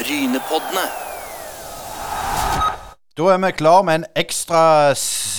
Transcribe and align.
Brynepoddene. 0.00 0.86
Da 3.18 3.22
er 3.22 3.38
vi 3.38 3.50
klar 3.52 3.82
med 3.82 3.94
en 3.94 4.04
ekstra 4.16 4.60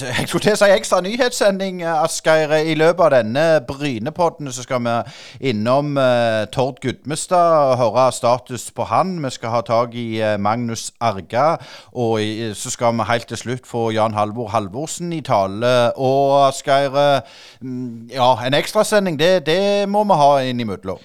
jeg 0.01 0.27
skulle 0.27 0.43
til 0.43 0.53
å 0.53 0.59
si 0.59 0.67
ekstra 0.69 0.99
nyhetssending, 1.01 1.79
Asgeir. 1.87 2.51
I 2.53 2.75
løpet 2.77 3.01
av 3.07 3.11
denne 3.15 3.45
Brynepodden 3.65 4.51
så 4.53 4.65
skal 4.65 4.83
vi 4.85 5.49
innom 5.49 5.97
eh, 5.97 6.43
Tord 6.53 6.77
Gudmestad 6.83 7.71
og 7.71 7.79
høre 7.79 8.03
status 8.13 8.67
på 8.75 8.85
han. 8.91 9.15
Vi 9.23 9.31
skal 9.33 9.55
ha 9.55 9.61
tak 9.65 9.95
i 9.97 10.19
eh, 10.21 10.37
Magnus 10.37 10.91
Arga. 11.01 11.55
Og 11.93 12.21
i, 12.21 12.51
så 12.53 12.69
skal 12.73 12.93
vi 12.99 13.07
helt 13.09 13.29
til 13.31 13.41
slutt 13.41 13.69
få 13.69 13.87
Jan 13.95 14.17
Halvor 14.17 14.51
Halvorsen 14.53 15.13
i 15.17 15.23
tale. 15.25 15.73
Og 15.97 16.37
Asgeir, 16.51 16.93
eh, 17.01 17.39
mm, 17.61 18.11
ja, 18.13 18.35
en 18.45 18.61
ekstrasending, 18.61 19.17
det, 19.17 19.47
det 19.49 19.89
må 19.89 20.05
vi 20.05 20.21
ha 20.21 20.35
innimellom. 20.51 21.01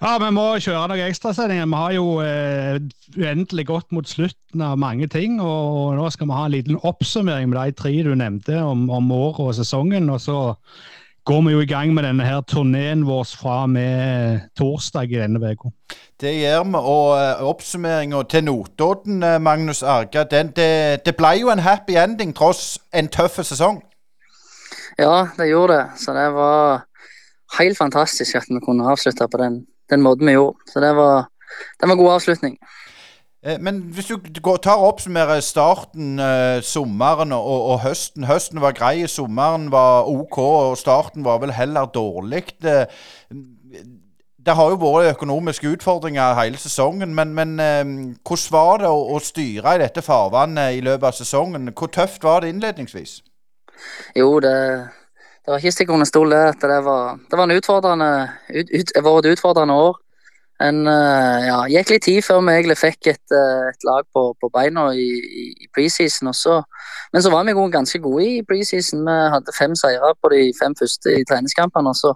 Ja, 0.00 0.14
vi 0.16 0.30
må 0.32 0.44
kjøre 0.56 0.86
noen 0.88 1.10
ekstrasendinger. 1.10 1.66
Vi 1.68 1.76
har 1.76 1.92
jo 1.92 2.04
eh, 2.24 2.78
uendelig 3.20 3.66
gått 3.68 3.90
mot 3.92 4.08
slutten 4.08 4.62
av 4.64 4.78
mange 4.80 5.10
ting. 5.12 5.34
og 5.44 5.98
Nå 5.98 6.06
skal 6.14 6.30
vi 6.30 6.38
ha 6.38 6.44
en 6.48 6.54
liten 6.54 6.78
oppsummering 6.80 7.50
med 7.50 7.58
de 7.60 7.74
tre 7.76 7.92
du 8.06 8.14
nevnte 8.16 8.62
om, 8.64 8.86
om 8.88 9.12
året 9.12 9.42
og 9.44 9.58
sesongen. 9.58 10.08
og 10.08 10.22
Så 10.24 10.38
går 11.28 11.42
vi 11.46 11.52
jo 11.52 11.60
i 11.60 11.68
gang 11.68 11.92
med 11.92 12.08
denne 12.08 12.24
her 12.24 12.40
turneen 12.48 13.04
vår 13.04 13.26
fra 13.28 13.62
og 13.66 13.74
med 13.76 14.40
torsdag 14.56 15.12
i 15.12 15.20
denne 15.20 15.52
uka. 15.52 15.68
Det 16.20 16.32
gjør 16.32 16.64
vi. 16.64 16.80
Og 16.80 17.06
uh, 17.20 17.44
oppsummeringa 17.50 18.22
til 18.22 18.44
Notodden, 18.44 19.22
eh, 19.22 19.36
Magnus 19.40 19.82
Arga, 19.82 20.24
den, 20.24 20.54
det, 20.56 21.04
det 21.04 21.16
ble 21.16 21.34
jo 21.42 21.52
en 21.52 21.60
happy 21.60 22.00
ending 22.00 22.32
tross 22.36 22.78
en 22.96 23.08
tøff 23.08 23.36
sesong. 23.44 23.82
Ja, 24.96 25.28
det 25.36 25.52
gjorde 25.52 25.76
det. 25.76 26.00
Så 26.00 26.16
det 26.16 26.24
var 26.32 26.86
helt 27.58 27.78
fantastisk 27.78 28.40
at 28.40 28.48
vi 28.48 28.64
kunne 28.64 28.88
avslutte 28.88 29.28
på 29.28 29.40
den, 29.44 29.60
den 29.90 30.02
måten 30.02 30.26
vi 30.26 30.36
gjorde. 30.36 30.70
Så 30.72 30.80
det 30.80 30.92
var, 30.96 31.26
det 31.80 31.88
var 31.88 31.96
en 31.96 32.02
god 32.02 32.12
avslutning. 32.18 32.58
Eh, 33.42 33.60
Men 33.60 33.80
hvis 33.94 34.06
du 34.06 34.16
tar 34.62 34.76
og 34.76 34.88
oppsummerer 34.92 35.40
starten, 35.40 36.18
eh, 36.18 36.62
sommeren 36.62 37.32
og, 37.32 37.62
og 37.70 37.80
høsten. 37.80 38.24
Høsten 38.24 38.60
var 38.60 38.72
grei, 38.72 39.06
sommeren 39.06 39.70
var 39.72 40.08
OK, 40.08 40.38
og 40.38 40.78
starten 40.78 41.24
var 41.24 41.38
vel 41.38 41.52
heller 41.52 41.86
dårlig. 41.86 42.44
Det, 42.62 42.86
det 44.46 44.54
har 44.56 44.70
jo 44.70 44.76
vært 44.80 45.14
økonomiske 45.16 45.68
utfordringer 45.68 46.36
hele 46.40 46.58
sesongen, 46.58 47.14
men, 47.14 47.34
men 47.34 47.60
eh, 47.60 47.84
hvordan 48.28 48.52
var 48.52 48.78
det 48.84 48.92
å, 48.92 49.02
å 49.16 49.18
styre 49.24 49.74
i 49.76 49.82
dette 49.84 50.02
farvannet 50.02 50.76
i 50.76 50.84
løpet 50.84 51.08
av 51.08 51.16
sesongen? 51.16 51.72
Hvor 51.72 51.92
tøft 51.92 52.24
var 52.24 52.40
det 52.40 52.52
innledningsvis? 52.54 53.20
Jo, 54.16 54.40
det, 54.44 54.56
det 55.44 55.52
var 55.52 55.64
ikke 55.64 55.92
under 55.92 56.06
stol 56.08 56.30
det 56.30 56.44
at 56.52 56.62
det 56.62 56.84
var, 56.84 57.18
det 57.30 57.38
var 57.38 57.48
en 57.48 57.56
utfordrende, 57.56 58.10
ut, 58.54 58.70
ut, 58.70 58.92
et 58.96 59.32
utfordrende 59.32 59.74
år. 59.74 59.98
En, 60.60 60.86
eh, 60.86 61.46
ja, 61.46 61.58
gikk 61.72 61.90
litt 61.94 62.04
tid 62.04 62.20
før 62.20 62.42
vi 62.44 62.52
egentlig 62.52 62.76
fikk 62.76 63.08
et, 63.14 63.32
eh, 63.32 63.68
et 63.70 63.86
lag 63.88 64.04
på, 64.12 64.26
på 64.36 64.50
beina 64.52 64.90
i, 64.92 65.08
i, 65.64 65.68
preseason. 65.72 66.28
også. 66.28 66.58
Men 67.14 67.22
så 67.24 67.30
var 67.32 67.48
vi 67.48 67.54
ganske 67.72 67.98
gode 67.98 68.26
i 68.26 68.42
preseason. 68.44 69.06
Vi 69.06 69.16
hadde 69.34 69.56
fem 69.56 69.74
seire 69.74 70.12
på 70.20 70.32
de 70.34 70.52
fem 70.60 70.76
første 70.76 71.16
i 71.16 71.24
treningskampene. 71.24 71.94
så 71.96 72.12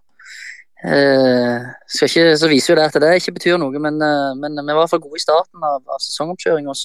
eh, 0.84 1.64
ikke, 2.04 2.36
så 2.36 2.48
viser 2.52 2.74
jo 2.74 2.78
det 2.80 2.84
at 2.90 3.00
det 3.00 3.14
ikke 3.16 3.36
betyr 3.38 3.56
noe, 3.56 3.80
men, 3.80 3.96
eh, 4.02 4.34
men 4.36 4.60
vi 4.60 4.68
var 4.68 4.76
i 4.76 4.82
hvert 4.82 4.92
fall 4.92 5.04
gode 5.06 5.22
i 5.22 5.24
starten 5.24 5.64
av, 5.64 5.80
av 5.88 6.04
sesongoppkjøringa. 6.04 6.68
Og 6.68 6.76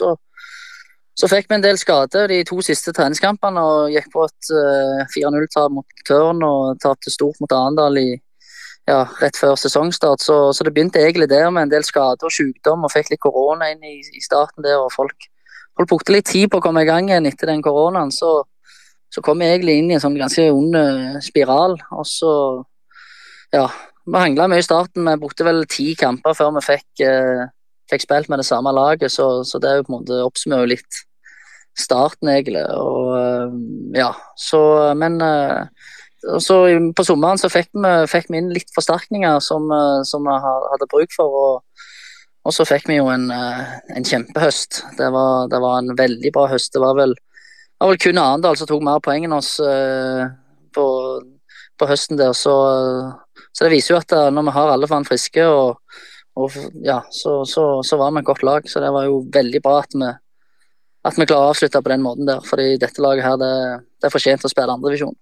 så 1.19 1.27
fikk 1.27 1.49
vi 1.49 1.57
en 1.57 1.63
del 1.65 1.77
skader 1.79 2.29
de 2.31 2.39
to 2.47 2.61
siste 2.63 2.93
treningskampene 2.95 3.59
og 3.59 3.91
gikk 3.91 4.07
på 4.13 4.23
et 4.23 4.51
uh, 4.55 5.01
4-0-tap 5.11 5.73
mot 5.75 6.03
Tørn 6.07 6.45
og 6.47 6.79
tapte 6.79 7.11
stort 7.11 7.41
mot 7.43 7.51
Arendal 7.51 7.99
ja, 8.89 9.01
rett 9.21 9.37
før 9.37 9.57
sesongstart. 9.59 10.23
Så, 10.23 10.37
så 10.55 10.65
det 10.65 10.73
begynte 10.75 11.01
egentlig 11.01 11.29
der 11.29 11.49
med 11.53 11.67
en 11.67 11.73
del 11.73 11.85
skader 11.85 12.29
og 12.29 12.33
sykdom, 12.33 12.85
og 12.85 12.93
fikk 12.93 13.11
litt 13.11 13.23
korona 13.23 13.71
inn 13.73 13.83
i, 13.85 13.99
i 14.01 14.23
starten 14.23 14.65
der. 14.65 14.79
og 14.79 14.93
folk, 14.95 15.27
folk 15.77 15.91
brukte 15.91 16.15
litt 16.15 16.29
tid 16.29 16.49
på 16.49 16.61
å 16.61 16.63
komme 16.63 16.85
i 16.85 16.89
gang 16.89 17.11
igjen 17.11 17.27
etter 17.29 17.51
den 17.51 17.63
koronaen. 17.65 18.13
Så, 18.15 18.31
så 19.13 19.23
kom 19.25 19.43
vi 19.43 19.49
egentlig 19.49 19.79
inn 19.79 19.91
i 19.91 19.97
en 19.97 20.03
sånn 20.03 20.17
ganske 20.19 20.47
ond 20.53 20.79
eh, 20.79 21.19
spiral. 21.25 21.77
Og 21.99 22.08
så 22.08 22.31
ja, 23.53 23.67
vi 24.05 24.23
hangla 24.23 24.49
mye 24.49 24.63
i 24.63 24.65
starten. 24.65 25.05
Vi 25.05 25.21
brukte 25.21 25.47
vel 25.47 25.65
ti 25.69 25.91
kamper 25.99 26.37
før 26.37 26.55
vi 26.58 26.65
fikk, 26.65 27.05
uh, 27.05 27.45
fikk 27.91 28.05
spilt 28.05 28.31
med 28.31 28.41
det 28.41 28.47
samme 28.49 28.73
laget, 28.73 29.13
så, 29.13 29.39
så 29.45 29.61
det 29.61 29.69
er 29.69 29.79
jo 29.79 29.87
på 29.87 29.93
en 29.93 29.99
måte 29.99 30.23
oppsummerer 30.25 30.69
litt 30.77 31.03
starten, 31.81 32.29
egentlig. 32.31 32.63
Og 32.75 33.13
eh, 33.17 33.55
ja, 33.99 34.11
så 34.37 34.61
Men 34.97 35.19
eh, 35.21 35.63
så 36.43 36.57
på 36.95 37.05
sommeren 37.07 37.39
så 37.39 37.47
fikk 37.47 37.69
vi, 37.71 37.91
fikk 38.11 38.27
vi 38.27 38.41
inn 38.41 38.51
litt 38.51 38.73
forsterkninger 38.75 39.39
som, 39.43 39.69
eh, 39.71 40.01
som 40.07 40.27
vi 40.27 40.35
hadde 40.43 40.89
bruk 40.91 41.15
for. 41.15 41.39
Og, 41.43 41.87
og 42.47 42.55
så 42.55 42.67
fikk 42.67 42.89
vi 42.91 42.99
jo 42.99 43.07
en, 43.13 43.29
en 43.31 44.05
kjempehøst. 44.05 44.83
Det 44.99 45.09
var, 45.15 45.49
det 45.51 45.63
var 45.63 45.79
en 45.79 45.95
veldig 45.95 46.33
bra 46.35 46.47
høst. 46.51 46.73
Det 46.75 46.83
var 46.83 46.97
vel, 46.99 47.15
var 47.79 47.91
vel 47.93 48.03
kun 48.03 48.21
Arendal 48.21 48.59
som 48.59 48.69
tok 48.69 48.83
mer 48.83 49.01
poeng 49.03 49.27
enn 49.27 49.35
oss 49.35 49.57
på, 50.75 50.85
på 51.79 51.89
høsten 51.89 52.19
der. 52.19 52.31
Så, 52.35 52.55
så 53.51 53.67
det 53.67 53.73
viser 53.75 53.95
jo 53.95 53.99
at 53.99 54.15
når 54.33 54.47
vi 54.47 54.55
har 54.55 54.71
alle 54.73 54.89
faen 54.89 55.07
friske, 55.07 55.45
og, 55.45 55.99
og 56.39 56.55
ja, 56.83 57.01
så, 57.11 57.41
så, 57.45 57.67
så 57.85 57.99
var 57.99 58.15
vi 58.15 58.23
et 58.23 58.31
godt 58.31 58.47
lag. 58.47 58.71
Så 58.71 58.81
det 58.83 58.91
var 58.95 59.07
jo 59.07 59.21
veldig 59.35 59.61
bra 59.67 59.81
at 59.83 59.95
vi, 59.95 60.09
at 61.08 61.15
vi 61.15 61.26
klarer 61.26 61.48
å 61.48 61.54
avslutte 61.54 61.82
på 61.83 61.92
den 61.93 62.04
måten 62.04 62.27
der. 62.27 62.43
Fordi 62.45 62.76
dette 62.82 63.04
laget 63.04 63.26
her, 63.26 63.39
det, 63.39 63.54
det 63.99 64.10
er 64.10 64.14
fortjent 64.14 64.45
å 64.45 64.52
spille 64.52 64.76
andredivisjon. 64.76 65.15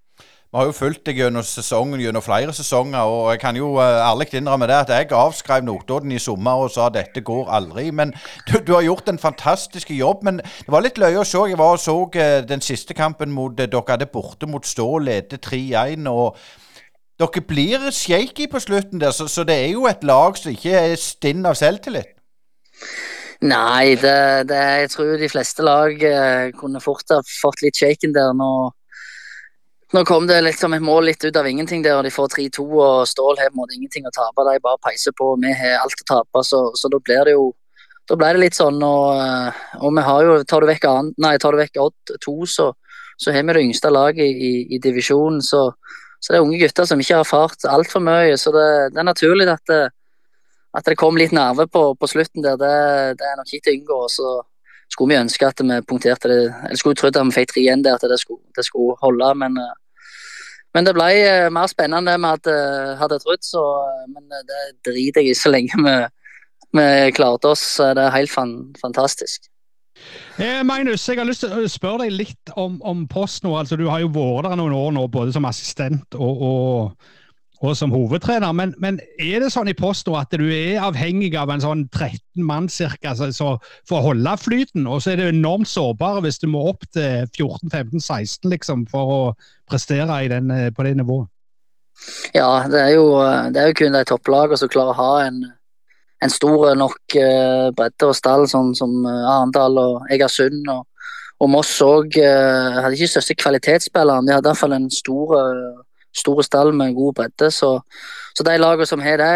Vi 0.48 0.56
har 0.56 0.70
jo 0.70 0.72
fulgt 0.78 1.02
deg 1.04 1.18
gjennom 1.20 1.44
sesongen, 1.44 2.00
gjennom 2.00 2.24
flere 2.24 2.54
sesonger, 2.56 3.04
og 3.04 3.34
jeg 3.34 3.40
kan 3.42 3.58
jo 3.60 3.74
uh, 3.76 3.98
ærlig 4.00 4.30
innrømme 4.40 4.70
det 4.72 4.78
at 4.78 4.94
jeg 4.96 5.10
avskrev 5.12 5.66
Notodden 5.68 6.14
i 6.16 6.22
sommer 6.24 6.64
og 6.64 6.72
sa 6.72 6.86
at 6.88 6.96
dette 6.96 7.20
går 7.20 7.52
aldri. 7.52 7.90
Men 7.92 8.14
du, 8.48 8.56
du 8.64 8.72
har 8.78 8.86
gjort 8.86 9.12
en 9.12 9.20
fantastisk 9.20 9.92
jobb. 9.92 10.24
Men 10.24 10.40
det 10.40 10.72
var 10.72 10.86
litt 10.86 11.02
løye 11.04 11.20
å 11.20 11.28
se. 11.28 11.42
Jeg 11.52 11.60
var 11.60 11.76
og 11.76 11.84
så 11.84 11.98
eh, 12.16 12.38
den 12.48 12.64
siste 12.64 12.96
kampen 12.96 13.36
mot 13.36 13.60
eh, 13.60 13.68
dere 13.68 13.84
hadde 13.92 14.08
borte 14.14 14.48
mot 14.48 14.64
Stå, 14.64 14.88
leder 15.04 15.44
3-1. 15.44 16.08
og 16.08 16.40
dere 17.20 17.44
blir 17.44 17.92
shaky 17.92 18.48
på 18.48 18.64
slutten 18.64 19.04
der, 19.04 19.12
så, 19.12 19.28
så 19.28 19.44
det 19.44 19.60
er 19.66 19.72
jo 19.74 19.84
et 19.92 20.08
lag 20.08 20.38
som 20.40 20.54
ikke 20.54 20.80
er 20.80 20.96
stinn 21.02 21.44
av 21.50 21.60
selvtillit. 21.60 22.16
Nei, 23.46 23.94
det, 24.02 24.48
det, 24.50 24.62
jeg 24.82 24.90
tror 24.96 25.12
de 25.22 25.30
fleste 25.30 25.66
lag 25.66 26.04
eh, 26.04 26.50
kunne 26.58 26.82
fort 26.82 27.14
ha 27.14 27.20
fått 27.22 27.62
litt 27.62 27.78
shaken 27.78 28.16
der. 28.16 28.32
Nå, 28.34 28.50
nå 29.94 30.04
kom 30.10 30.26
det 30.30 30.40
liksom 30.42 30.74
et 30.74 30.82
mål 30.82 31.12
litt 31.12 31.22
ut 31.24 31.38
av 31.38 31.46
ingenting 31.48 31.86
der, 31.86 32.00
og 32.00 32.08
de 32.08 32.14
får 32.14 32.34
3-2, 32.34 32.66
og 32.66 33.06
Stål 33.10 33.38
har 33.44 33.54
ingenting 33.54 34.10
å 34.10 34.16
tape. 34.16 34.48
De 34.48 34.58
bare 34.64 34.82
peiser 34.82 35.14
på, 35.14 35.36
vi 35.44 35.54
har 35.54 35.84
alt 35.84 36.02
å 36.02 36.10
tape, 36.16 36.44
så, 36.44 36.64
så 36.74 36.90
da 36.90 37.02
blir 37.04 37.30
det 37.30 37.38
jo 37.38 37.52
da 38.08 38.16
ble 38.16 38.30
det 38.34 38.40
litt 38.46 38.56
sånn, 38.56 38.80
og, 38.88 39.20
eh, 39.20 39.64
og 39.84 39.94
vi 39.98 40.04
har 40.08 40.26
jo, 40.26 40.36
tar 40.48 40.64
du 40.64 40.70
vekk, 40.70 40.86
an, 40.88 41.14
nei, 41.20 41.36
tar 41.44 41.54
du 41.54 41.60
vekk 41.60 41.80
Odd 41.84 42.14
2, 42.24 42.36
så, 42.48 42.70
så 43.20 43.34
har 43.36 43.44
vi 43.44 43.56
det 43.58 43.64
yngste 43.68 43.92
laget 43.92 44.24
i, 44.24 44.48
i, 44.48 44.52
i 44.78 44.80
divisjonen. 44.82 45.42
Så, 45.44 45.66
så 46.24 46.32
det 46.32 46.40
er 46.40 46.46
unge 46.46 46.62
gutter 46.62 46.88
som 46.88 47.04
ikke 47.04 47.20
har 47.20 47.28
fart 47.28 47.68
altfor 47.68 48.04
mye. 48.06 48.38
Så 48.40 48.54
det, 48.56 48.68
det 48.96 49.04
er 49.04 49.10
naturlig 49.10 49.50
at 49.52 49.64
det, 49.68 49.82
at 50.78 50.86
det 50.86 50.98
kom 51.00 51.18
litt 51.18 51.34
nerve 51.34 51.66
på, 51.72 51.90
på 51.98 52.10
slutten 52.10 52.46
der. 52.46 52.60
Det, 52.62 52.76
det 53.18 53.26
er 53.26 53.40
nok 53.40 53.50
ikke 53.50 53.66
til 53.66 53.74
å 53.74 53.80
unngå. 53.80 54.00
Så 54.14 54.36
skulle 54.92 55.14
vi 55.14 55.20
ønske 55.20 55.50
at 55.50 55.64
vi 55.64 55.82
punkterte 55.90 56.32
det, 56.32 56.40
eller 56.68 56.80
skulle 56.80 57.00
trodd 57.00 57.18
at 57.18 57.28
vi 57.28 57.38
fikk 57.40 57.52
tre 57.54 57.64
igjen 57.66 57.84
der, 57.86 57.98
at 57.98 58.06
det 58.08 58.20
skulle, 58.22 58.44
det 58.56 58.66
skulle 58.68 58.98
holde. 59.02 59.34
Men, 59.42 59.58
eh, 59.64 60.06
men 60.78 60.88
det 60.88 60.94
ble 60.98 61.10
eh, 61.18 61.50
mer 61.54 61.72
spennende 61.72 62.14
enn 62.14 62.24
vi 62.24 62.32
hadde, 62.36 62.56
hadde 63.02 63.20
trodd. 63.24 63.44
Så, 63.46 63.66
eh, 63.90 64.08
men 64.14 64.30
det 64.30 64.64
driter 64.88 65.26
jeg 65.26 65.36
i 65.36 65.42
så 65.42 65.52
lenge 65.54 65.82
vi, 65.82 65.98
vi 66.78 66.88
klarte 67.18 67.54
oss. 67.56 67.66
så 67.78 67.92
er 67.92 68.00
Det 68.00 68.10
helt 68.16 68.34
fan, 68.34 68.58
fantastisk. 68.82 69.50
Magnus, 70.38 71.08
jeg 71.10 71.18
har 71.18 71.26
lyst 71.26 71.42
til 71.42 71.56
å 71.58 71.70
spørre 71.72 72.06
deg 72.06 72.14
litt 72.14 72.52
om, 72.54 72.76
om 72.86 73.08
Post 73.10 73.42
nå. 73.42 73.56
Altså, 73.58 73.80
du 73.80 73.88
har 73.90 74.04
jo 74.04 74.14
vært 74.14 74.46
der 74.46 74.60
noen 74.60 74.76
år 74.78 74.92
nå, 74.94 75.08
både 75.10 75.34
som 75.34 75.48
assistent 75.50 76.14
og, 76.14 76.44
og, 76.46 77.14
og 77.66 77.78
som 77.78 77.94
hovedtrener. 77.94 78.52
Men, 78.54 78.74
men 78.82 79.00
er 79.20 79.42
det 79.42 79.52
sånn 79.54 79.70
i 79.72 79.76
Post 79.78 80.10
at 80.14 80.34
du 80.38 80.46
er 80.54 80.84
avhengig 80.86 81.34
av 81.40 81.50
en 81.54 81.64
sånn 81.64 81.86
13 81.90 82.46
mann 82.46 82.70
cirka, 82.70 83.16
så, 83.18 83.32
så 83.34 83.56
for 83.88 84.00
å 84.00 84.12
holde 84.12 84.36
flyten? 84.42 84.86
Og 84.88 85.02
så 85.04 85.14
er 85.14 85.22
det 85.22 85.32
enormt 85.34 85.70
sårbare 85.72 86.24
hvis 86.26 86.42
du 86.44 86.48
må 86.52 86.68
opp 86.70 86.86
til 86.94 87.26
14-15-16 87.34 88.52
liksom, 88.54 88.86
for 88.92 89.14
å 89.14 89.22
prestere 89.70 90.22
den, 90.32 90.52
eh, 90.54 90.70
på 90.72 90.86
det 90.86 90.98
nivået? 91.00 91.32
Ja, 92.36 92.68
det 92.70 92.82
er 92.82 92.92
jo, 92.94 93.08
det 93.54 93.62
er 93.62 93.72
jo 93.72 93.78
kun 93.80 93.96
de 93.96 94.04
topplagene 94.06 94.60
som 94.60 94.70
klarer 94.70 94.94
å 94.94 95.00
ha 95.00 95.14
en, 95.26 95.40
en 96.24 96.34
stor 96.34 96.76
nok 96.78 97.18
eh, 97.18 97.70
bredde 97.78 98.12
og 98.12 98.18
stall, 98.18 98.46
sånn 98.50 98.76
som 98.78 99.00
eh, 99.02 99.32
Arendal 99.32 99.80
og 99.82 100.14
Egersund. 100.14 100.70
Og, 100.70 100.86
og 101.42 101.52
Moss 101.54 101.74
òg 101.86 102.20
eh, 102.22 102.78
hadde 102.78 102.94
ikke 102.98 103.16
største 103.16 103.38
kvalitetsspilleren, 103.42 104.30
de 104.30 104.36
hadde 104.36 104.46
i 104.46 104.52
hvert 104.52 104.62
fall 104.62 104.78
en 104.78 104.90
stor, 104.94 105.34
stor 106.18 106.42
stall 106.46 106.74
med 106.76 106.96
god 106.98 107.16
bredde. 107.20 107.52
Så, 107.54 107.72
så 108.38 108.46
de 108.46 108.58
lagene 108.60 108.90
som 108.90 109.04
har 109.04 109.22
det, 109.22 109.32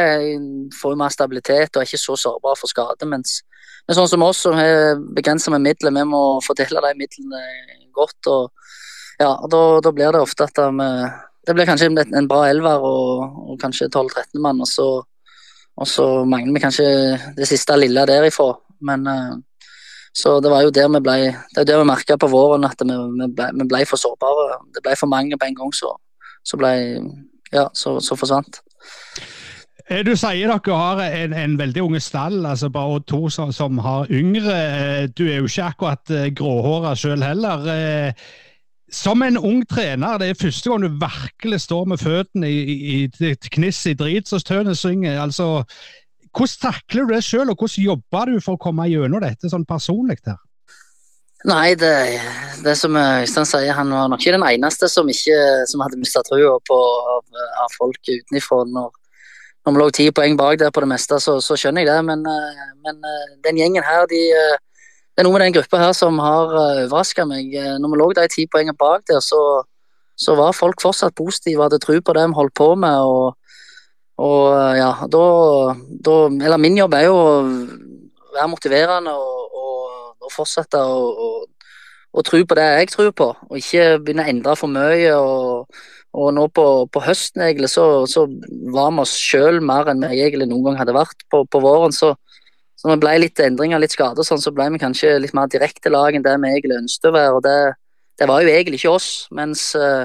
får 0.81 0.99
mer 0.99 1.13
stabilitet 1.13 1.75
og 1.75 1.83
er 1.83 1.89
ikke 1.89 2.01
så 2.01 2.17
sårbare 2.19 2.59
for 2.59 2.71
skade. 2.71 3.09
Mens, 3.09 3.39
men 3.87 3.97
sånn 3.97 4.09
som 4.11 4.25
oss, 4.27 4.43
som 4.45 4.57
har 4.57 5.01
begrensa 5.15 5.53
med 5.53 5.65
midler, 5.65 5.95
vi 5.95 6.07
må 6.09 6.23
fordele 6.45 6.83
de 6.87 6.95
midlene 7.03 7.43
godt. 7.95 8.31
og 8.31 8.51
ja, 9.21 9.35
da, 9.51 9.61
da 9.83 9.91
blir 9.93 10.15
det 10.15 10.23
ofte 10.23 10.47
at 10.47 10.57
vi 10.57 10.89
det 11.47 11.55
blir 11.57 11.65
kanskje 11.65 11.89
en, 11.89 12.27
bra 12.29 12.43
elver 12.49 12.83
og, 12.85 13.37
og 13.51 13.55
kanskje 13.61 13.89
12-13 13.89 14.41
mann, 14.43 14.61
og 14.61 14.69
så, 14.69 14.87
og 15.73 15.87
så 15.89 16.05
mangler 16.29 16.53
vi 16.53 16.61
kanskje 16.61 16.89
det 17.37 17.47
siste 17.49 17.77
lille 17.79 18.05
derifra. 18.09 18.53
Men 18.85 19.07
uh, 19.07 19.39
Så 20.13 20.39
det 20.43 20.51
var 20.51 20.63
jo 20.65 20.73
der 20.75 20.89
vi 20.91 20.99
ble 20.99 21.15
Det 21.53 21.61
er 21.61 21.65
der 21.65 21.79
vi 21.79 21.87
merka 21.87 22.17
på 22.17 22.27
våren 22.27 22.65
at 22.67 22.81
vi, 22.81 22.93
vi, 22.93 23.27
ble, 23.31 23.49
vi, 23.57 23.67
ble, 23.67 23.85
for 23.89 23.97
sårbare. 23.97 24.59
Det 24.75 24.83
ble 24.83 24.95
for 24.99 25.07
mange 25.07 25.37
på 25.37 25.47
en 25.47 25.55
gang, 25.55 25.73
så, 25.73 25.95
så 26.43 26.59
ble 26.61 26.75
Ja, 27.51 27.65
så, 27.75 27.97
så 27.99 28.15
forsvant. 28.15 28.61
Eh, 29.89 30.05
du 30.07 30.13
sier 30.15 30.47
dere 30.47 30.77
har 30.77 31.01
en, 31.03 31.33
en 31.35 31.57
veldig 31.59 31.81
unge 31.83 31.99
stall, 31.99 32.45
altså 32.47 32.69
bare 32.71 33.01
to 33.03 33.25
som, 33.29 33.51
som, 33.51 33.81
har 33.83 34.07
yngre. 34.07 35.09
Du 35.11 35.25
er 35.25 35.41
jo 35.41 35.49
ikke 35.49 35.67
akkurat 35.73 36.13
gråhåra 36.37 36.95
sjøl 36.95 37.25
heller. 37.25 37.67
Som 38.91 39.23
en 39.23 39.37
ung 39.37 39.65
trener, 39.67 40.17
det 40.19 40.29
er 40.29 40.39
første 40.39 40.71
gang 40.71 40.85
du 40.85 40.95
virkelig 40.99 41.61
står 41.63 41.91
med 41.91 41.99
føttene 41.99 42.47
i, 42.47 43.03
i 43.03 43.35
kniss 43.51 43.85
i 43.87 43.97
drit, 43.99 44.31
som 44.31 44.39
tønet 44.39 44.79
synger. 44.79 45.19
altså 45.19 45.65
hvordan 46.31 46.59
takler 46.61 47.05
du 47.05 47.13
det 47.13 47.23
sjøl, 47.23 47.49
og 47.51 47.59
hvordan 47.59 47.83
jobber 47.83 48.31
du 48.31 48.39
for 48.39 48.55
å 48.55 48.61
komme 48.61 48.87
gjennom 48.87 49.23
dette 49.23 49.51
sånn 49.51 49.67
personlig? 49.67 50.21
her? 50.25 50.39
Nei, 51.49 51.73
det, 51.73 52.21
det 52.61 52.75
som 52.77 52.93
Øystein 52.97 53.47
sier, 53.49 53.73
han 53.73 53.89
var 53.89 54.09
nok 54.11 54.21
ikke 54.21 54.35
den 54.35 54.45
eneste 54.45 54.89
som, 54.91 55.07
ikke, 55.09 55.37
som 55.69 55.81
hadde 55.81 55.97
mista 55.97 56.21
trua 56.27 56.59
på 56.67 56.77
av, 57.15 57.23
av, 57.63 57.71
folk 57.79 57.97
utenfra. 58.11 58.59
Når, 58.69 58.91
når 59.65 59.73
vi 59.73 59.81
lå 59.81 59.87
ti 59.97 60.05
poeng 60.13 60.37
bak 60.37 60.59
der 60.61 60.73
på 60.73 60.83
det 60.85 60.91
meste, 60.93 61.17
så, 61.23 61.39
så 61.41 61.57
skjønner 61.57 61.81
jeg 61.81 61.89
det. 61.89 62.03
Men, 62.05 62.21
men, 62.85 63.01
den 63.47 63.57
gjengen 63.57 63.87
her, 63.87 64.05
de, 64.11 64.21
det 64.29 65.23
er 65.23 65.27
noe 65.27 65.33
med 65.37 65.47
den 65.47 65.57
gruppa 65.57 65.81
her 65.81 65.97
som 65.97 66.21
har 66.21 66.53
overraska 66.53 67.25
meg. 67.25 67.57
Når 67.81 67.93
vi 67.93 68.01
lå 68.03 68.09
de 68.21 68.29
ti 68.29 68.45
poengene 68.45 68.77
bak 68.77 69.07
der, 69.09 69.23
så, 69.25 69.41
så 70.13 70.37
var 70.37 70.53
folk 70.57 70.83
fortsatt 70.83 71.17
positive, 71.17 71.65
hadde 71.65 71.81
tro 71.81 71.97
på 71.97 72.17
det 72.17 72.29
vi 72.29 72.37
holdt 72.37 72.57
på 72.57 72.73
med. 72.85 73.01
og 73.01 73.37
og 74.21 74.53
ja, 74.77 74.91
da, 75.09 75.21
da, 76.05 76.15
Eller 76.45 76.59
min 76.61 76.77
jobb 76.77 76.93
er 76.93 77.07
jo 77.07 77.15
å 77.17 77.29
være 78.35 78.49
motiverende 78.51 79.13
og, 79.17 79.50
og 80.21 80.33
fortsette 80.33 80.79
å, 80.79 81.31
å, 82.11 82.23
tro 82.27 82.41
på 82.45 82.57
det 82.57 82.67
jeg 82.67 82.91
tror 82.93 83.11
på, 83.17 83.31
og 83.49 83.59
ikke 83.59 83.97
begynne 84.03 84.25
å 84.27 84.31
endre 84.33 84.55
for 84.59 84.71
mye. 84.71 85.15
og, 85.17 85.81
og 86.11 86.33
nå 86.35 86.47
på, 86.51 86.65
på 86.91 87.03
høsten 87.05 87.45
egentlig, 87.45 87.69
så, 87.71 88.05
så, 88.09 88.25
var 88.73 88.91
vi 88.91 89.03
oss 89.05 89.15
sjøl 89.15 89.61
mer 89.63 89.87
enn 89.91 90.03
vi 90.03 90.19
egentlig 90.19 90.49
noen 90.49 90.65
gang 90.69 90.81
hadde 90.81 90.95
vært 90.97 91.23
på, 91.31 91.45
på 91.47 91.61
våren. 91.63 91.95
Så, 91.95 92.13
så 92.75 92.89
når 92.89 92.97
det 92.97 93.03
ble 93.05 93.13
litt 93.23 93.43
endringer, 93.43 93.79
litt 93.79 93.95
skader, 93.95 94.27
sånn, 94.27 94.41
så 94.43 94.51
ble 94.55 94.67
vi 94.73 94.81
kanskje 94.81 95.19
litt 95.23 95.35
mer 95.37 95.51
direkte 95.51 95.91
lag 95.93 96.15
enn 96.15 96.25
det 96.25 96.35
vi 96.41 96.51
egentlig 96.51 96.81
ønsket 96.81 97.11
å 97.11 97.15
være. 97.15 97.37
og 97.37 97.45
det, 97.47 97.59
det 98.19 98.27
var 98.29 98.43
jo 98.43 98.51
egentlig 98.51 98.81
ikke 98.81 98.95
oss. 98.97 99.11
mens 99.31 99.71
uh, 99.75 100.03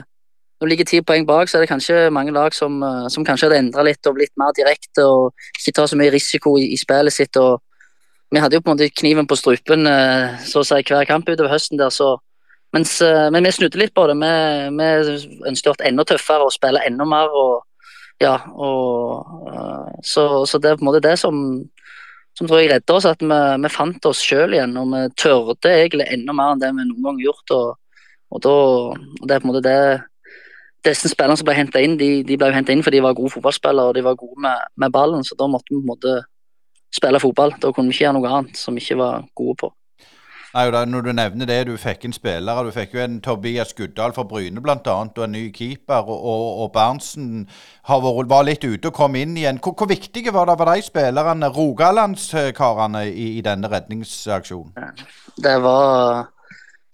når 0.56 0.69
det 0.69 0.72
ligger 0.72 0.88
ti 0.88 1.02
poeng 1.04 1.26
bak, 1.28 1.48
så 1.48 1.58
er 1.58 1.64
det 1.64 1.72
kanskje 1.72 1.96
mange 2.14 2.32
lag 2.32 2.54
som, 2.54 2.78
uh, 2.82 3.08
som 3.12 3.26
kanskje 3.26 3.50
hadde 3.50 3.58
endra 3.64 3.84
litt 3.84 4.06
og 4.08 4.16
blitt 4.16 4.32
mer 4.40 4.54
direkte 4.56 5.04
og 5.04 5.34
ikke 5.58 5.74
tar 5.76 5.90
så 5.90 5.98
mye 5.98 6.14
risiko 6.14 6.54
i, 6.56 6.70
i, 6.72 6.78
spillet 6.80 7.12
sitt. 7.12 7.36
og 7.36 7.60
Vi 8.34 8.43
hadde 8.43 8.58
jo 8.58 8.62
på 8.64 8.73
en 8.73 8.76
måte 8.76 8.90
kniven 8.90 9.28
på 9.28 9.38
strupen 9.38 9.87
eh, 9.87 10.38
så 10.46 10.62
å 10.62 10.67
si 10.67 10.81
hver 10.82 11.06
kamp 11.08 11.28
utover 11.28 11.52
høsten 11.52 11.78
der, 11.78 11.93
så 11.94 12.17
mens, 12.75 12.99
eh, 13.00 13.31
Men 13.31 13.46
vi 13.46 13.52
snudde 13.55 13.78
litt 13.78 13.94
på 13.94 14.06
det. 14.11 14.17
Vi, 14.19 14.32
vi 14.76 15.49
ønsket 15.49 15.70
å 15.70 15.75
være 15.76 15.88
enda 15.88 16.05
tøffere 16.05 16.49
og 16.49 16.52
spille 16.55 16.82
enda 16.87 17.06
mer. 17.08 17.31
og 17.31 17.62
ja, 18.20 18.37
og 18.56 20.00
så, 20.05 20.46
så 20.49 20.58
det 20.58 20.70
er 20.70 20.78
på 20.78 20.87
en 20.87 20.88
måte 20.88 21.05
det 21.05 21.19
som, 21.20 21.37
som 22.37 22.49
tror 22.49 22.62
jeg 22.62 22.70
redder 22.73 22.96
oss, 22.96 23.08
at 23.08 23.20
vi, 23.20 23.40
vi 23.62 23.73
fant 23.73 24.08
oss 24.08 24.23
sjøl 24.25 24.56
igjen. 24.56 24.76
Og 24.81 24.93
vi 24.93 25.02
tørde 25.20 25.72
egentlig 25.72 26.08
enda 26.12 26.34
mer 26.37 26.55
enn 26.55 26.62
det 26.62 26.72
vi 26.72 26.88
noen 26.88 27.02
gang 27.05 27.20
har 27.20 27.26
gjort. 27.29 27.56
Og, 27.56 28.05
og, 28.32 28.44
da, 28.44 28.55
og 29.20 29.29
det 29.29 29.37
er 29.37 29.43
på 29.44 29.49
en 29.49 29.52
måte 29.52 29.67
det 29.69 29.81
disse 30.87 31.11
spillerne 31.11 31.38
som 31.38 31.49
ble 31.49 31.56
henta 31.56 31.82
inn, 31.82 31.96
de, 31.99 32.22
de 32.26 32.37
ble 32.38 32.52
henta 32.55 32.75
inn 32.75 32.84
fordi 32.84 33.00
de 33.00 33.06
var 33.06 33.17
gode 33.19 33.32
fotballspillere 33.34 33.90
og 33.90 33.96
de 33.96 34.05
var 34.06 34.19
gode 34.19 34.38
med, 34.43 34.67
med, 34.79 34.93
ballen. 34.94 35.25
Så 35.26 35.38
da 35.38 35.49
måtte 35.50 35.72
vi 35.72 35.81
på 35.81 35.84
en 35.84 35.93
måte 35.93 36.17
spille 36.94 37.20
fotball. 37.20 37.56
Da 37.62 37.72
kunne 37.72 37.90
vi 37.90 37.96
ikke 37.96 38.06
gjøre 38.06 38.18
noe 38.18 38.36
annet 38.38 38.60
som 38.60 38.76
vi 38.76 38.84
ikke 38.84 39.00
var 39.00 39.26
gode 39.36 39.58
på. 39.64 39.72
Nei, 40.56 40.70
da, 40.72 40.86
når 40.88 41.02
du 41.04 41.10
nevner 41.12 41.48
det, 41.50 41.56
du 41.68 41.74
fikk 41.76 42.06
inn 42.08 42.14
spillere. 42.16 42.62
Du 42.64 42.72
fikk 42.72 42.94
jo 42.96 43.02
en 43.02 43.18
Tobias 43.20 43.74
Guddal 43.76 44.14
fra 44.16 44.22
Bryne 44.24 44.62
bl.a. 44.64 44.78
og 44.88 45.18
en 45.20 45.34
ny 45.36 45.50
keeper. 45.52 46.06
Og, 46.08 46.16
og, 46.16 46.44
og 46.62 46.70
Berntsen 46.72 47.42
var 47.84 48.46
litt 48.46 48.64
ute 48.64 48.88
og 48.88 48.96
kom 48.96 49.18
inn 49.20 49.34
igjen. 49.36 49.60
Hvor, 49.60 49.74
hvor 49.76 49.90
viktige 49.90 50.32
var 50.32 50.48
det 50.48 50.56
for 50.56 50.72
de 50.72 50.86
spillerne, 50.86 51.50
rogalandskarene, 51.52 53.04
i, 53.10 53.26
i 53.36 53.44
denne 53.44 53.68
redningsaksjonen? 53.68 54.72
Det 55.36 55.58
var 55.60 56.32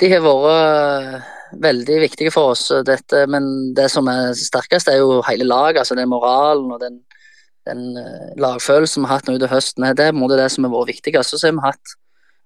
De 0.01 0.11
har 0.11 0.27
vært 0.27 1.31
veldig 1.63 2.01
viktige 2.03 2.35
for 2.35 2.57
oss. 2.57 2.67
Dette, 2.83 3.29
men 3.31 3.47
det 3.77 3.87
som 3.93 4.11
er 4.11 4.33
sterkest, 4.35 4.91
er 4.91 4.99
jo 5.05 5.21
hele 5.29 5.47
laget. 5.47 5.85
altså 5.85 5.95
Den 5.95 6.11
moralen 6.11 6.73
og 6.73 6.83
den, 6.83 6.99
den 7.69 7.99
uh, 7.99 8.31
lagfølelsen 8.41 9.03
vi 9.03 9.11
har 9.11 9.21
hatt 9.21 9.29
nå 9.29 9.37
utover 9.37 9.55
høsten. 9.57 9.87
Det 9.97 10.07
er 10.07 10.15
på 10.15 10.19
en 10.19 10.23
måte 10.25 10.39
det 10.41 10.49
som 10.53 10.67
har 10.67 10.73
vært 10.75 10.95
viktigst. 10.95 11.35
Så 11.37 11.47
har 11.47 11.57
vi 11.59 11.67
hatt 11.67 11.95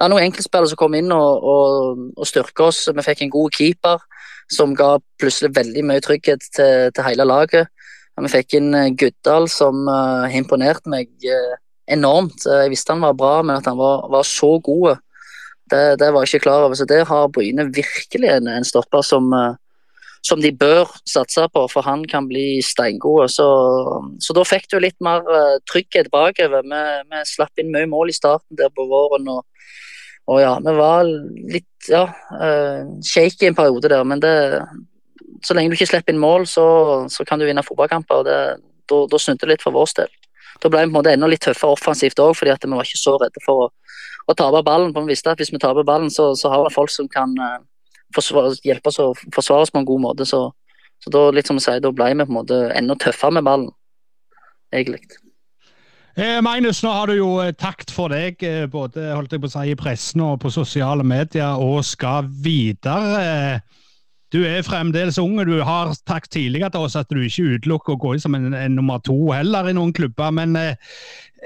er 0.05 0.13
noen 0.13 0.27
enkeltspillere 0.27 0.69
som 0.69 0.81
kom 0.81 0.95
inn 0.99 1.09
og, 1.15 1.47
og, 1.53 2.03
og 2.21 2.29
styrka 2.29 2.69
oss. 2.69 2.83
Vi 2.93 3.07
fikk 3.07 3.25
en 3.25 3.33
god 3.33 3.57
keeper 3.57 4.05
som 4.53 4.75
ga 4.77 4.97
plutselig 5.21 5.55
veldig 5.57 5.87
mye 5.89 6.05
trygghet 6.05 6.45
til, 6.55 6.93
til 6.95 7.07
hele 7.07 7.25
laget. 7.27 7.73
vi 8.21 8.33
fikk 8.33 8.59
inn 8.61 8.75
uh, 8.77 8.93
Guddal 8.93 9.49
som 9.53 9.89
uh, 9.89 10.29
imponerte 10.37 10.93
meg 10.93 11.11
enormt. 11.87 12.45
Jeg 12.45 12.71
visste 12.73 12.93
han 12.93 13.05
var 13.05 13.17
bra, 13.17 13.35
men 13.43 13.57
at 13.57 13.67
han 13.71 13.79
var, 13.79 14.09
var 14.11 14.27
så 14.27 14.57
god 14.59 14.99
det, 15.71 15.99
det, 16.01 16.13
var 16.13 16.23
jeg 16.23 16.35
ikke 16.35 16.47
klar 16.47 16.67
over. 16.67 16.75
Så 16.75 16.87
det 16.87 17.07
har 17.09 17.29
Bryne 17.33 17.69
virkelig 17.75 18.31
en, 18.31 18.49
en 18.49 18.67
stopper 18.67 19.03
som, 19.03 19.33
eh, 19.33 19.55
som, 20.25 20.41
de 20.41 20.53
bør 20.53 20.91
satse 21.09 21.45
på, 21.53 21.65
for 21.73 21.87
han 21.87 22.05
kan 22.09 22.29
bli 22.29 22.61
steingod. 22.65 23.31
Så, 23.33 23.47
så, 24.23 24.37
da 24.37 24.45
fikk 24.47 24.69
du 24.73 24.79
litt 24.83 24.97
mer 25.05 25.25
uh, 25.27 25.59
trygghet 25.71 26.11
bakover. 26.13 26.67
Vi, 26.67 26.83
vi, 27.13 27.23
slapp 27.29 27.63
inn 27.63 27.73
mye 27.75 27.89
mål 27.91 28.13
i 28.13 28.17
starten 28.17 28.59
der 28.59 28.73
på 28.75 28.89
våren. 28.91 29.29
og, 29.33 29.45
og 30.33 30.43
ja, 30.43 30.57
vi 30.63 30.77
var 30.79 31.07
litt 31.07 31.91
ja, 31.93 32.05
uh, 32.35 32.83
shaky 33.07 33.51
en 33.51 33.59
periode 33.59 33.93
der, 33.93 34.05
men 34.05 34.23
det, 34.23 34.35
så 35.47 35.55
lenge 35.55 35.71
du 35.71 35.79
ikke 35.79 35.93
slipper 35.93 36.15
inn 36.15 36.23
mål, 36.23 36.47
så, 36.51 36.67
så 37.13 37.27
kan 37.29 37.41
du 37.41 37.47
vinne 37.47 37.65
fotballkamper. 37.67 38.23
og 38.23 39.11
da 39.11 39.19
snudde 39.19 39.45
det 39.45 39.57
litt 39.57 39.67
for 39.67 39.75
vår 39.75 39.99
del. 40.01 40.13
Da 40.63 40.71
ble 40.73 40.81
vi 40.81 40.89
på 40.89 40.95
en 40.95 40.97
måte 40.97 41.13
enda 41.13 41.29
litt 41.29 41.45
tøffere 41.45 41.77
offensivt 41.77 42.21
òg, 42.23 42.33
fordi 42.39 42.55
vi 42.65 42.73
var 42.73 42.87
ikke 42.87 43.03
så 43.03 43.19
redde 43.21 43.43
for 43.45 43.67
å 43.67 43.73
å 44.27 44.35
tape 44.35 44.63
ballen. 44.67 44.93
For 44.95 45.07
vi 45.07 45.15
visste 45.15 45.33
at 45.33 45.41
hvis 45.41 45.53
vi 45.55 45.63
taper 45.63 45.87
ballen, 45.87 46.11
så, 46.13 46.33
så 46.39 46.51
har 46.53 46.67
vi 46.67 46.75
folk 46.75 46.93
som 46.93 47.09
kan 47.13 47.35
uh, 47.39 47.59
forsvare, 48.17 48.57
hjelpe 48.67 48.93
oss 48.93 49.03
å 49.03 49.11
forsvare 49.35 49.67
oss 49.67 49.75
på 49.75 49.83
en 49.83 49.89
god 49.89 50.03
måte. 50.09 50.27
Så, 50.29 50.49
så 51.03 51.13
da, 51.13 51.29
litt 51.35 51.49
som 51.51 51.61
sier, 51.63 51.83
da 51.85 51.93
ble 51.95 52.11
vi 52.13 52.25
på 52.25 52.33
en 52.33 52.41
måte 52.41 52.61
enda 52.77 52.99
tøffere 53.01 53.39
med 53.39 53.47
ballen, 53.47 53.71
egentlig. 54.75 55.05
Eh, 56.17 56.39
Magnus, 56.41 56.81
nå 56.81 56.89
har 56.97 57.11
du 57.11 57.19
jo 57.19 57.33
eh, 57.45 57.53
takt 57.53 57.91
for 57.93 58.09
deg, 58.09 58.41
eh, 58.41 58.65
både 58.73 59.11
holdt 59.13 59.35
jeg 59.35 59.43
på 59.43 59.51
å 59.51 59.53
si, 59.53 59.65
i 59.69 59.77
pressen 59.77 60.23
og 60.25 60.39
på 60.41 60.53
sosiale 60.55 61.05
medier, 61.05 61.61
og 61.61 61.85
skal 61.85 62.25
videre. 62.25 63.61
Du 64.35 64.41
er 64.43 64.65
fremdeles 64.67 65.21
ung, 65.23 65.39
du 65.47 65.61
har 65.63 65.93
sagt 65.95 66.33
tidligere 66.35 66.73
til 66.75 66.87
oss 66.89 66.97
at 66.99 67.11
du 67.13 67.21
ikke 67.23 67.57
utelukker 67.57 67.95
å 67.95 68.01
gå 68.03 68.15
inn 68.17 68.23
som 68.25 68.35
en, 68.35 68.51
en, 68.59 68.75
nummer 68.75 68.99
to 69.07 69.15
heller 69.31 69.71
i 69.71 69.75
noen 69.77 69.95
klubber. 69.95 70.33
Men 70.35 70.57
eh, 70.59 70.75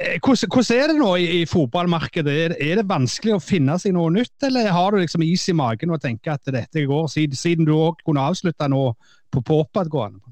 eh 0.01 0.17
hvordan, 0.25 0.49
hvordan, 0.49 0.79
er 0.79 0.89
det 0.89 0.97
nå 0.97 1.11
i, 1.21 1.27
i 1.43 1.47
fotballmarkedet? 1.51 2.37
Er, 2.47 2.57
er, 2.57 2.81
det 2.81 2.89
vanskelig 2.89 3.37
å 3.37 3.43
finne 3.45 3.77
seg 3.79 3.93
noe 3.97 4.13
nytt, 4.15 4.37
eller 4.49 4.73
har 4.73 4.97
du 4.97 5.03
liksom 5.03 5.27
is 5.29 5.45
i 5.53 5.57
magen 5.57 5.93
og 5.93 6.01
tenker 6.01 6.39
at 6.39 6.55
dette 6.57 6.87
går, 6.89 7.11
siden, 7.13 7.37
siden 7.37 7.69
du 7.69 7.75
òg 7.77 8.01
kunne 8.07 8.25
avslutte 8.33 8.71
nå 8.73 8.87
på, 9.31 9.45
på 9.45 9.61
oppadgående? 9.67 10.25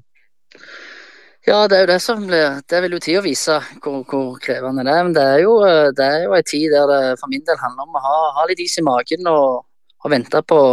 Ja, 1.45 1.63
det 1.69 1.77
er 1.77 1.85
jo 1.85 1.93
det 1.93 2.01
som 2.03 2.25
blir 2.27 2.59
Det 2.67 2.81
vil 2.83 2.93
jo 2.97 2.99
tida 3.01 3.21
vise 3.23 3.55
hvor, 3.79 4.01
hvor, 4.09 4.35
krevende 4.41 4.83
det 4.83 4.97
er. 4.97 5.05
Men 5.05 5.15
det 5.15 5.29
er 5.35 5.45
jo, 5.45 5.55
eh, 5.69 5.93
det 5.93 6.11
er 6.17 6.25
jo 6.25 6.33
en 6.33 6.49
tid 6.49 6.69
der 6.73 6.89
det 6.89 7.01
for 7.21 7.29
min 7.29 7.45
del 7.45 7.61
handler 7.61 7.85
om 7.85 7.97
å 7.97 8.05
ha, 8.09 8.19
ha 8.41 8.49
litt 8.49 8.65
is 8.65 8.81
i 8.81 8.89
magen 8.89 9.29
og, 9.29 9.67
og 10.01 10.17
vente 10.17 10.41
på 10.49 10.63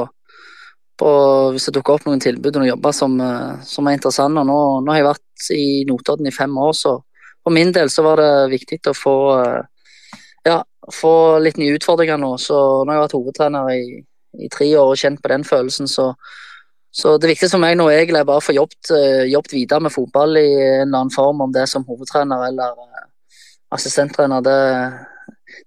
på, 0.98 1.10
hvis 1.52 1.68
det 1.68 1.76
dukker 1.76 1.96
opp 1.96 2.06
noen 2.08 2.22
tilbud 2.22 2.54
og 2.54 2.62
noen 2.62 2.72
jobber 2.72 2.94
som, 2.96 3.18
eh, 3.20 3.62
som 3.66 3.86
er 3.86 3.98
interessante. 3.98 4.44
Nå, 4.48 4.58
nå, 4.84 4.92
har 4.92 5.00
jeg 5.00 5.08
vært 5.10 5.50
i 5.56 5.68
Notodden 5.88 6.30
i 6.30 6.34
fem 6.34 6.56
år, 6.58 6.72
så 6.76 6.96
for 7.44 7.54
min 7.54 7.72
del 7.72 7.90
så 7.92 8.04
var 8.06 8.22
det 8.22 8.32
viktig 8.56 8.80
å 8.90 8.96
få, 8.96 9.16
eh, 9.42 10.18
ja, 10.48 10.62
få 10.92 11.38
litt 11.42 11.58
nye 11.60 11.76
utfordringer 11.76 12.18
nå. 12.18 12.34
Så 12.40 12.56
nå 12.56 12.90
har 12.90 13.00
jeg 13.00 13.06
vært 13.06 13.18
hovedtrener 13.18 13.70
i, 13.74 14.02
i 14.46 14.48
tre 14.52 14.68
år 14.76 14.92
og 14.92 15.00
kjent 15.00 15.22
på 15.22 15.32
den 15.32 15.44
følelsen, 15.44 15.88
så, 15.88 16.12
så 16.92 17.16
det 17.18 17.32
viktigste 17.32 17.56
for 17.56 17.64
meg 17.64 17.76
nå 17.76 17.90
egentlig 17.92 18.22
er 18.22 18.28
bare 18.28 18.40
å 18.40 18.46
få 18.46 18.56
jobbet, 18.56 18.92
eh, 18.96 19.24
jobbet, 19.32 19.52
videre 19.52 19.84
med 19.84 19.94
fotball 19.94 20.36
i 20.40 20.48
en 20.48 20.88
eller 20.88 21.02
annen 21.02 21.14
form, 21.14 21.44
om 21.44 21.52
det 21.52 21.64
er 21.64 21.70
som 21.70 21.84
hovedtrener 21.84 22.48
eller 22.48 22.72
assistenttrener. 23.74 24.40
Det, 24.40 24.60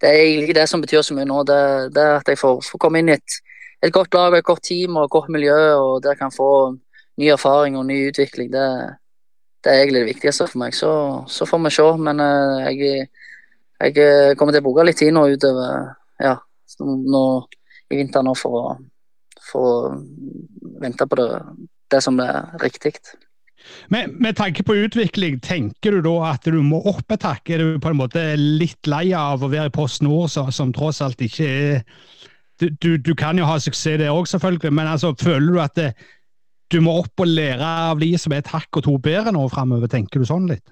det 0.01 0.09
er 0.09 0.23
egentlig 0.23 0.55
det 0.55 0.65
som 0.69 0.81
betyr 0.81 1.03
så 1.05 1.13
mye 1.13 1.27
nå. 1.27 1.43
Det, 1.47 1.61
det 1.95 2.01
er 2.01 2.17
at 2.17 2.31
jeg 2.31 2.39
får, 2.39 2.63
får 2.65 2.81
komme 2.81 3.03
inn 3.03 3.11
i 3.11 3.17
et 3.17 3.39
et 3.83 3.93
godt 3.93 4.13
lag, 4.13 4.35
et 4.37 4.45
godt 4.45 4.63
team 4.67 4.97
og 4.97 5.07
et 5.07 5.13
godt 5.13 5.29
miljø, 5.29 5.57
og 5.79 6.03
der 6.03 6.17
kan 6.19 6.33
få 6.35 6.49
ny 7.19 7.31
erfaring 7.31 7.77
og 7.77 7.85
ny 7.87 8.09
utvikling. 8.09 8.51
Det, 8.51 8.65
det 9.63 9.71
er 9.71 9.81
egentlig 9.81 10.01
det 10.03 10.11
viktigste 10.13 10.47
for 10.47 10.63
meg. 10.63 10.75
Så, 10.75 10.91
så 11.27 11.47
får 11.47 11.63
vi 11.65 11.71
se. 11.75 11.87
Men 12.07 12.19
uh, 12.23 12.59
jeg, 12.67 13.07
jeg, 13.79 13.95
eh, 13.95 14.35
kommer 14.35 14.55
til 14.55 14.63
å 14.63 14.67
bruke 14.67 14.87
litt 14.87 14.99
tid 14.99 15.15
nå 15.15 15.25
utover 15.31 15.95
ja, 16.19 16.35
nå, 16.83 17.23
i 17.91 18.01
vinter 18.01 18.25
nå 18.25 18.35
for 18.35 18.59
å, 18.59 18.75
for 19.51 19.71
å 19.71 19.97
vente 20.83 21.07
på 21.07 21.19
det, 21.19 21.31
det 21.91 22.03
som 22.03 22.19
er 22.23 22.51
riktig. 22.63 22.97
Men 23.91 24.15
med 24.21 24.37
tanke 24.39 24.63
på 24.63 24.75
utvikling, 24.85 25.39
tenker 25.43 25.97
du 25.97 26.03
da 26.07 26.33
at 26.33 26.47
du 26.47 26.59
må 26.63 26.79
opp 26.89 27.11
et 27.11 27.25
hakk? 27.27 27.51
Er 27.51 27.63
du 27.63 27.79
på 27.81 27.91
en 27.91 27.99
måte 27.99 28.23
litt 28.39 28.87
lei 28.89 29.09
av 29.15 29.43
å 29.43 29.51
være 29.51 29.71
i 29.71 29.75
Post 29.75 30.03
Nord, 30.05 30.31
som 30.31 30.73
tross 30.75 31.01
alt 31.05 31.21
ikke 31.23 31.47
er 31.47 31.81
du, 32.59 32.97
du, 32.97 33.13
kan 33.15 33.37
jo 33.39 33.47
ha 33.47 33.59
suksess 33.59 33.99
der 34.01 34.11
òg, 34.11 34.27
selvfølgelig, 34.27 34.73
men 34.73 34.87
altså, 34.87 35.13
føler 35.21 35.53
du 35.53 35.61
at 35.63 35.75
det, 35.79 35.93
du 36.71 36.81
må 36.85 36.97
opp 37.01 37.23
og 37.23 37.29
lære 37.29 37.69
av 37.91 38.01
de 38.01 38.11
som 38.19 38.33
er 38.33 38.43
et 38.43 38.51
hakk 38.51 38.81
og 38.81 38.85
to 38.85 38.97
bedre 39.01 39.33
nå 39.33 39.45
framover? 39.49 39.89
Tenker 39.89 40.21
du 40.21 40.27
sånn 40.27 40.49
litt? 40.51 40.65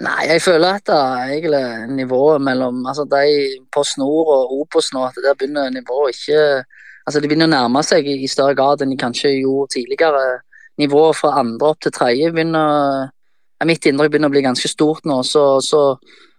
Nei, 0.00 0.30
jeg 0.30 0.40
føler 0.40 0.78
at 0.78 0.86
det 0.88 1.00
egentlig 1.36 1.64
nivået 1.98 2.40
mellom 2.42 2.80
altså 2.88 3.04
de 3.04 3.60
Post 3.74 3.98
Nord 4.00 4.30
og 4.32 4.54
Obos 4.62 4.88
nå, 4.94 5.02
at 5.04 5.18
der 5.20 5.36
begynner 5.36 5.68
nivået 5.70 6.16
ikke 6.16 6.64
altså 7.04 7.20
De 7.20 7.28
begynner 7.28 7.50
å 7.50 7.52
nærme 7.52 7.82
seg 7.84 8.06
i 8.08 8.28
større 8.32 8.56
grad 8.56 8.80
enn 8.80 8.94
de 8.94 8.96
kanskje 8.96 9.34
gjorde 9.34 9.74
tidligere 9.74 10.22
nivået 10.80 11.18
fra 11.18 11.34
andre 11.42 11.74
opp 11.74 11.82
til 11.84 11.92
tredje 11.92 12.32
begynner 12.32 13.10
Mitt 13.64 13.86
inntrykk 13.88 14.12
begynner 14.12 14.28
å 14.28 14.34
bli 14.34 14.42
ganske 14.44 14.68
stort 14.68 15.06
nå. 15.08 15.22
Så, 15.24 15.42
så, 15.64 15.78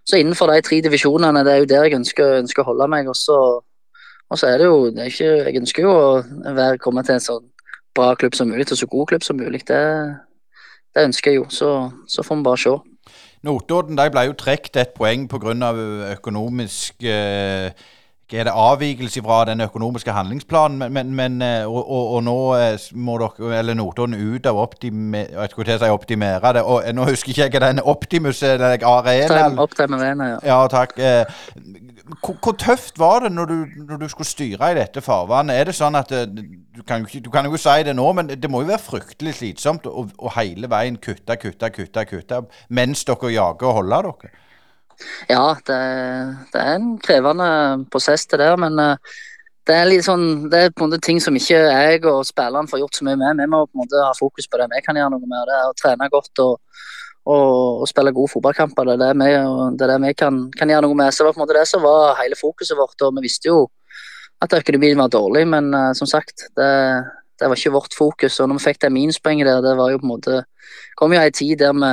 så, 0.06 0.18
innenfor 0.18 0.52
de 0.52 0.60
tre 0.62 0.76
divisjonene, 0.84 1.42
det 1.46 1.52
er 1.52 1.62
jo 1.62 1.70
der 1.70 1.86
jeg 1.88 1.96
ønsker, 1.98 2.36
ønsker 2.42 2.62
å 2.62 2.68
holde 2.68 2.86
meg. 2.92 3.08
Og 3.10 3.16
så, 3.18 3.38
og 4.30 4.38
så 4.38 4.50
er 4.50 4.58
det 4.58 4.66
jo 4.66 4.90
det 4.90 5.02
er 5.04 5.10
ikke, 5.12 5.32
Jeg 5.46 5.60
ønsker 5.60 5.82
jo 5.82 5.92
å 5.92 6.54
være, 6.54 6.78
komme 6.82 7.02
til 7.06 7.14
en 7.14 7.22
så 7.22 7.40
bra 7.94 8.14
klubb 8.14 8.34
som 8.34 8.48
mulig, 8.50 8.66
til 8.66 8.76
så 8.76 8.86
god 8.86 9.06
klubb 9.06 9.22
som 9.22 9.38
mulig. 9.38 9.62
Det, 9.68 9.82
det 10.94 11.06
ønsker 11.08 11.30
jeg 11.30 11.40
jo. 11.40 11.46
Så, 11.48 11.70
så 12.08 12.22
får 12.26 12.40
vi 12.40 12.46
bare 12.48 12.62
se. 12.62 12.74
Notodden 13.46 13.98
de 13.98 14.08
ble 14.10 14.24
jo 14.26 14.34
trukket 14.38 14.80
et 14.80 14.94
poeng 14.96 15.28
pga. 15.30 15.70
økonomisk 16.16 17.04
eh, 17.04 17.70
er 18.32 18.44
det 18.44 18.52
avvikelse 18.54 19.22
fra 19.22 19.44
den 19.44 19.60
økonomiske 19.60 20.12
handlingsplanen, 20.12 20.78
men, 20.78 20.92
men, 20.92 21.14
men 21.14 21.42
eh, 21.42 21.66
og, 21.66 21.90
og, 21.90 22.14
og, 22.14 22.22
nå 22.24 22.38
eh, 22.56 22.86
må 22.94 23.18
dere, 23.22 23.58
eller 23.58 23.74
Notodden 23.78 24.16
ut 24.18 24.46
av 24.46 24.58
optime, 24.58 25.20
jeg 25.30 25.50
skulle 25.50 25.68
til 25.68 25.78
å 25.78 25.84
si 25.84 25.90
optimere 25.94 26.52
det. 26.56 26.62
og 26.66 26.88
Nå 26.94 27.04
husker 27.06 27.30
ikke 27.30 27.44
jeg 27.44 27.62
den 27.62 27.80
Optimus 27.84 28.42
eller 28.42 28.82
Arena 28.82 29.62
Optime 29.62 30.00
Arena, 30.00 30.30
ja. 30.32 30.38
ja 30.42 30.56
takk. 30.66 30.96
Hvor, 32.24 32.34
hvor, 32.42 32.56
tøft 32.58 32.98
var 32.98 33.20
det 33.26 33.30
når 33.32 33.46
du, 33.50 33.54
når 33.86 34.02
du, 34.02 34.08
skulle 34.08 34.26
styre 34.26 34.72
i 34.72 34.78
dette 34.78 35.02
farvannet? 35.02 35.60
Er 35.60 35.70
det 35.70 35.76
sånn 35.78 35.98
at 35.98 36.10
du 36.10 36.82
kan, 36.86 37.06
du 37.06 37.30
kan 37.30 37.46
jo 37.46 37.60
si 37.60 37.76
det 37.86 37.94
nå, 37.94 38.08
men 38.18 38.30
det 38.30 38.50
må 38.50 38.64
jo 38.64 38.72
være 38.72 38.82
fryktelig 38.82 39.36
slitsomt 39.38 39.86
å, 39.86 40.06
å 40.18 40.34
hele 40.38 40.70
veien 40.70 40.98
kutte, 40.98 41.38
kutte, 41.38 41.70
kutte, 41.70 42.04
kutte 42.10 42.42
mens 42.74 43.06
dere 43.06 43.32
jager 43.34 43.70
og 43.70 43.80
holder 43.80 44.10
dere? 44.10 44.34
Ja, 45.28 45.56
det, 45.66 45.78
det, 46.52 46.60
er 46.60 46.74
en 46.74 46.92
krevende 47.02 47.48
prosess 47.92 48.26
det 48.30 48.40
der, 48.40 48.56
men 48.60 48.78
eh, 48.80 49.16
det 49.66 49.74
er 49.74 49.88
litt 49.90 50.06
sånn, 50.06 50.46
det 50.50 50.60
er 50.60 50.74
på 50.74 50.84
en 50.84 50.90
måte 50.92 51.02
ting 51.02 51.18
som 51.22 51.34
ikke 51.36 51.58
jeg 51.58 52.02
og 52.06 52.22
spillerne 52.28 52.70
får 52.70 52.84
gjort 52.84 52.98
så 52.98 53.06
mye 53.06 53.18
med. 53.18 53.40
Vi 53.42 53.48
må 53.50 53.64
på 53.66 53.74
en 53.74 53.82
måte 53.82 54.04
ha 54.04 54.12
fokus 54.14 54.46
på 54.46 54.60
det 54.60 54.68
vi 54.70 54.82
kan 54.86 54.98
gjøre 54.98 55.16
noe 55.16 55.26
med. 55.26 55.48
Det 55.48 55.56
er 55.56 55.70
å 55.70 55.74
trene 55.80 56.08
godt 56.12 56.42
og, 56.44 56.84
og, 57.26 57.82
og 57.82 57.88
spille 57.90 58.14
gode 58.14 58.30
fotballkamper. 58.36 58.86
Det 58.86 58.94
er 58.94 59.02
det 59.02 59.10
vi, 59.18 59.32
det 59.74 59.88
er 59.88 59.92
det 59.92 59.98
vi 60.06 60.12
kan, 60.22 60.38
kan, 60.54 60.70
gjøre 60.70 60.86
noe 60.86 60.98
med. 61.02 61.10
Så 61.10 61.24
det 61.24 61.28
var 61.28 61.34
på 61.34 61.42
en 61.42 61.44
måte 61.44 61.58
det 61.58 61.66
som 61.72 61.82
var 61.82 62.14
hele 62.22 62.38
fokuset 62.38 62.78
vårt. 62.78 62.94
og 63.02 63.18
Vi 63.18 63.26
visste 63.26 63.50
jo 63.50 63.64
at 64.44 64.54
økonomien 64.54 65.00
var 65.00 65.10
dårlig, 65.10 65.46
men 65.48 65.72
uh, 65.74 65.90
som 65.96 66.08
sagt, 66.08 66.46
det, 66.60 66.70
det, 67.40 67.48
var 67.48 67.56
ikke 67.56 67.74
vårt 67.74 67.96
fokus. 67.96 68.38
og 68.38 68.50
når 68.50 68.60
vi 68.60 68.68
fikk 68.68 68.82
det 68.84 68.92
minuspoenget 68.92 69.48
der, 69.48 69.64
det 69.64 69.74
var 69.80 69.90
jo 69.90 69.98
på 70.02 70.06
en 70.06 70.14
måte 70.14 70.42
kom 70.98 71.14
jo 71.14 71.20
ei 71.20 71.32
tid 71.34 71.58
der 71.60 71.74
vi 71.74 71.92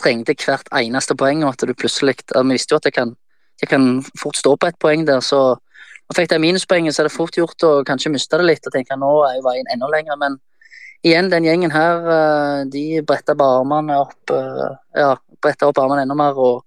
trengte 0.00 0.34
hvert 0.38 0.68
eneste 0.72 1.16
poeng. 1.16 1.44
og 1.44 1.54
at 1.54 1.68
du 1.68 1.74
plutselig, 1.74 2.16
Vi 2.34 2.52
visste 2.52 2.74
jo 2.74 2.76
at 2.76 2.84
jeg 2.84 2.92
kan, 2.92 3.16
jeg 3.60 3.68
kan 3.68 4.04
fort 4.18 4.36
stå 4.36 4.56
på 4.56 4.66
et 4.66 4.78
poeng 4.78 5.06
der. 5.06 5.20
så 5.20 5.56
når 6.06 6.14
jeg 6.14 6.22
fikk 6.22 6.30
det 6.30 6.40
minuspoenget, 6.40 6.94
så 6.94 7.02
er 7.02 7.08
det 7.08 7.16
fort 7.16 7.34
gjort 7.34 7.64
å 7.66 7.82
kanskje 7.82 8.12
miste 8.14 8.38
det 8.38 8.46
litt 8.46 8.66
og 8.66 8.72
tenke 8.72 8.94
nå 8.94 9.08
er 9.26 9.40
jo 9.40 9.46
veien 9.48 9.66
enda 9.74 9.88
lenger. 9.90 10.16
Men 10.20 10.38
igjen, 11.02 11.30
den 11.32 11.44
gjengen 11.44 11.72
her, 11.74 12.06
eh, 12.14 12.64
de 12.70 13.02
bretta 13.02 13.34
bare 13.34 13.64
armene 13.64 13.96
opp 14.04 14.30
eh, 14.30 14.76
ja, 14.94 15.16
bretta 15.42 15.66
opp 15.66 15.80
armene 15.82 16.04
enda 16.06 16.14
mer 16.14 16.38
og 16.38 16.62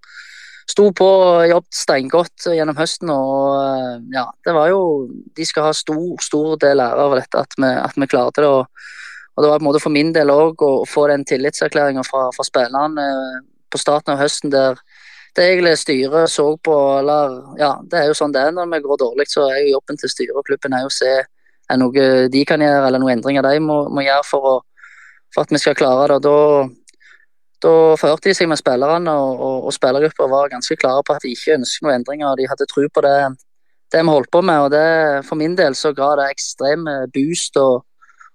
sto 0.70 0.90
på 0.92 1.08
og 1.08 1.48
jobbet 1.50 1.80
steingodt 1.80 2.50
gjennom 2.52 2.78
høsten. 2.78 3.14
og 3.16 3.64
eh, 3.64 3.96
ja, 4.18 4.28
det 4.46 4.54
var 4.54 4.74
jo 4.74 4.82
De 5.08 5.48
skal 5.48 5.70
ha 5.70 5.74
stor, 5.74 6.20
stor 6.20 6.58
del 6.60 6.84
ære 6.84 7.08
av 7.08 7.16
dette, 7.22 7.46
at 7.48 7.56
vi, 7.58 7.72
at 7.72 7.96
vi 7.96 8.12
klarte 8.12 8.44
det. 8.44 8.52
og 8.52 8.68
og 9.40 9.44
det 9.46 9.50
var 9.54 9.62
på 9.62 9.64
en 9.64 9.70
måte 9.70 9.80
for 9.80 9.96
min 9.96 10.10
del 10.12 10.28
òg 10.34 10.60
å 10.68 10.84
få 10.84 11.06
den 11.08 11.22
tillitserklæringa 11.24 12.04
fra, 12.04 12.26
fra 12.36 12.44
spillerne 12.44 13.06
eh, 13.08 13.38
på 13.72 13.80
starten 13.80 14.12
av 14.12 14.20
høsten 14.20 14.52
der 14.52 14.82
det 15.38 15.46
egentlig 15.46 15.78
styret 15.80 16.28
så 16.28 16.44
på 16.60 16.76
eller 17.00 17.38
ja, 17.62 17.70
Det 17.88 18.02
er 18.02 18.10
jo 18.10 18.18
sånn 18.18 18.34
det 18.36 18.42
er 18.42 18.52
når 18.52 18.68
vi 18.74 18.82
går 18.84 19.00
dårlig, 19.00 19.30
så 19.32 19.46
er 19.48 19.62
jo 19.62 19.78
jobben 19.78 20.00
til 20.02 20.12
styret 20.12 20.36
og 20.36 20.44
klubben 20.44 20.76
er 20.76 20.84
jo 20.84 20.90
å 20.92 20.96
se 20.98 21.14
er 21.70 21.80
noe 21.80 22.06
de 22.34 22.44
kan 22.50 22.60
gjøre, 22.60 22.88
eller 22.90 23.00
noen 23.00 23.16
endringer 23.16 23.46
de 23.46 23.62
må, 23.64 23.84
må 23.94 24.04
gjøre 24.04 24.26
for, 24.28 24.48
å, 24.52 24.94
for, 25.32 25.46
at 25.46 25.54
vi 25.54 25.62
skal 25.62 25.78
klare 25.78 26.18
det. 26.18 26.20
Da, 26.26 26.64
da 27.64 27.74
førte 28.02 28.28
de 28.28 28.34
seg 28.36 28.50
med 28.50 28.60
spillerne, 28.60 29.14
og, 29.14 29.36
og, 29.38 29.68
og 29.70 29.76
spillergruppa 29.78 30.28
var 30.32 30.52
ganske 30.52 30.80
klare 30.82 31.06
på 31.06 31.16
at 31.16 31.24
de 31.24 31.36
ikke 31.36 31.60
ønsket 31.60 31.86
noen 31.86 32.00
endringer. 32.00 32.32
og 32.32 32.42
De 32.42 32.50
hadde 32.50 32.68
tro 32.74 32.88
på 32.90 33.06
det, 33.06 33.14
det 33.94 34.02
vi 34.02 34.16
holdt 34.16 34.32
på 34.34 34.42
med. 34.50 34.66
og 34.66 34.74
det, 34.74 34.88
For 35.30 35.38
min 35.38 35.54
del 35.60 35.78
så 35.78 35.94
ga 35.94 36.16
det 36.18 36.32
ekstrem 36.34 36.90
boost 37.14 37.62
og, 37.62 37.86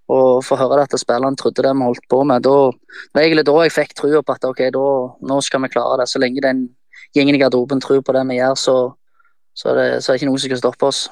og 0.09 0.45
få 0.45 0.57
høre 0.61 0.83
at 0.85 0.97
spillerne 1.01 1.37
trodde 1.37 1.63
det 1.65 1.73
vi 1.73 1.87
holdt 1.89 2.09
på 2.11 2.23
med. 2.29 2.45
Da, 2.45 2.57
det 2.71 3.15
var 3.15 3.27
egentlig 3.27 3.47
da 3.49 3.55
jeg 3.63 3.77
fikk 3.77 3.95
trua 3.97 4.23
på 4.23 4.37
at 4.37 4.45
ok, 4.45 4.67
da, 4.75 4.89
nå 5.31 5.41
skal 5.41 5.65
vi 5.65 5.73
klare 5.73 6.03
det. 6.03 6.09
Så 6.11 6.21
lenge 6.21 6.45
den 6.45 6.67
gjengen 7.17 7.35
i 7.35 7.41
garderoben 7.41 7.81
tror 7.81 8.03
på 8.05 8.13
det 8.13 8.27
vi 8.29 8.41
gjør, 8.41 8.59
så, 8.59 8.77
så, 9.55 9.71
er 9.73 9.81
det, 9.81 9.89
så 10.03 10.13
er 10.13 10.15
det 10.15 10.23
ikke 10.23 10.33
noe 10.33 10.43
som 10.43 10.53
skal 10.53 10.63
stoppe 10.65 10.93
oss. 10.93 11.07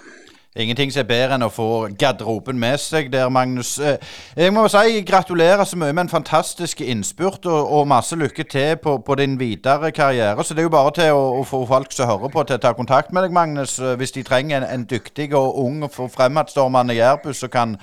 Ingenting 0.53 0.91
som 0.93 1.01
er 1.01 1.09
bedre 1.09 1.37
enn 1.39 1.47
å 1.47 1.49
få 1.49 1.67
garderoben 1.97 2.59
med 2.61 2.77
seg 2.77 3.07
der, 3.09 3.31
Magnus. 3.33 3.71
Eh, 3.81 3.97
jeg 4.37 4.53
må 4.53 4.67
si 4.69 5.01
gratulerer 5.09 5.65
så 5.65 5.79
mye 5.81 5.95
med 5.97 6.03
en 6.03 6.13
fantastisk 6.13 6.83
innspurt, 6.85 7.47
og, 7.49 7.71
og 7.73 7.89
masse 7.89 8.19
lykke 8.21 8.45
til 8.45 8.77
på, 8.77 8.99
på, 9.01 9.17
din 9.17 9.39
videre 9.41 9.89
karriere. 9.97 10.45
Så 10.45 10.53
det 10.53 10.61
er 10.61 10.69
jo 10.69 10.75
bare 10.75 10.93
til 10.99 11.17
å, 11.17 11.23
å 11.39 11.47
få 11.49 11.63
folk 11.71 11.97
som 11.97 12.11
hører 12.11 12.35
på, 12.35 12.45
til 12.45 12.61
å 12.61 12.65
ta 12.67 12.75
kontakt 12.77 13.17
med 13.17 13.25
deg, 13.25 13.33
Magnus, 13.33 13.79
eh, 13.81 13.97
hvis 13.97 14.13
de 14.13 14.27
trenger 14.29 14.61
en, 14.61 14.69
en 14.69 14.85
dyktig 14.93 15.31
og 15.33 15.57
ung 15.65 15.87
og 15.89 15.97
fremadstormende 16.13 17.01
jærbuss 17.01 17.41
som 17.47 17.55
kan 17.57 17.79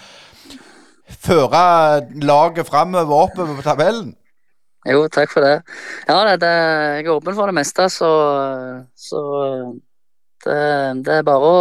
føre 1.09 1.63
laget 2.21 2.67
framover 2.67 3.27
oppover 3.27 3.59
på 3.59 3.65
tabellen? 3.65 4.13
Jo, 4.87 5.07
takk 5.11 5.31
for 5.33 5.43
det. 5.43 5.59
Ja, 6.07 6.21
det, 6.23 6.39
det, 6.41 6.49
jeg 6.49 7.05
er 7.05 7.11
åpen 7.17 7.35
for 7.35 7.51
det 7.51 7.57
meste, 7.57 7.89
så, 7.91 8.09
så 8.95 9.21
det, 10.45 10.59
det, 11.03 11.17
er 11.17 11.27
bare 11.27 11.49
å 11.49 11.59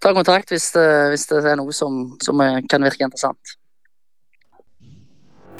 ta 0.00 0.14
kontakt 0.16 0.54
hvis 0.54 0.70
det, 0.72 0.88
hvis 1.12 1.28
det 1.30 1.42
er 1.44 1.60
noe 1.60 1.74
som, 1.76 2.16
som, 2.24 2.40
kan 2.70 2.86
virke 2.86 3.04
interessant. 3.04 3.56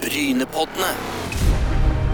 Brynepoddene. 0.00 0.90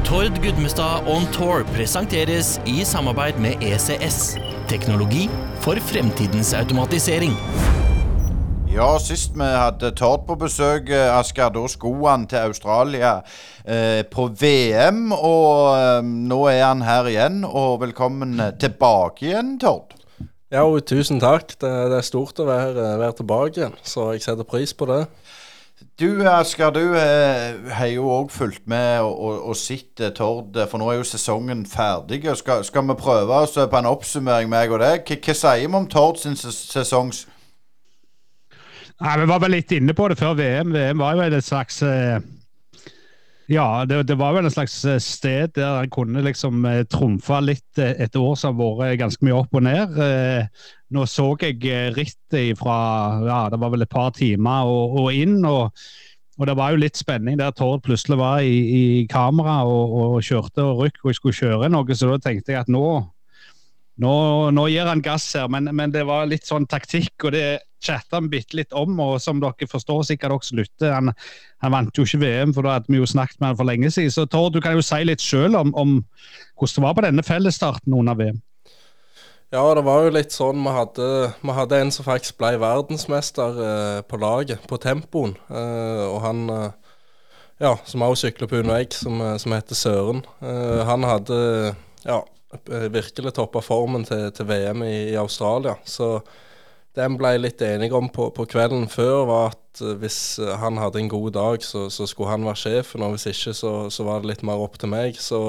Tord 0.07 0.43
Gudmestad 0.43 1.07
On 1.09 1.25
Tour 1.33 1.63
presenteres 1.73 2.59
i 2.69 2.83
samarbeid 2.85 3.39
med 3.41 3.63
ECS. 3.65 4.35
Teknologi 4.69 5.29
for 5.65 5.79
fremtidens 5.89 6.53
automatisering. 6.59 7.39
Ja, 8.73 8.95
sist 8.97 9.35
vi 9.37 9.45
hadde 9.45 9.91
Tord 9.93 10.23
på 10.25 10.33
besøk, 10.41 10.89
eh, 10.89 11.11
Asker, 11.13 11.51
da 11.53 11.67
sko 11.69 11.91
han 12.07 12.23
til 12.25 12.41
Australia 12.49 13.19
eh, 13.69 14.01
på 14.09 14.31
VM. 14.41 15.13
Og 15.13 15.75
eh, 15.77 15.99
nå 16.01 16.39
er 16.49 16.63
han 16.65 16.81
her 16.87 17.11
igjen, 17.11 17.43
og 17.45 17.83
velkommen 17.83 18.41
tilbake 18.61 19.27
igjen, 19.27 19.59
Tord. 19.61 19.93
Ja, 20.49 20.63
og 20.65 20.87
tusen 20.89 21.21
takk. 21.21 21.53
Det, 21.53 21.73
det 21.93 21.99
er 21.99 22.07
stort 22.07 22.41
å 22.41 22.47
være, 22.49 22.87
være, 23.03 23.19
tilbake 23.21 23.61
igjen, 23.61 23.77
så 23.85 24.09
jeg 24.15 24.25
setter 24.25 24.49
pris 24.49 24.73
på 24.73 24.89
det. 24.89 25.03
Du 26.01 26.25
Asker, 26.33 26.73
du 26.73 26.97
eh, 26.97 27.61
har 27.77 27.93
jo 27.93 28.09
òg 28.09 28.33
fulgt 28.33 28.65
med 28.73 29.03
og, 29.03 29.13
og, 29.13 29.37
og 29.53 29.61
sett 29.61 30.01
eh, 30.01 30.15
Tord, 30.17 30.57
for 30.71 30.81
nå 30.81 30.89
er 30.89 31.03
jo 31.03 31.11
sesongen 31.13 31.67
ferdig. 31.69 32.25
Skal, 32.41 32.65
skal 32.65 32.89
vi 32.89 32.97
prøve 33.05 33.45
oss 33.45 33.61
på 33.61 33.85
en 33.85 33.93
oppsummering, 33.93 34.49
meg 34.49 34.73
og 34.73 34.81
deg? 34.81 35.05
Hva, 35.13 35.37
sier 35.37 35.69
vi 35.69 35.77
om 35.77 35.93
Tord 35.93 36.25
sin 36.25 36.41
sesongs 36.41 37.27
Nei, 39.03 39.17
Vi 39.19 39.27
var 39.27 39.41
vel 39.43 39.57
litt 39.57 39.73
inne 39.75 39.97
på 39.99 40.07
det 40.11 40.19
før 40.21 40.37
VM. 40.39 40.71
VM 40.77 41.03
var 41.03 41.17
jo 41.19 41.25
et 41.27 41.47
slags 41.47 41.81
eh, 41.83 42.21
Ja, 43.51 43.83
det, 43.89 44.05
det 44.07 44.17
var 44.21 44.37
vel 44.37 44.47
en 44.47 44.55
slags 44.55 44.77
eh, 44.87 45.01
sted 45.03 45.57
der 45.59 45.81
en 45.83 45.91
kunne 45.91 46.23
liksom 46.23 46.63
eh, 46.71 46.85
trumfe 46.87 47.41
litt 47.43 47.83
et 47.83 48.15
år 48.17 48.37
som 48.39 48.61
har 48.63 48.79
vært 48.79 49.01
ganske 49.03 49.27
mye 49.27 49.41
opp 49.41 49.59
og 49.59 49.67
ned. 49.67 49.99
Nå 50.93 51.09
så 51.11 51.33
jeg 51.41 51.59
rittet 51.97 52.61
fra 52.61 52.79
ja, 53.27 53.43
det 53.51 53.59
var 53.59 53.75
vel 53.75 53.83
et 53.83 53.93
par 53.93 54.15
timer 54.15 54.71
og, 54.71 54.97
og 55.03 55.13
inn. 55.19 55.41
og 55.45 55.73
og 56.41 56.47
Det 56.49 56.55
var 56.57 56.73
jo 56.73 56.81
litt 56.81 56.97
spenning 56.97 57.37
der 57.39 57.53
Tord 57.55 57.83
plutselig 57.85 58.17
var 58.19 58.41
i, 58.41 58.55
i 58.57 58.85
kamera 59.11 59.61
og, 59.69 59.93
og, 59.99 60.15
kjørte 60.25 60.65
og 60.65 60.81
rykk 60.81 61.05
og 61.05 61.15
skulle 61.19 61.37
kjøre 61.37 61.69
noe. 61.71 61.95
Så 61.95 62.09
da 62.09 62.17
tenkte 62.23 62.55
jeg 62.55 62.65
at 62.65 62.73
nå, 62.73 62.87
nå, 64.01 64.15
nå 64.55 64.65
gir 64.73 64.89
han 64.89 65.03
gass 65.05 65.27
her. 65.37 65.51
Men, 65.53 65.69
men, 65.77 65.93
det 65.93 66.05
var 66.09 66.31
litt 66.31 66.49
sånn 66.49 66.67
taktikk, 66.71 67.13
og 67.27 67.35
det 67.37 67.63
chatta 67.83 68.21
vi 68.23 68.39
bitte 68.39 68.57
litt 68.57 68.73
om. 68.77 68.97
Og 69.05 69.19
som 69.23 69.43
dere 69.43 69.69
forstår 69.69 70.07
sikkert 70.09 70.39
også 70.39 70.57
lytter, 70.61 70.95
han, 70.95 71.13
han, 71.65 71.75
vant 71.75 71.99
jo 71.99 72.07
ikke 72.07 72.23
VM, 72.23 72.55
for 72.57 72.67
da 72.67 72.79
hadde 72.79 72.93
vi 72.93 73.03
jo 73.03 73.09
snakket 73.09 73.41
med 73.41 73.53
han 73.53 73.61
for 73.61 73.69
lenge 73.69 73.93
siden. 73.93 74.15
Så 74.15 74.27
Tord, 74.31 74.55
du 74.57 74.63
kan 74.65 74.79
jo 74.79 74.87
si 74.87 75.03
litt 75.05 75.25
sjøl 75.25 75.59
om, 75.59 75.75
om, 75.75 76.01
hvordan 76.57 76.79
det 76.79 76.87
var 76.87 76.97
på 76.97 77.07
denne 77.09 77.27
fellesstarten 77.27 77.99
under 77.99 78.19
VM. 78.19 78.41
Ja, 79.53 79.67
det 79.77 79.83
var 79.85 80.07
jo 80.07 80.13
litt 80.15 80.33
sånn 80.33 80.63
vi 80.65 80.73
hadde, 80.73 81.07
vi 81.43 81.53
hadde 81.53 81.81
en 81.83 81.91
som 81.93 82.07
faktisk 82.07 82.39
ble 82.41 82.55
verdensmester 82.63 83.59
eh, 83.61 83.99
på 84.09 84.17
laget, 84.17 84.63
på 84.65 84.79
tempoen. 84.81 85.35
Eh, 85.53 86.05
og 86.07 86.23
han, 86.25 86.47
eh, 86.49 86.95
ja, 87.61 87.75
som 87.85 88.07
også 88.07 88.31
sykler 88.31 88.49
på 88.49 88.63
egg, 88.73 88.97
som, 88.97 89.21
eh, 89.21 89.37
som 89.43 89.53
heter 89.53 89.77
Søren. 89.77 90.23
Eh, 90.41 90.81
han 90.89 91.05
hadde 91.05 91.37
ja, 92.07 92.23
virkelig 92.93 93.35
toppa 93.37 93.63
formen 93.65 94.05
til, 94.05 94.29
til 94.37 94.49
VM 94.49 94.85
i, 94.85 94.97
i, 95.13 95.19
Australia. 95.21 95.75
Så 95.85 96.19
det 96.93 97.07
vi 97.09 97.19
ble 97.21 97.37
litt 97.41 97.63
enige 97.65 97.97
om 97.97 98.11
på, 98.13 98.29
på, 98.37 98.47
kvelden 98.51 98.85
før, 98.93 99.25
var 99.29 99.55
at 99.55 99.83
hvis 100.03 100.37
han 100.61 100.77
hadde 100.77 101.01
en 101.01 101.09
god 101.09 101.31
dag, 101.33 101.65
så, 101.65 101.87
så 101.91 102.07
skulle 102.07 102.31
han 102.35 102.45
være 102.45 102.61
sjefen. 102.61 103.05
Og 103.05 103.17
hvis 103.17 103.31
ikke, 103.33 103.55
så, 103.57 103.73
så, 103.91 104.05
var 104.05 104.21
det 104.21 104.35
litt 104.35 104.45
mer 104.45 104.61
opp 104.61 104.77
til 104.81 104.93
meg. 104.93 105.17
Så 105.17 105.41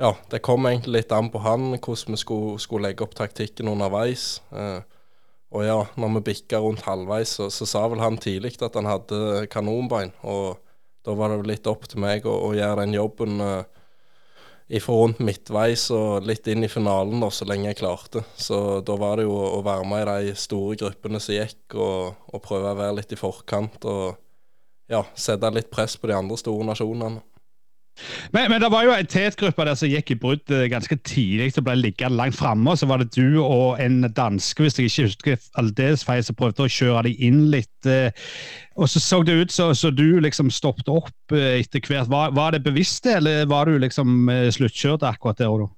ja, 0.00 0.14
det 0.32 0.42
kom 0.44 0.68
egentlig 0.68 1.00
litt 1.00 1.12
an 1.12 1.32
på 1.32 1.42
han 1.44 1.74
hvordan 1.76 2.16
vi 2.16 2.20
skulle, 2.20 2.60
skulle 2.60 2.88
legge 2.88 3.04
opp 3.04 3.16
taktikken 3.16 3.68
underveis. 3.72 4.42
Uh, 4.52 4.80
og 5.50 5.64
ja, 5.66 5.78
når 5.98 6.18
vi 6.18 6.26
bikka 6.30 6.60
rundt 6.62 6.84
halvveis, 6.86 7.34
så, 7.40 7.48
så, 7.50 7.66
sa 7.66 7.86
vel 7.90 8.02
han 8.02 8.20
tidlig 8.22 8.54
at 8.62 8.76
han 8.78 8.88
hadde 8.88 9.48
kanonbein. 9.50 10.12
Og 10.22 10.60
da 11.04 11.16
var 11.16 11.32
det 11.34 11.48
litt 11.48 11.68
opp 11.70 11.88
til 11.90 12.04
meg 12.04 12.28
å, 12.28 12.36
å 12.50 12.52
gjøre 12.54 12.84
den 12.84 12.94
jobben 12.94 13.40
uh, 13.42 13.79
ifra 14.70 14.94
rundt 14.94 15.20
midtveis 15.24 15.88
og 15.94 16.26
litt 16.26 16.46
inn 16.50 16.64
i 16.64 16.70
finalen, 16.70 17.20
da, 17.22 17.30
så 17.34 17.46
lenge 17.48 17.70
jeg 17.70 17.80
klarte. 17.80 18.22
Så 18.38 18.80
da 18.86 18.96
var 19.00 19.18
det 19.18 19.26
jo 19.26 19.34
å 19.34 19.60
være 19.66 19.86
med 19.90 20.06
i 20.06 20.30
de 20.30 20.34
store 20.38 20.78
gruppene 20.78 21.20
som 21.22 21.34
gikk, 21.34 21.74
og, 21.74 22.20
og 22.30 22.44
prøve 22.44 22.70
å 22.70 22.78
være 22.78 23.00
litt 23.00 23.14
i 23.14 23.18
forkant. 23.18 23.82
Og 23.90 24.14
ja, 24.90 25.02
sette 25.18 25.50
litt 25.54 25.70
press 25.74 25.96
på 25.98 26.10
de 26.10 26.16
andre 26.16 26.38
store 26.38 26.66
nasjonene. 26.70 27.22
Men, 28.34 28.50
men 28.52 28.62
det 28.62 28.70
var 28.72 28.86
jo 28.86 28.94
en 28.94 29.10
tetgruppe 29.10 29.66
der 29.66 29.78
som 29.78 29.90
gikk 29.90 30.14
i 30.14 30.18
brudd 30.20 30.54
eh, 30.54 30.66
ganske 30.72 30.96
tidlig, 31.06 31.50
som 31.54 31.66
ble 31.66 31.76
liggende 31.78 32.18
langt 32.18 32.38
framme. 32.38 32.76
Så 32.78 32.88
var 32.90 33.02
det 33.02 33.10
du 33.16 33.40
og 33.42 33.80
en 33.82 34.02
danske, 34.16 34.64
hvis 34.64 34.78
jeg 34.78 34.90
ikke 34.90 35.08
husker 35.08 35.48
aldeles 35.60 36.04
feil, 36.06 36.22
som 36.26 36.38
prøvde 36.38 36.66
å 36.66 36.72
kjøre 36.72 37.06
dem 37.08 37.26
inn 37.30 37.42
litt. 37.54 37.72
Eh, 37.88 38.12
og 38.80 38.88
så 38.88 39.02
så 39.02 39.20
det 39.26 39.36
ut 39.40 39.52
så 39.52 39.90
du 39.92 40.20
liksom 40.22 40.52
stoppet 40.54 40.88
opp 40.92 41.36
eh, 41.36 41.60
etter 41.60 41.84
hvert. 41.84 42.10
Var, 42.12 42.32
var 42.36 42.54
det 42.54 42.64
bevisst, 42.64 43.06
eller 43.10 43.44
var 43.50 43.68
du 43.68 43.80
liksom 43.82 44.30
sluttkjørt 44.54 45.04
akkurat 45.06 45.40
der 45.40 45.52
og 45.52 45.66
da? 45.66 45.70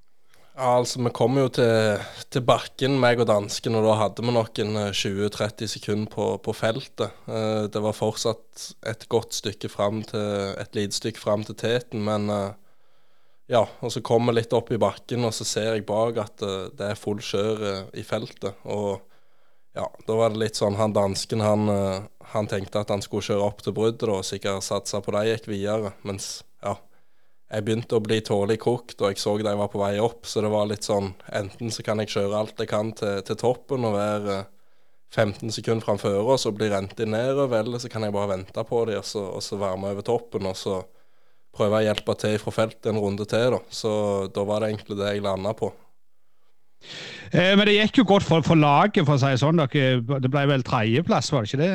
Altså 0.53 1.01
Vi 1.01 1.11
kom 1.17 1.39
jo 1.41 1.47
til, 1.49 2.01
til, 2.29 2.43
bakken, 2.45 2.99
meg 3.01 3.23
og 3.23 3.29
dansken, 3.31 3.77
og 3.79 3.87
da 3.87 3.95
hadde 4.03 4.25
vi 4.25 4.35
nok 4.37 4.59
en 4.61 4.75
20-30 4.93 5.71
sekunder 5.79 6.11
på, 6.13 6.27
på, 6.45 6.53
feltet. 6.53 7.15
Eh, 7.25 7.69
det 7.73 7.81
var 7.81 7.97
fortsatt 7.97 8.67
et 8.85 9.07
godt 9.09 9.33
stykke 9.33 9.71
fram 9.73 10.03
til 10.05 10.53
et 10.61 10.77
lite 10.77 10.99
stykke 10.99 11.21
fram 11.21 11.47
til 11.49 11.57
teten, 11.57 12.05
men 12.05 12.29
eh, 12.29 12.53
ja. 13.49 13.65
Og 13.81 13.95
så 13.95 14.05
kom 14.05 14.29
vi 14.29 14.37
litt 14.37 14.53
opp 14.53 14.69
i 14.73 14.81
bakken, 14.81 15.25
og 15.25 15.33
så 15.33 15.49
ser 15.49 15.73
jeg 15.73 15.89
bak 15.89 16.21
at 16.21 16.45
eh, 16.45 16.69
det 16.77 16.91
er 16.91 17.01
full 17.01 17.25
kjør 17.25 17.89
i 17.97 18.05
feltet. 18.05 18.61
Og 18.69 19.01
ja, 19.73 19.89
da 20.05 20.21
var 20.21 20.35
det 20.35 20.43
litt 20.43 20.59
sånn 20.61 20.77
Han 20.77 20.93
dansken 20.93 21.41
han, 21.41 21.65
han 22.35 22.49
tenkte 22.51 22.83
at 22.83 22.91
han 22.93 23.01
skulle 23.01 23.25
kjøre 23.25 23.47
opp 23.47 23.65
til 23.65 23.73
bruddet 23.73 24.05
og 24.05 24.21
sikkert 24.29 24.69
satsa 24.69 25.01
på 25.01 25.17
det 25.17 25.31
gikk 25.31 25.49
videre, 25.55 25.95
mens 26.05 26.43
ja 26.61 26.77
jeg 27.53 27.65
begynte 27.67 27.99
å 27.99 28.03
bli 28.05 28.19
tålelig 28.25 28.63
kokt, 28.63 28.97
og 29.03 29.11
jeg 29.11 29.21
så 29.21 29.35
de 29.37 29.53
var 29.59 29.69
på 29.69 29.81
vei 29.83 29.99
opp. 30.01 30.25
Så 30.29 30.41
det 30.45 30.51
var 30.53 30.71
litt 30.71 30.87
sånn 30.89 31.13
Enten 31.37 31.73
så 31.75 31.85
kan 31.85 32.01
jeg 32.01 32.13
kjøre 32.15 32.39
alt 32.39 32.63
jeg 32.63 32.71
kan 32.71 32.95
til, 32.97 33.21
til 33.29 33.39
toppen 33.41 33.85
og 33.89 33.99
være 33.99 34.39
15 35.13 35.53
sekunder 35.53 35.85
framfor 35.85 36.25
og 36.25 36.39
så 36.41 36.55
rentet 36.57 37.05
inn 37.05 37.13
nedover, 37.13 37.61
eller 37.61 37.83
så 37.83 37.91
kan 37.93 38.07
jeg 38.07 38.15
bare 38.15 38.31
vente 38.31 38.65
på 38.65 38.85
dem 38.89 39.03
og, 39.03 39.05
så, 39.05 39.27
og 39.37 39.45
så 39.45 39.61
være 39.61 39.81
med 39.83 39.93
over 39.93 40.07
toppen. 40.09 40.49
Og 40.49 40.57
så 40.57 40.81
prøve 41.53 41.83
å 41.83 41.85
hjelpe 41.85 42.17
til 42.17 42.39
fra 42.41 42.57
feltet 42.63 42.89
en 42.89 43.01
runde 43.03 43.29
til, 43.29 43.59
da. 43.59 43.61
Så 43.69 43.93
da 44.33 44.47
var 44.49 44.65
det 44.65 44.73
egentlig 44.73 44.97
det 45.03 45.13
jeg 45.13 45.27
landa 45.27 45.53
på. 45.59 45.69
Eh, 47.33 47.53
men 47.53 47.67
det 47.69 47.77
gikk 47.77 48.01
jo 48.01 48.09
godt 48.15 48.25
for, 48.25 48.45
for 48.47 48.57
laget, 48.57 49.05
for 49.05 49.19
å 49.19 49.21
si 49.21 49.35
det 49.35 49.43
sånn. 49.45 49.61
Det 49.69 50.33
ble 50.33 50.49
vel 50.49 50.65
tredjeplass, 50.65 51.29
var 51.35 51.45
det 51.45 51.53
ikke 51.53 51.63
det? 51.67 51.73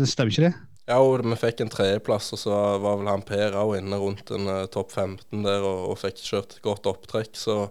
Det 0.00 0.08
stemmer 0.08 0.32
ikke 0.32 0.48
det? 0.48 0.54
Ja, 0.90 0.96
og 0.98 1.22
vi 1.22 1.36
fikk 1.38 1.60
en 1.62 1.70
tredjeplass, 1.70 2.32
og 2.34 2.40
så 2.40 2.54
var 2.82 2.96
vel 2.98 3.08
han 3.12 3.22
Per 3.22 3.54
òg 3.60 3.76
inne 3.78 3.98
rundt 4.00 4.32
en 4.34 4.48
uh, 4.50 4.66
topp 4.74 4.90
15 4.96 5.44
der 5.44 5.62
og, 5.62 5.84
og, 5.92 5.98
fikk 6.00 6.18
kjørt 6.18 6.56
godt 6.64 6.88
opptrekk. 6.90 7.36
Så 7.38 7.68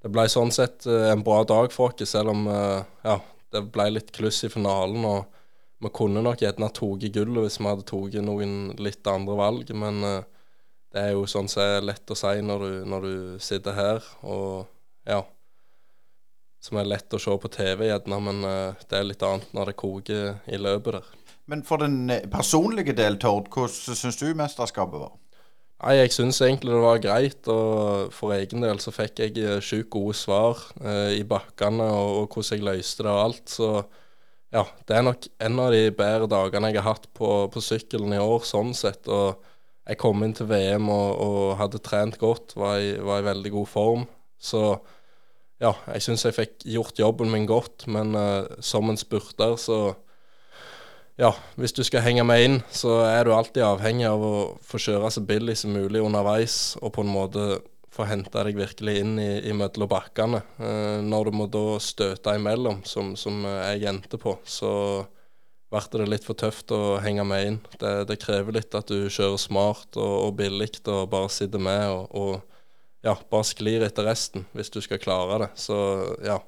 det 0.00 0.08
ble 0.14 0.24
sånn 0.32 0.52
sett 0.54 0.86
uh, 0.88 1.10
en 1.10 1.24
bra 1.26 1.42
dag 1.44 1.68
for 1.74 1.92
oss, 1.92 2.08
selv 2.08 2.32
om 2.32 2.46
uh, 2.48 2.80
ja, 3.04 3.18
det 3.52 3.66
ble 3.74 3.90
litt 3.92 4.14
kluss 4.16 4.40
i 4.48 4.52
finalen. 4.52 5.04
og 5.04 5.28
Vi 5.84 5.92
kunne 6.00 6.24
nok 6.24 6.40
gjerne 6.40 6.72
tatt 6.72 7.04
gullet 7.18 7.44
hvis 7.44 7.60
vi 7.60 7.68
hadde 7.68 7.86
tatt 7.92 8.18
noen 8.24 8.56
litt 8.80 9.12
andre 9.12 9.36
valg, 9.42 9.74
men 9.76 10.00
det 10.00 11.04
er 11.04 11.12
jo 11.12 11.28
sånn 11.28 11.52
som 11.52 11.66
er 11.66 11.84
lett 11.84 12.08
å 12.08 12.16
si 12.16 12.32
når 12.40 12.64
du, 12.64 12.72
når 12.88 13.04
du 13.04 13.14
sitter 13.44 13.76
her. 13.76 14.10
og 14.24 14.64
ja, 15.04 15.20
Som 16.64 16.80
er 16.80 16.88
lett 16.96 17.12
å 17.12 17.20
se 17.20 17.36
på 17.44 17.52
TV 17.52 17.90
gjerne, 17.90 18.24
men 18.24 18.42
det 18.88 19.02
er 19.02 19.08
litt 19.10 19.22
annet 19.22 19.52
når 19.52 19.74
det 19.74 19.80
koker 19.84 20.36
i 20.48 20.64
løpet 20.64 21.02
der. 21.02 21.17
Men 21.48 21.64
for 21.64 21.80
den 21.80 22.10
eh, 22.12 22.26
personlige 22.30 22.92
del, 22.96 23.16
Tord, 23.20 23.48
hvordan 23.54 23.96
syns 23.96 24.20
du 24.20 24.28
mesterskapet 24.36 25.00
var? 25.00 25.16
Nei, 25.78 25.94
Jeg 26.00 26.12
syns 26.12 26.40
egentlig 26.42 26.74
det 26.74 26.82
var 26.82 26.98
greit, 26.98 27.48
og 27.48 28.12
for 28.12 28.34
egen 28.34 28.64
del 28.64 28.80
så 28.82 28.92
fikk 28.92 29.22
jeg 29.22 29.38
eh, 29.38 29.60
sjukt 29.64 29.92
gode 29.94 30.16
svar 30.18 30.60
eh, 30.82 31.20
i 31.20 31.24
bakkene 31.28 31.86
og, 31.86 32.10
og, 32.22 32.26
hvordan 32.34 32.58
jeg 32.58 32.66
løste 32.66 33.06
det 33.06 33.12
og 33.12 33.20
alt. 33.22 33.44
Så 33.52 33.68
ja, 34.52 34.64
det 34.88 34.96
er 34.96 35.06
nok 35.06 35.28
en 35.46 35.62
av 35.62 35.72
de 35.72 35.84
bedre 35.94 36.28
dagene 36.32 36.72
jeg 36.72 36.82
har 36.82 36.96
hatt 36.96 37.08
på, 37.16 37.30
på 37.52 37.62
sykkelen 37.62 38.16
i 38.16 38.20
år, 38.20 38.44
sånn 38.48 38.74
sett. 38.76 39.06
Og 39.06 39.38
jeg 39.88 40.00
kom 40.02 40.26
inn 40.26 40.34
til 40.36 40.50
VM 40.50 40.90
og, 40.92 41.08
og 41.24 41.56
hadde 41.62 41.80
trent 41.84 42.18
godt, 42.20 42.56
var 42.58 42.82
i, 42.82 42.92
var 42.98 43.22
i, 43.22 43.28
veldig 43.30 43.54
god 43.54 43.70
form. 43.70 44.04
Så 44.36 44.64
ja, 45.62 45.72
jeg 45.94 46.04
syns 46.04 46.26
jeg 46.26 46.36
fikk 46.36 46.66
gjort 46.74 47.00
jobben 47.00 47.30
min 47.32 47.48
godt, 47.48 47.86
men 47.86 48.12
eh, 48.18 48.58
som 48.60 48.90
en 48.90 49.00
spurter 49.00 49.56
så 49.62 49.78
ja, 51.18 51.32
hvis 51.58 51.74
du 51.74 51.82
skal 51.86 52.04
henge 52.04 52.22
med 52.26 52.44
inn, 52.44 52.60
så 52.70 53.00
er 53.08 53.26
du 53.26 53.32
alltid 53.34 53.64
avhengig 53.66 54.06
av 54.06 54.22
å 54.22 54.34
få 54.62 54.78
kjøre 54.82 55.10
så 55.10 55.22
billig 55.26 55.56
som 55.58 55.74
mulig 55.74 56.02
underveis, 56.04 56.76
og 56.78 56.92
på 56.94 57.02
en 57.02 57.10
måte 57.10 57.46
få 57.94 58.06
hente 58.06 58.44
deg 58.46 58.58
virkelig 58.60 59.00
inn 59.00 59.16
i, 59.18 59.30
i 59.50 59.54
mellom 59.56 59.90
bakkene. 59.90 60.44
Eh, 60.62 60.98
når 61.02 61.30
du 61.30 61.38
må 61.40 61.48
da 61.50 61.64
støte 61.82 62.36
imellom, 62.38 62.84
som, 62.86 63.16
som 63.18 63.42
jeg 63.48 63.88
endte 63.90 64.20
på, 64.22 64.36
så 64.46 64.70
ble 65.68 65.82
det 66.00 66.06
litt 66.08 66.28
for 66.28 66.38
tøft 66.38 66.70
å 66.72 67.00
henge 67.02 67.24
med 67.26 67.46
inn. 67.48 67.58
Det, 67.80 67.92
det 68.08 68.20
krever 68.22 68.54
litt 68.54 68.76
at 68.78 68.88
du 68.88 69.10
kjører 69.10 69.40
smart 69.42 69.98
og, 69.98 70.14
og 70.28 70.36
billig 70.38 70.70
og 70.86 71.10
bare 71.10 71.32
sitter 71.34 71.60
med 71.60 71.82
og, 71.90 72.06
og 72.14 73.02
ja, 73.04 73.16
bare 73.30 73.46
sklir 73.46 73.82
etter 73.84 74.06
resten 74.06 74.46
hvis 74.54 74.70
du 74.70 74.78
skal 74.84 75.02
klare 75.02 75.42
det. 75.42 75.50
Så 75.58 75.76
ja 76.24 76.38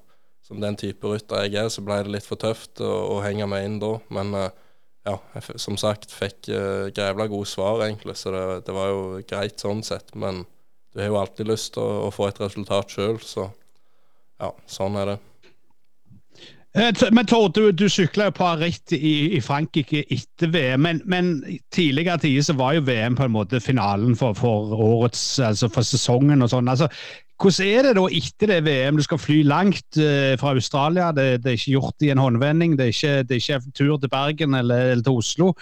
som 0.51 0.59
den 0.59 0.75
type 0.75 1.07
rytter 1.07 1.47
jeg 1.47 1.61
er, 1.63 1.69
så 1.71 1.85
ble 1.87 2.01
det 2.03 2.11
litt 2.11 2.27
for 2.27 2.41
tøft 2.41 2.83
å, 2.83 2.91
å 3.15 3.21
henge 3.23 3.47
meg 3.47 3.69
inn 3.69 3.79
da. 3.79 3.93
Men 4.11 4.35
uh, 4.35 4.49
ja, 5.07 5.15
jeg 5.37 5.63
som 5.63 5.79
sagt 5.79 6.11
fikk 6.11 6.51
uh, 6.51 6.91
grevla 6.91 7.29
gode 7.31 7.47
svar, 7.47 7.85
egentlig, 7.87 8.17
så 8.19 8.35
det, 8.35 8.43
det, 8.67 8.75
var 8.75 8.91
jo 8.91 9.05
greit 9.31 9.63
sånn 9.63 9.85
sett. 9.87 10.11
Men 10.19 10.43
du 10.91 10.99
har 10.99 11.13
jo 11.13 11.21
alltid 11.21 11.53
lyst 11.53 11.77
til 11.77 11.87
å, 11.87 12.09
å, 12.09 12.13
få 12.15 12.33
et 12.33 12.43
resultat 12.43 12.91
sjøl, 12.91 13.21
så 13.23 13.47
ja, 14.43 14.51
sånn 14.67 14.99
er 14.99 15.13
det. 15.13 15.19
Eh, 16.81 17.07
men 17.15 17.31
Tord, 17.31 17.55
du, 17.55 17.71
du 17.71 17.87
sykla 17.91 18.29
jo 18.29 18.35
par 18.35 18.59
ritt 18.59 18.91
i, 18.95 19.15
i, 19.37 19.41
Frankrike 19.43 20.03
etter 20.11 20.51
VM, 20.51 20.83
men, 20.83 21.01
men 21.07 21.33
tidligere 21.75 22.19
tider 22.27 22.51
så 22.51 22.59
var 22.59 22.75
jo 22.75 22.87
VM 22.91 23.19
på 23.19 23.27
en 23.27 23.35
måte 23.39 23.63
finalen 23.63 24.19
for, 24.19 24.35
for 24.39 24.75
årets, 24.75 25.23
altså 25.47 25.71
for 25.71 25.87
sesongen 25.87 26.43
og 26.43 26.51
sånn. 26.51 26.71
Altså, 26.75 26.91
hvordan 27.41 27.67
er 27.73 27.87
det 27.87 27.97
da 27.97 28.05
etter 28.13 28.51
det 28.51 28.61
VM? 28.67 28.99
Du 28.99 29.05
skal 29.07 29.21
fly 29.21 29.41
langt 29.49 29.99
uh, 29.99 30.37
fra 30.41 30.55
Australia. 30.55 31.11
Det, 31.17 31.41
det, 31.41 31.49
er 31.49 31.59
ikke 31.59 31.77
gjort 31.77 32.05
i 32.05 32.11
en 32.13 32.21
håndvending. 32.21 32.77
Det 32.79 32.87
er 32.87 32.95
ikke, 32.95 33.23
det 33.29 33.37
er 33.37 33.43
ikke 33.43 33.77
tur 33.77 34.01
til 34.01 34.13
Bergen 34.13 34.57
eller, 34.59 34.91
eller 34.93 35.05
til 35.05 35.21
Oslo. 35.23 35.53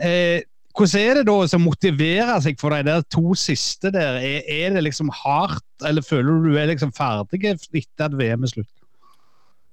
Uh, 0.00 0.40
hvordan 0.76 1.02
er 1.02 1.18
det 1.18 1.26
da 1.28 1.34
å 1.40 1.60
motivere 1.60 2.38
seg 2.44 2.58
for 2.60 2.74
de 2.74 2.82
der 2.88 3.04
to 3.12 3.34
siste 3.38 3.92
der? 3.92 4.20
Er, 4.20 4.40
er, 4.44 4.76
det 4.76 4.84
liksom 4.84 5.12
hardt, 5.24 5.64
eller 5.84 6.04
føler 6.04 6.32
du 6.32 6.50
du 6.50 6.60
er 6.60 6.72
liksom 6.72 6.92
ferdig 6.96 7.44
etter 7.52 8.08
at 8.08 8.16
VM 8.16 8.44
er 8.44 8.52
slutt? 8.52 8.72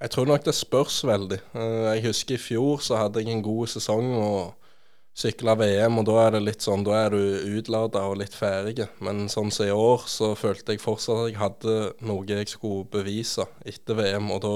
Jeg 0.03 0.11
tror 0.11 0.27
nok 0.27 0.43
det 0.43 0.55
spørs 0.55 0.99
veldig. 1.07 1.39
Uh, 1.55 1.93
jeg 1.93 2.09
husker 2.09 2.35
i 2.35 2.43
fjor 2.43 2.83
så 2.83 2.99
hadde 2.99 3.23
jeg 3.23 3.31
en 3.31 3.45
god 3.45 3.71
sesong. 3.71 4.11
og 4.19 4.62
sykle 5.13 5.53
VM, 5.59 5.99
og 6.01 6.07
da 6.09 6.15
er 6.23 6.31
det 6.35 6.41
litt 6.43 6.65
sånn, 6.65 6.83
da 6.85 7.03
er 7.03 7.13
du 7.13 7.57
utlada 7.59 8.01
og 8.09 8.17
litt 8.21 8.33
ferdig. 8.33 8.87
Men 9.03 9.27
sånn 9.29 9.51
som 9.53 9.67
i 9.67 9.73
år, 9.73 10.07
så 10.09 10.31
følte 10.37 10.73
jeg 10.73 10.81
fortsatt 10.81 11.27
at 11.27 11.29
jeg 11.29 11.41
hadde 11.41 11.75
noe 12.09 12.25
jeg 12.29 12.49
skulle 12.49 12.87
bevise 12.89 13.45
etter 13.69 13.99
VM, 13.99 14.31
og 14.33 14.41
da, 14.45 14.55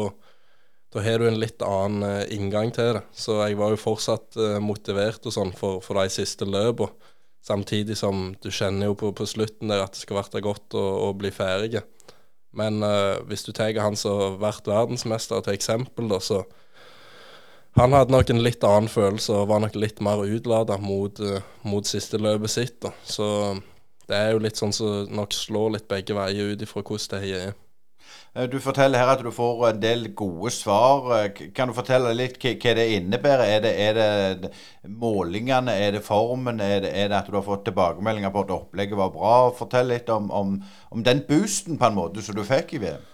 da 0.95 1.05
har 1.05 1.21
du 1.21 1.27
en 1.29 1.37
litt 1.37 1.61
annen 1.65 2.07
uh, 2.07 2.33
inngang 2.33 2.73
til 2.73 2.97
det. 2.97 3.05
Så 3.13 3.37
jeg 3.43 3.59
var 3.59 3.75
jo 3.75 3.83
fortsatt 3.83 4.39
uh, 4.41 4.57
motivert 4.63 5.29
og 5.29 5.37
sånn 5.37 5.53
for, 5.57 5.83
for 5.85 6.01
de 6.01 6.09
siste 6.17 6.49
løpene. 6.49 7.13
Samtidig 7.47 7.95
som 7.95 8.33
du 8.43 8.49
kjenner 8.51 8.89
jo 8.89 8.95
på, 8.99 9.13
på 9.15 9.23
slutten 9.29 9.69
der 9.71 9.85
at 9.85 9.93
det 9.95 10.01
skal 10.01 10.19
bli 10.19 10.41
godt 10.43 10.75
å, 10.75 10.81
å, 11.05 11.13
bli 11.15 11.29
ferdig. 11.31 11.79
Men 12.57 12.81
uh, 12.83 13.21
hvis 13.29 13.45
du 13.45 13.53
tar 13.55 13.77
han 13.77 13.95
som 13.95 14.17
har 14.19 14.41
vært 14.41 14.67
verdensmester 14.67 15.45
til 15.45 15.55
eksempel, 15.55 16.09
da, 16.11 16.17
så 16.19 16.41
han 17.77 17.93
hadde 17.93 18.13
nok 18.13 18.29
en 18.33 18.41
litt 18.41 18.63
annen 18.65 18.89
følelse 18.89 19.35
og 19.37 19.51
var 19.51 19.61
nok 19.61 19.75
litt 19.77 20.01
mer 20.01 20.23
utlada 20.25 20.79
mot, 20.81 21.19
uh, 21.21 21.39
mot, 21.67 21.85
siste 21.85 22.17
løpet 22.21 22.53
sitt. 22.53 22.79
Da. 22.81 22.93
Så 23.05 23.27
det 24.09 24.17
er 24.17 24.33
jo 24.33 24.41
litt 24.41 24.57
sånn 24.57 24.73
som 24.73 25.05
så 25.05 25.15
nok 25.15 25.35
slår 25.35 25.77
litt 25.77 25.87
begge 25.91 26.17
veier 26.17 26.53
ut 26.53 26.63
ifra 26.65 26.81
hvordan 26.81 27.21
det 27.21 27.39
er. 27.41 27.55
Eh, 28.33 28.47
Du 28.49 28.59
forteller 28.63 28.99
her 28.99 29.11
at 29.13 29.23
du 29.23 29.29
får 29.31 29.67
en 29.69 29.81
del 29.81 30.07
gode 30.15 30.51
svar. 30.51 31.11
Eh, 31.17 31.51
Kan 31.53 31.69
du 31.69 31.75
fortelle 31.77 32.13
litt 32.15 32.39
hva 32.41 32.73
det 32.79 32.87
innebærer? 32.95 33.45
Er 33.45 33.61
det, 33.65 33.73
er 33.79 33.93
det 34.41 34.51
målingene, 34.87 35.73
er 35.73 35.91
det 35.97 36.05
formen, 36.05 36.59
er 36.59 36.81
det, 36.81 36.93
er 36.93 37.09
det 37.11 37.19
at 37.19 37.27
du 37.27 37.35
har 37.35 37.45
fått 37.45 37.65
tilbakemeldinger 37.65 38.33
på 38.33 38.45
at 38.45 38.55
opplegget 38.57 38.97
var 38.97 39.13
bra? 39.13 39.35
Fortell 39.57 39.91
litt 39.93 40.09
om, 40.09 40.31
om, 40.31 40.57
om 40.91 41.03
den 41.03 41.21
boosten 41.29 41.77
på 41.77 41.91
en 41.91 41.99
måte 41.99 42.25
som 42.25 42.35
du 42.35 42.43
fikk 42.47 42.73
i 42.73 42.81
VM. 42.87 43.05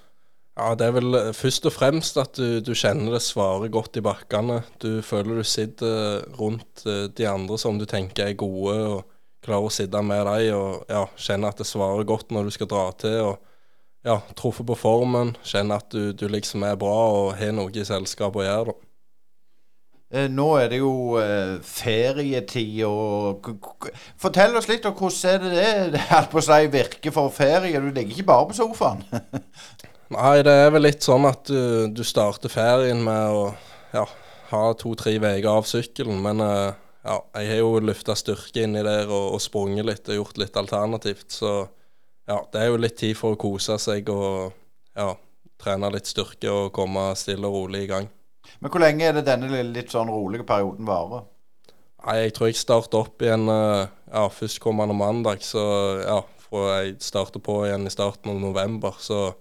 Ja, 0.54 0.76
det 0.78 0.86
er 0.86 0.94
vel 0.94 1.18
eh, 1.18 1.32
først 1.34 1.66
og 1.66 1.74
fremst 1.74 2.20
at 2.22 2.38
du, 2.38 2.60
du 2.62 2.76
kjenner 2.78 3.16
det 3.16 3.24
svarer 3.26 3.72
godt 3.74 3.98
i 3.98 4.04
bakkene. 4.06 4.60
Du 4.82 5.02
føler 5.06 5.42
du 5.42 5.48
sitter 5.48 6.22
rundt 6.38 6.86
eh, 6.86 7.08
de 7.10 7.26
andre 7.30 7.58
som 7.58 7.80
du 7.82 7.88
tenker 7.90 8.30
er 8.30 8.38
gode, 8.38 8.78
og 8.92 9.02
klarer 9.44 9.68
å 9.68 9.74
sitte 9.74 10.04
med 10.06 10.24
dem 10.30 10.56
og 10.60 10.86
ja, 10.94 11.08
kjenne 11.20 11.50
at 11.50 11.60
det 11.60 11.68
svarer 11.68 12.06
godt 12.08 12.32
når 12.32 12.48
du 12.48 12.56
skal 12.56 12.70
dra 12.70 12.86
til. 13.02 13.34
og 13.34 14.06
ja, 14.06 14.20
Truffet 14.38 14.68
på 14.68 14.78
formen, 14.78 15.34
kjenne 15.48 15.80
at 15.82 15.90
du, 15.92 16.12
du 16.14 16.28
liksom 16.32 16.64
er 16.68 16.80
bra 16.80 16.98
og 17.18 17.36
har 17.40 17.54
noe 17.56 17.74
i 17.74 17.86
selskap 17.88 18.36
å 18.38 18.46
gjøre. 18.46 18.74
da. 18.74 18.90
Eh, 20.14 20.28
Nå 20.30 20.48
er 20.62 20.70
det 20.70 20.80
jo 20.84 21.18
eh, 21.18 21.56
ferietid 21.66 22.84
og 22.86 23.50
Fortell 24.22 24.54
oss 24.60 24.70
litt 24.70 24.86
om 24.86 24.94
hvordan 25.00 25.48
er 25.58 25.90
det 25.90 25.98
det 25.98 26.22
på 26.34 26.46
si 26.46 26.60
virker 26.78 27.16
for 27.16 27.34
ferie. 27.34 27.82
Du 27.82 27.90
ligger 27.90 28.14
ikke 28.14 28.30
bare 28.30 28.52
på 28.52 28.60
sofaen. 28.62 29.02
Nei, 30.12 30.44
det 30.46 30.52
er 30.52 30.72
vel 30.74 30.84
litt 30.86 31.06
sånn 31.06 31.26
at 31.30 31.48
du, 31.48 31.88
du 31.88 32.04
starter 32.06 32.52
ferien 32.52 33.00
med 33.06 33.38
å 33.38 33.46
ja, 33.94 34.04
ha 34.52 34.64
to-tre 34.78 35.16
uker 35.18 35.50
av 35.50 35.68
sykkelen. 35.70 36.20
Men 36.24 36.44
eh, 36.44 36.74
ja, 37.04 37.18
jeg 37.40 37.50
har 37.50 37.62
jo 37.62 37.80
løfta 37.84 38.16
styrke 38.18 38.66
inni 38.66 38.84
der 38.86 39.10
og, 39.10 39.36
og 39.38 39.42
sprunget 39.44 39.88
litt 39.88 40.12
og 40.12 40.20
gjort 40.20 40.42
litt 40.42 40.60
alternativt. 40.60 41.30
Så 41.34 41.54
ja, 42.30 42.40
det 42.54 42.62
er 42.62 42.72
jo 42.72 42.82
litt 42.82 42.98
tid 43.00 43.18
for 43.20 43.36
å 43.36 43.40
kose 43.40 43.78
seg 43.82 44.12
og 44.14 44.54
ja, 44.96 45.12
trene 45.62 45.92
litt 45.94 46.10
styrke 46.10 46.52
og 46.52 46.74
komme 46.76 47.12
stille 47.20 47.50
og 47.50 47.64
rolig 47.64 47.86
i 47.86 47.92
gang. 47.92 48.10
Men 48.60 48.72
hvor 48.72 48.84
lenge 48.84 49.08
er 49.08 49.16
det 49.18 49.26
denne 49.28 49.64
litt 49.72 49.92
sånn 49.92 50.12
rolige 50.12 50.46
perioden 50.48 50.88
varer? 50.88 51.26
Nei, 52.04 52.18
jeg 52.26 52.34
tror 52.36 52.50
jeg 52.50 52.60
starter 52.60 53.06
opp 53.06 53.24
igjen 53.24 53.48
eh, 53.52 53.88
ja, 54.12 54.24
førstkommende 54.28 54.96
mandag. 54.98 55.44
Så 55.48 55.64
ja, 56.04 56.20
fra 56.44 56.64
jeg 56.82 56.98
starter 57.04 57.44
på 57.44 57.62
igjen 57.68 57.88
i 57.88 57.94
starten 57.94 58.34
av 58.34 58.42
november. 58.44 59.00
Så 59.00 59.32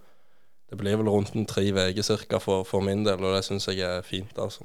det 0.73 0.79
blir 0.81 0.97
vel 0.97 1.09
rundt 1.13 1.35
en 1.37 1.45
tre 1.45 1.67
uker 1.69 2.17
ca. 2.25 2.39
For, 2.41 2.65
for 2.65 2.81
min 2.81 3.05
del, 3.05 3.21
og 3.21 3.35
det 3.37 3.45
syns 3.45 3.69
jeg 3.69 3.85
er 3.85 4.03
fint, 4.03 4.33
altså. 4.41 4.65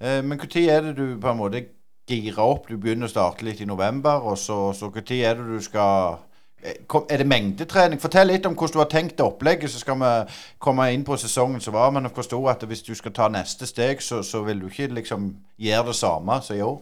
Eh, 0.00 0.22
Men 0.24 0.38
når 0.38 0.56
er 0.70 0.80
det 0.82 0.96
du 0.96 1.18
på 1.20 1.30
en 1.30 1.38
måte 1.38 1.64
girer 2.08 2.40
opp? 2.42 2.66
Du 2.68 2.76
begynner 2.76 3.06
å 3.06 3.12
starte 3.12 3.44
litt 3.46 3.60
i 3.60 3.68
november, 3.68 4.18
og 4.26 4.38
så, 4.38 4.72
når 4.80 4.98
er 5.14 5.38
det 5.38 5.46
du 5.46 5.60
skal 5.62 6.18
eh, 6.62 6.74
Er 7.10 7.22
det 7.22 7.26
mengdetrening? 7.30 8.00
Fortell 8.02 8.32
litt 8.32 8.46
om 8.50 8.56
hvordan 8.58 8.72
du 8.74 8.82
har 8.82 8.90
tenkt 8.90 9.18
det 9.18 9.26
opplegget, 9.26 9.70
så 9.70 9.78
skal 9.78 10.00
vi 10.02 10.12
komme 10.58 10.90
inn 10.92 11.04
på 11.06 11.16
sesongen 11.16 11.62
som 11.62 11.74
var. 11.78 11.90
Men 11.94 12.10
jeg 12.10 12.16
forsto 12.18 12.42
at 12.50 12.66
hvis 12.66 12.82
du 12.82 12.94
skal 12.98 13.14
ta 13.14 13.28
neste 13.30 13.66
steg, 13.66 14.02
så, 14.02 14.24
så 14.26 14.42
vil 14.42 14.64
du 14.64 14.66
ikke 14.66 14.90
liksom 14.98 15.36
gjøre 15.58 15.92
det 15.92 16.00
samme 16.02 16.40
som 16.42 16.58
i 16.58 16.66
år. 16.66 16.80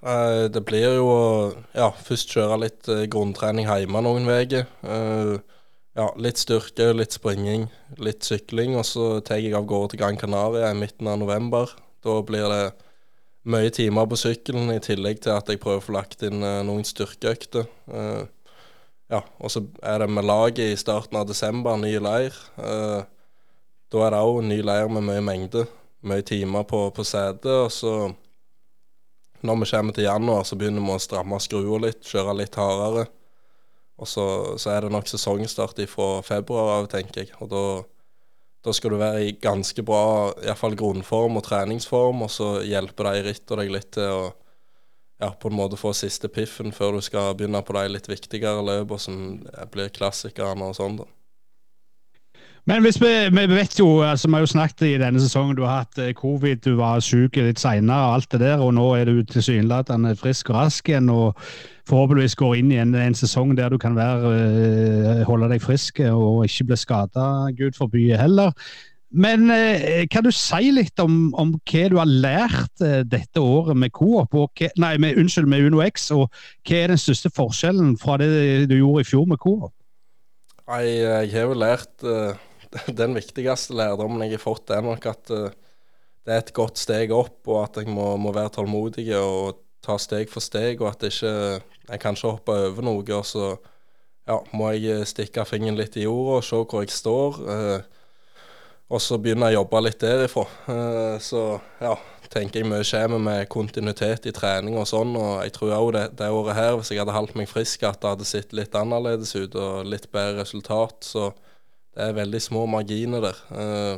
Eh, 0.00 0.46
Det 0.56 0.64
blir 0.64 0.88
jo 0.96 1.04
å 1.04 1.52
ja, 1.74 1.90
først 1.92 2.32
kjøre 2.32 2.62
litt 2.64 2.88
eh, 2.88 3.04
grunntrening 3.12 3.68
hjemme 3.68 4.00
noen 4.08 4.24
uker. 4.24 4.64
Ja, 5.94 6.08
litt 6.18 6.40
styrke, 6.42 6.88
litt 6.90 7.14
springing, 7.14 7.68
litt 8.02 8.26
sykling. 8.26 8.74
Og 8.74 8.82
så 8.88 9.20
tar 9.22 9.38
jeg 9.38 9.54
av 9.54 9.66
gårde 9.70 9.92
til 9.92 10.00
Gran 10.02 10.18
Canaria 10.18 10.72
i 10.72 10.78
midten 10.78 11.06
av 11.06 11.20
november. 11.20 11.70
Da 12.02 12.16
blir 12.26 12.48
det 12.50 12.64
mye 13.46 13.70
timer 13.74 14.08
på 14.10 14.18
sykkelen, 14.18 14.72
i 14.74 14.82
tillegg 14.82 15.22
til 15.22 15.36
at 15.36 15.52
jeg 15.52 15.60
prøver 15.62 15.78
å 15.78 15.84
få 15.84 15.94
lagt 15.94 16.24
inn 16.26 16.42
eh, 16.42 16.64
noen 16.66 16.82
styrkeøkter. 16.88 17.68
Eh, 17.86 18.24
ja, 19.14 19.20
og 19.38 19.52
så 19.52 19.62
er 19.86 20.02
det 20.02 20.10
med 20.10 20.26
laget 20.26 20.72
i 20.72 20.80
starten 20.80 21.20
av 21.20 21.28
desember, 21.30 21.78
ny 21.78 21.94
leir. 22.02 22.34
Eh, 22.58 23.00
da 23.94 24.02
er 24.02 24.16
det 24.16 24.26
òg 24.26 24.42
ny 24.48 24.58
leir 24.66 24.90
med 24.90 25.06
mye 25.06 25.22
mengde. 25.22 25.66
Mye 26.04 26.26
timer 26.26 26.66
på, 26.66 26.88
på 26.96 27.06
setet. 27.06 27.46
Og 27.54 27.70
så 27.70 27.94
når 29.44 29.62
vi 29.62 29.70
kommer 29.70 29.94
til 29.94 30.08
januar, 30.08 30.42
så 30.42 30.58
begynner 30.58 30.82
vi 30.82 30.96
å 30.96 31.04
stramme 31.06 31.38
skruer 31.38 31.86
litt, 31.86 32.02
kjøre 32.08 32.34
litt 32.40 32.58
hardere. 32.58 33.06
Og 34.00 34.10
så, 34.10 34.26
så 34.58 34.72
er 34.74 34.84
det 34.84 34.92
nok 34.94 35.08
sesongstart 35.08 35.78
fra 35.90 36.08
februar 36.26 36.80
av, 36.80 36.88
tenker 36.90 37.22
jeg. 37.22 37.34
Og 37.44 37.50
da, 37.52 37.64
da 38.66 38.74
skal 38.74 38.94
du 38.94 38.98
være 38.98 39.26
i 39.28 39.36
ganske 39.38 39.84
bra 39.86 40.32
i 40.42 40.56
fall 40.58 40.74
grunnform 40.78 41.38
og 41.38 41.46
treningsform, 41.46 42.24
og 42.26 42.32
så 42.32 42.56
hjelper 42.66 43.10
de 43.10 43.28
ritt 43.28 43.54
og 43.54 43.62
deg 43.62 43.74
litt 43.74 43.92
til 43.94 44.10
å 44.10 44.24
ja, 45.22 45.30
på 45.30 45.48
en 45.48 45.56
måte 45.56 45.78
få 45.78 45.92
siste 45.94 46.28
piffen 46.28 46.74
før 46.74 46.96
du 46.96 47.04
skal 47.04 47.36
begynne 47.38 47.62
på 47.62 47.76
de 47.76 47.84
litt 47.92 48.08
viktigere 48.10 48.64
løpene 48.66 49.00
som 49.00 49.20
blir 49.72 49.92
klassikerne 49.94 50.72
og 50.72 50.74
sånn. 50.78 50.98
da. 51.02 51.06
Men 52.64 52.80
hvis 52.80 52.96
vi, 53.00 53.12
vi 53.28 53.44
vet 53.50 53.76
jo, 53.76 54.00
altså 54.00 54.28
vi 54.28 54.38
har 54.38 54.44
jo 54.44 54.52
snakket 54.54 54.86
i 54.88 54.96
denne 55.00 55.20
sesongen, 55.20 55.56
du 55.56 55.66
har 55.66 55.82
hatt 55.82 56.00
eh, 56.00 56.14
covid, 56.16 56.62
du 56.64 56.78
var 56.78 57.02
syk 57.04 57.36
litt 57.36 57.60
senere 57.60 58.08
og 58.08 58.18
alt 58.18 58.30
det 58.32 58.40
der, 58.40 58.62
og 58.64 58.72
nå 58.78 58.86
er 58.96 59.10
du 59.10 59.20
tilsynelatende 59.28 60.14
frisk 60.16 60.50
og 60.50 60.62
rask 60.62 60.88
igjen, 60.88 61.12
og 61.12 61.36
forhåpentligvis 61.88 62.36
går 62.40 62.56
inn 62.60 62.72
i 62.72 62.80
en, 62.80 62.94
en 62.96 63.16
sesong 63.16 63.52
der 63.58 63.72
du 63.72 63.78
kan 63.80 63.96
være, 63.96 64.32
eh, 64.32 65.22
holde 65.28 65.50
deg 65.52 65.62
frisk 65.62 66.00
og 66.08 66.44
ikke 66.46 66.70
bli 66.70 66.80
skada, 66.80 67.28
gud 67.56 67.76
forby 67.76 68.08
heller. 68.16 68.54
Men 69.14 69.46
eh, 69.52 70.06
kan 70.10 70.24
du 70.26 70.32
si 70.34 70.72
litt 70.74 70.98
om, 71.02 71.28
om 71.38 71.54
hva 71.70 71.84
du 71.92 71.98
har 72.00 72.10
lært 72.10 72.82
eh, 72.82 73.02
dette 73.06 73.40
året 73.40 73.78
med 73.78 73.92
Coop, 73.94 74.32
hva, 74.34 74.70
nei, 74.80 74.96
med, 75.02 75.20
unnskyld, 75.20 75.46
med 75.50 75.68
Uno 75.68 75.84
X, 75.84 76.08
og 76.16 76.26
hva 76.66 76.80
er 76.80 76.94
den 76.94 77.00
største 77.00 77.30
forskjellen 77.34 77.94
fra 78.00 78.16
det 78.22 78.30
du 78.70 78.78
gjorde 78.80 79.04
i 79.04 79.10
fjor 79.12 79.28
med 79.30 79.42
Coop? 79.44 79.70
Nei, 80.64 80.82
jeg 80.96 81.30
har 81.34 81.50
jo 81.50 81.60
lært 81.60 82.04
Den 82.98 83.12
viktigste 83.14 83.76
lærdommen 83.76 84.24
jeg 84.24 84.34
har 84.34 84.42
fått, 84.42 84.72
er 84.74 84.82
nok 84.82 85.04
at 85.06 85.28
det 85.28 86.32
er 86.32 86.40
et 86.40 86.54
godt 86.56 86.80
steg 86.80 87.12
opp, 87.14 87.44
og 87.46 87.60
at 87.60 87.78
jeg 87.82 87.92
må, 87.92 88.14
må 88.18 88.32
være 88.34 88.56
tålmodig 88.56 89.04
og 89.20 89.60
ta 89.84 89.98
steg 90.00 90.32
for 90.32 90.44
steg, 90.44 90.80
og 90.80 90.90
at 90.90 91.04
det 91.04 91.12
ikke, 91.12 91.60
jeg 91.88 92.00
kan 92.00 92.16
ikke 92.16 92.34
hoppe 92.36 92.56
over 92.68 92.86
noe. 92.86 93.04
Og 93.16 93.26
så 93.28 93.50
ja, 94.28 94.38
må 94.56 94.70
jeg 94.74 95.08
stikke 95.08 95.44
fingeren 95.48 95.78
litt 95.78 95.98
i 96.00 96.06
jorda 96.06 96.40
og 96.40 96.46
se 96.46 96.62
hvor 96.62 96.84
jeg 96.84 96.94
står. 96.94 97.42
eh, 97.56 97.92
og 98.94 99.00
så 99.00 99.16
begynner 99.18 99.48
jeg 99.50 99.56
å 99.56 99.62
jobbe 99.62 99.80
litt 99.80 100.02
derifra. 100.02 100.44
Eh, 100.70 101.16
så 101.24 101.44
ja, 101.82 101.94
tenker 102.30 102.60
jeg 102.60 102.68
mye 102.68 102.84
kommer 102.84 103.22
med 103.22 103.48
kontinuitet 103.52 104.28
i 104.28 104.34
trening 104.36 104.76
og 104.78 104.88
sånn. 104.90 105.14
Og 105.16 105.40
jeg 105.46 105.54
tror 105.56 105.76
òg 105.78 105.92
det, 105.96 106.04
det 106.20 106.30
året 106.30 106.58
her, 106.58 106.74
hvis 106.78 106.92
jeg 106.92 107.00
hadde 107.00 107.16
holdt 107.16 107.36
meg 107.38 107.50
frisk, 107.50 107.86
at 107.88 108.02
det 108.02 108.12
hadde 108.12 108.28
sett 108.28 108.52
litt 108.56 108.76
annerledes 108.78 109.34
ut 109.36 109.56
og 109.56 109.88
litt 109.88 110.10
bedre 110.12 110.42
resultat. 110.42 111.00
Så 111.06 111.30
det 111.94 112.10
er 112.10 112.18
veldig 112.20 112.42
små 112.42 112.66
marginer 112.70 113.24
der. 113.24 113.40
Eh, 113.54 113.94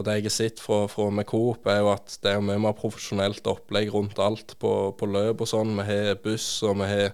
og 0.00 0.06
det 0.06 0.16
jeg 0.16 0.26
har 0.26 0.32
sett 0.32 0.60
fra, 0.62 0.84
fra 0.88 1.10
med 1.12 1.28
Coop, 1.28 1.66
er 1.68 1.82
jo 1.82 1.90
at 1.92 2.14
det 2.24 2.32
er 2.32 2.44
mye 2.44 2.60
mer 2.62 2.76
profesjonelt 2.76 3.46
opplegg 3.50 3.90
rundt 3.92 4.20
alt 4.22 4.56
på, 4.62 4.72
på 4.96 5.08
løp 5.08 5.44
og 5.44 5.50
sånn. 5.50 5.74
Vi 5.76 5.84
har 5.90 6.20
buss, 6.24 6.48
og 6.64 6.78
vi 6.80 6.88
har 6.88 7.10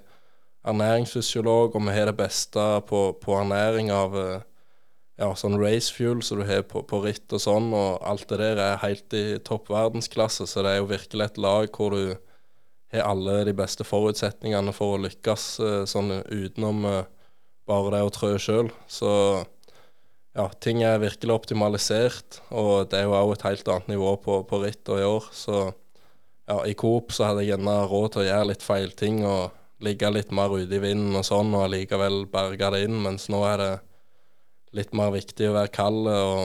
ernæringsfysiolog, 0.67 1.75
og 1.75 1.89
vi 1.89 1.97
har 1.97 2.11
det 2.11 2.19
beste 2.19 2.67
på, 2.87 3.09
på 3.23 3.35
ernæring 3.41 3.91
av 3.95 4.15
eh, 4.21 4.45
ja, 5.19 5.33
sånn 5.39 5.59
race 5.59 5.91
fuel 5.95 6.23
som 6.23 6.41
du 6.41 6.47
har 6.47 6.63
på, 6.69 6.85
på 6.87 7.01
ritt 7.03 7.33
og 7.35 7.43
sånn, 7.43 7.73
og 7.75 7.99
alt 8.07 8.29
det 8.31 8.39
der 8.43 8.63
er 8.63 8.81
helt 8.85 9.17
i 9.17 9.25
topp 9.47 9.71
verdensklasse. 9.73 10.47
Så 10.47 10.63
det 10.63 10.77
er 10.77 10.81
jo 10.83 10.91
virkelig 10.93 11.27
et 11.27 11.43
lag 11.43 11.71
hvor 11.75 11.97
du 11.97 12.15
har 12.95 13.11
alle 13.11 13.41
de 13.49 13.55
beste 13.57 13.87
forutsetningene 13.87 14.75
for 14.77 14.95
å 14.95 15.03
lykkes 15.09 15.49
eh, 15.59 15.83
sånn 15.91 16.21
utenom 16.23 16.87
eh, 16.87 17.03
bare 17.67 17.97
det 17.97 18.07
å 18.07 18.15
trø 18.15 18.37
sjøl. 18.39 18.71
Så 18.87 19.11
ja, 20.37 20.47
ting 20.61 20.83
er 20.85 21.01
virkelig 21.01 21.33
optimalisert, 21.33 22.41
og 22.53 22.91
det 22.93 23.01
er 23.01 23.07
jo 23.09 23.17
òg 23.17 23.35
et 23.37 23.47
helt 23.49 23.69
annet 23.73 23.93
nivå 23.95 24.13
på, 24.21 24.43
på 24.49 24.61
ritt 24.63 24.89
og 24.93 25.01
i 25.01 25.09
år. 25.09 25.29
Så 25.33 25.61
ja, 26.47 26.59
i 26.69 26.77
Coop 26.79 27.15
så 27.17 27.31
hadde 27.31 27.45
jeg 27.45 27.55
gjerne 27.55 27.77
råd 27.89 28.13
til 28.13 28.23
å 28.23 28.29
gjøre 28.29 28.51
litt 28.53 28.67
feil 28.67 28.93
ting 28.99 29.23
og 29.27 29.57
ligge 29.85 30.11
litt 30.13 30.31
mer 30.37 30.53
ute 30.53 30.77
i 30.77 30.83
vinden 30.83 31.17
og 31.17 31.25
sånn, 31.27 31.55
og 31.57 31.67
allikevel 31.67 32.25
berge 32.33 32.71
det 32.75 32.85
inn, 32.87 33.01
mens 33.05 33.29
nå 33.33 33.43
er 33.49 33.63
det 33.63 33.73
litt 34.77 34.93
mer 34.97 35.13
viktig 35.15 35.49
å 35.49 35.57
være 35.57 35.73
kald 35.73 36.09
og 36.13 36.41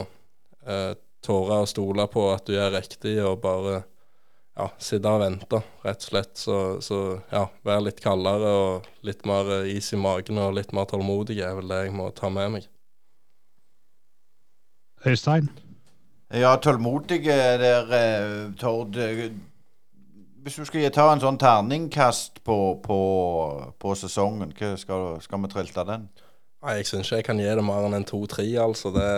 eh, 0.68 0.92
tåre 1.24 1.62
å 1.62 1.70
stole 1.70 2.08
på 2.12 2.26
at 2.32 2.48
du 2.48 2.56
gjør 2.56 2.76
riktig, 2.78 3.18
og 3.28 3.42
bare 3.44 3.82
ja, 4.58 4.68
sitte 4.82 5.12
og 5.12 5.24
vente, 5.24 5.62
rett 5.86 6.04
og 6.04 6.10
slett. 6.14 6.36
Så, 6.40 6.58
så 6.84 7.00
ja, 7.32 7.46
være 7.68 7.90
litt 7.90 8.04
kaldere 8.04 8.52
og 8.66 8.92
litt 9.08 9.26
mer 9.28 9.66
is 9.68 9.92
i 9.96 10.00
magen 10.00 10.40
og 10.42 10.56
litt 10.58 10.76
mer 10.76 10.88
tålmodig 10.92 11.40
er 11.44 11.58
vel 11.60 11.72
det 11.72 11.86
jeg 11.86 11.98
må 11.98 12.12
ta 12.16 12.32
med 12.32 12.56
meg. 12.58 12.72
Øystein? 15.06 15.50
Ja, 16.34 16.56
tålmodige 16.56 17.38
der, 17.60 17.94
eh, 17.98 18.54
Tord. 18.60 18.96
Hvis 20.42 20.56
du 20.56 20.66
skal 20.66 20.92
ta 20.94 21.12
en 21.12 21.22
sånn 21.22 21.38
terningkast 21.38 22.44
på, 22.44 22.58
på, 22.84 23.00
på 23.80 23.96
sesongen, 23.96 24.54
hva 24.58 24.76
skal, 24.80 25.18
skal 25.22 25.42
vi 25.44 25.50
trilte 25.52 25.86
den? 25.86 26.08
Nei, 26.62 26.78
jeg 26.78 26.88
syns 26.90 27.10
ikke 27.10 27.20
jeg 27.20 27.26
kan 27.26 27.42
gi 27.42 27.50
det 27.58 27.66
mer 27.66 27.88
enn 27.88 27.98
en 27.98 28.06
to-tre, 28.06 28.46
altså. 28.62 28.92
Det 28.94 29.10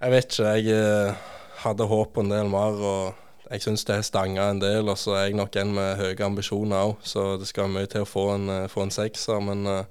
Jeg 0.00 0.12
vet 0.12 0.32
ikke. 0.32 0.52
Jeg 0.56 0.76
eh, 0.76 1.26
hadde 1.64 1.88
håp 1.88 2.14
på 2.14 2.24
en 2.24 2.32
del 2.32 2.48
mer, 2.52 2.80
og 2.80 3.50
jeg 3.50 3.64
syns 3.64 3.84
det 3.84 3.98
har 3.98 4.04
stanga 4.06 4.50
en 4.50 4.60
del. 4.60 4.88
Og 4.88 4.98
så 5.00 5.16
er 5.16 5.24
jeg 5.28 5.38
nok 5.40 5.56
en 5.56 5.74
med 5.76 5.96
høye 6.00 6.24
ambisjoner 6.24 6.92
òg, 6.92 7.00
så 7.02 7.36
det 7.40 7.48
skal 7.48 7.72
mye 7.72 7.88
til 7.88 8.04
å 8.04 8.08
få 8.08 8.26
en, 8.34 8.48
eh, 8.48 8.68
få 8.68 8.84
en 8.86 8.94
sekser. 8.94 9.40
Men 9.44 9.66
eh, 9.66 9.84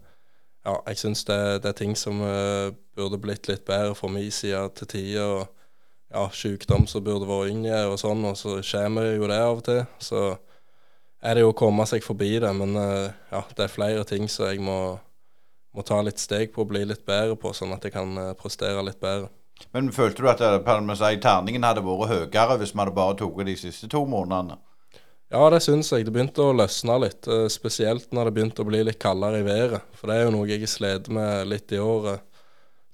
ja, 0.65 0.75
jeg 0.87 0.99
syns 0.99 1.23
det, 1.27 1.39
det, 1.63 1.71
er 1.71 1.77
ting 1.77 1.95
som 1.97 2.21
uh, 2.21 2.73
burde 2.97 3.19
blitt 3.21 3.47
litt 3.47 3.65
bedre 3.67 3.95
fra 3.95 4.09
min 4.11 4.31
side 4.31 4.65
til 4.75 4.91
tider. 4.95 5.25
og 5.39 5.47
ja, 6.09 6.23
sykdom 6.33 6.87
som 6.89 7.03
burde 7.05 7.27
vært 7.29 7.51
yngre 7.53 7.83
og 7.91 7.99
sånn, 8.01 8.23
og 8.25 8.37
så 8.37 8.57
kommer 8.71 9.11
jo 9.13 9.27
det 9.29 9.37
av 9.37 9.59
og 9.59 9.65
til. 9.67 9.83
Så 10.01 10.23
er 11.21 11.35
det 11.37 11.43
jo 11.43 11.51
å 11.51 11.57
komme 11.57 11.85
seg 11.89 12.05
forbi 12.05 12.31
det, 12.41 12.51
men 12.55 12.73
uh, 12.77 13.11
ja, 13.31 13.43
det 13.55 13.65
er 13.65 13.73
flere 13.73 14.05
ting 14.09 14.29
som 14.31 14.49
jeg 14.49 14.63
må, 14.63 14.97
må, 15.75 15.85
ta 15.85 15.99
litt 16.05 16.21
steg 16.21 16.53
på 16.55 16.65
og 16.65 16.71
bli 16.71 16.85
litt 16.87 17.05
bedre 17.07 17.37
på, 17.39 17.53
sånn 17.53 17.75
at 17.75 17.85
jeg 17.85 17.95
kan 17.95 18.15
uh, 18.17 18.31
prestere 18.39 18.81
litt 18.85 19.01
bedre. 19.03 19.29
Men 19.75 19.91
følte 19.91 20.23
du 20.23 20.29
at 20.31 20.39
terningen 20.39 21.67
hadde 21.67 21.83
vært 21.83 22.09
høyere 22.13 22.57
hvis 22.61 22.71
vi 22.71 22.79
hadde 22.79 22.95
bare 22.95 23.17
tatt 23.19 23.45
de 23.45 23.55
siste 23.59 23.89
to 23.91 24.05
månedene? 24.07 24.55
Ja, 25.29 25.43
det 25.53 25.59
syns 25.61 25.91
jeg. 25.93 26.07
Det 26.07 26.13
begynte 26.13 26.41
å 26.41 26.55
løsne 26.57 26.95
litt. 27.03 27.27
Uh, 27.29 27.45
spesielt 27.53 28.09
når 28.15 28.29
det 28.29 28.35
begynte 28.37 28.63
å 28.63 28.69
bli 28.69 28.81
litt 28.87 28.97
kaldere 29.01 29.43
i 29.43 29.45
været. 29.45 29.85
For 29.97 30.09
det 30.09 30.17
er 30.17 30.25
jo 30.25 30.33
noe 30.33 30.49
jeg 30.49 30.69
slitt 30.69 31.11
med 31.13 31.51
litt 31.51 31.71
i 31.75 31.81
året 31.81 32.25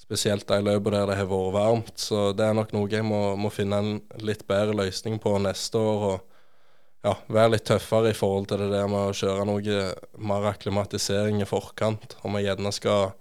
spesielt 0.05 0.45
de 0.47 0.59
løpene 0.61 0.99
der 0.99 1.09
det 1.09 1.17
har 1.17 1.29
vært 1.29 1.53
varmt. 1.55 1.97
Så 1.97 2.29
det 2.37 2.45
er 2.45 2.55
nok 2.57 2.73
noe 2.75 2.91
jeg 2.91 3.05
må, 3.07 3.21
må, 3.39 3.49
finne 3.53 3.81
en 3.81 3.91
litt 4.21 4.45
bedre 4.47 4.75
løsning 4.77 5.17
på 5.21 5.37
neste 5.41 5.81
år. 5.81 6.03
og 6.11 7.07
ja, 7.07 7.15
Være 7.31 7.55
litt 7.55 7.65
tøffere 7.69 8.11
i 8.11 8.17
forhold 8.17 8.49
til 8.51 8.61
det 8.61 8.71
der 8.73 8.89
med 8.91 9.09
å 9.09 9.15
kjøre 9.17 9.47
noe 9.49 9.79
mer 10.17 10.49
akklimatisering 10.51 11.41
i 11.41 11.49
forkant. 11.49 12.17
Om 12.21 12.37
jeg 12.37 12.49
gjerne 12.49 12.73
skal 12.75 13.15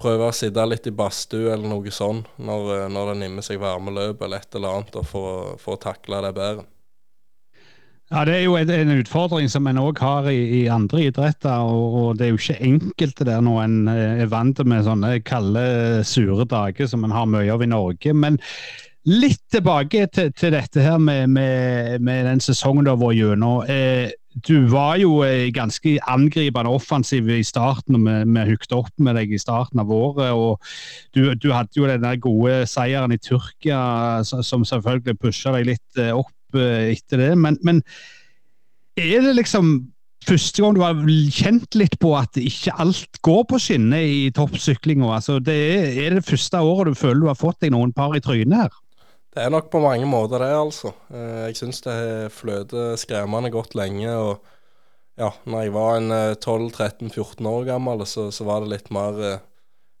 prøve 0.00 0.28
å 0.28 0.36
sitte 0.36 0.64
litt 0.68 0.88
i 0.88 0.96
badstue 0.96 1.52
eller 1.54 1.68
noe 1.68 1.92
sånn 1.92 2.22
når, 2.40 2.88
når 2.92 3.12
det 3.12 3.16
nimmer 3.22 3.44
seg 3.44 3.60
varmeløp 3.60 4.22
eller 4.24 4.40
et 4.40 4.56
eller 4.56 4.76
annet, 4.76 5.00
for, 5.08 5.56
for 5.60 5.76
å 5.76 5.82
takle 5.88 6.22
det 6.24 6.36
bedre. 6.36 6.68
Ja, 8.10 8.24
Det 8.24 8.34
er 8.34 8.42
jo 8.42 8.56
en 8.58 8.90
utfordring 8.90 9.46
som 9.50 9.68
en 9.70 9.78
òg 9.78 10.00
har 10.02 10.26
i, 10.26 10.38
i, 10.60 10.66
andre 10.66 11.04
idretter. 11.06 11.62
Og, 11.62 11.94
og, 11.94 12.18
Det 12.18 12.26
er 12.26 12.30
jo 12.32 12.40
ikke 12.40 12.62
enkelt 12.66 13.18
det 13.18 13.26
der 13.26 13.40
når 13.40 13.62
en 13.62 13.88
eh, 13.88 14.22
er 14.24 14.30
vant 14.32 14.58
med 14.66 14.82
sånne 14.84 15.20
kalde, 15.22 16.02
sure 16.04 16.44
dager 16.44 16.90
som 16.90 17.04
en 17.06 17.14
har 17.14 17.28
mye 17.30 17.52
av 17.52 17.62
i 17.62 17.70
Norge. 17.70 18.14
Men 18.14 18.40
litt 19.06 19.44
tilbake 19.54 20.08
til, 20.10 20.32
til 20.34 20.56
dette 20.56 20.82
her 20.82 20.98
med, 20.98 21.28
med, 21.30 22.00
med, 22.02 22.26
den 22.26 22.42
sesongen 22.42 22.84
du 22.84 22.90
har 22.90 22.98
vært 22.98 23.20
gjennom. 23.20 23.62
Eh, 23.70 24.10
du 24.46 24.66
var 24.70 24.98
jo 24.98 25.22
eh, 25.22 25.46
ganske 25.54 25.94
angripende 26.10 26.70
offensiv 26.70 27.30
i 27.30 27.44
starten, 27.46 27.94
og 27.94 28.10
vi, 28.10 28.44
hooket 28.50 28.74
opp 28.74 28.90
med 28.98 29.18
deg 29.18 29.30
i 29.30 29.38
starten 29.38 29.78
av 29.82 29.90
året. 29.94 30.34
og 30.34 30.58
Du, 31.14 31.30
du 31.34 31.52
hadde 31.54 31.78
jo 31.78 31.86
den 31.86 32.20
gode 32.20 32.66
seieren 32.66 33.14
i 33.14 33.22
Tyrkia 33.22 34.22
som 34.26 34.66
selvfølgelig 34.66 35.18
pusha 35.22 35.54
deg 35.54 35.70
litt 35.76 36.02
eh, 36.02 36.10
Eh, 36.58 36.92
etter 36.96 37.22
det. 37.22 37.30
Men, 37.38 37.58
men 37.66 37.82
er 38.98 39.24
det 39.24 39.36
liksom 39.38 39.72
første 40.26 40.62
gang 40.62 40.76
du 40.76 40.82
har 40.84 40.98
kjent 41.32 41.76
litt 41.78 41.96
på 42.02 42.12
at 42.18 42.36
ikke 42.40 42.74
alt 42.82 43.20
går 43.24 43.42
på 43.50 43.60
skinner 43.62 44.04
i 44.04 44.28
toppsyklinga? 44.36 45.08
Altså, 45.16 45.38
er, 45.40 45.90
er, 45.94 46.18
det 46.18 46.26
første 46.28 46.60
året 46.60 46.92
du 46.92 46.98
føler 46.98 47.24
du 47.24 47.30
har 47.30 47.40
fått 47.40 47.60
deg 47.64 47.74
noen 47.74 47.94
par 47.96 48.16
i 48.16 48.22
trynet 48.24 48.64
her? 48.64 48.78
Det 49.30 49.44
er 49.44 49.52
nok 49.54 49.68
på 49.70 49.78
mange 49.82 50.06
måter 50.10 50.42
det, 50.42 50.50
altså. 50.58 50.94
Eh, 51.14 51.44
jeg 51.48 51.60
syns 51.60 51.84
det 51.86 51.94
har 51.94 52.34
fløtet 52.34 52.98
skremmende 53.00 53.52
godt 53.54 53.76
lenge. 53.78 54.10
og 54.10 54.40
ja, 55.20 55.28
når 55.44 55.62
jeg 55.62 55.72
var 55.74 55.96
en 55.98 56.12
12-13-14 56.40 57.46
år 57.46 57.64
gammel, 57.68 58.06
så, 58.08 58.30
så, 58.32 58.44
var 58.48 58.64
det 58.64 58.72
litt 58.72 58.90
mer 58.94 59.18
eh, 59.20 59.40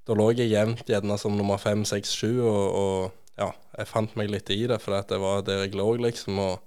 Da 0.08 0.16
lå 0.16 0.30
jeg 0.32 0.48
jevnt 0.48 0.88
gjerne 0.88 1.18
som 1.20 1.36
nummer 1.36 1.60
5, 1.60 1.84
6, 1.86 2.14
7, 2.22 2.28
og, 2.40 2.62
og 2.80 3.19
ja, 3.40 3.48
jeg 3.78 3.88
fant 3.88 4.16
meg 4.20 4.30
litt 4.32 4.50
i 4.52 4.62
det, 4.68 4.78
for 4.82 4.96
det 5.08 5.20
var 5.20 5.44
der 5.46 5.64
jeg 5.64 5.76
lå, 5.78 5.88
liksom. 6.04 6.38
Og 6.42 6.60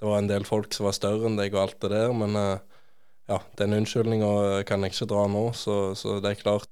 det 0.00 0.08
var 0.08 0.20
en 0.20 0.30
del 0.30 0.46
folk 0.48 0.74
som 0.76 0.88
var 0.88 0.96
større 0.96 1.28
enn 1.28 1.38
deg 1.40 1.54
og 1.56 1.64
alt 1.64 1.80
det 1.84 1.92
der. 1.94 2.12
Men 2.16 2.36
eh, 2.38 2.84
ja, 3.30 3.40
den 3.60 3.76
unnskyldninga 3.80 4.62
kan 4.68 4.84
jeg 4.84 4.94
ikke 4.94 5.10
dra 5.12 5.26
nå, 5.30 5.50
så, 5.56 5.80
så 5.98 6.18
det 6.20 6.34
er 6.34 6.42
klart 6.42 6.70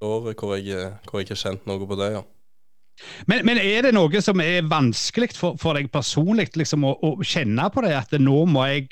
året 0.00 0.40
hvor 0.40 0.56
jeg, 0.56 0.92
hvor 1.06 1.20
jeg 1.20 1.28
ikke 1.28 1.36
har 1.36 1.44
kjent 1.44 1.66
noe 1.68 1.88
på 1.88 1.98
det, 2.00 2.12
ja. 2.16 2.26
Men, 3.28 3.46
men, 3.48 3.56
er 3.56 3.86
det 3.86 3.94
noe 3.96 4.20
som 4.20 4.42
er 4.44 4.66
vanskelig 4.68 5.30
for, 5.36 5.56
for 5.60 5.76
deg 5.76 5.88
personlig 5.92 6.50
liksom, 6.58 6.84
å, 6.84 6.92
å, 7.00 7.14
kjenne 7.24 7.68
på 7.72 7.84
det, 7.86 7.94
at 7.96 8.12
nå 8.20 8.42
må 8.48 8.66
jeg 8.68 8.90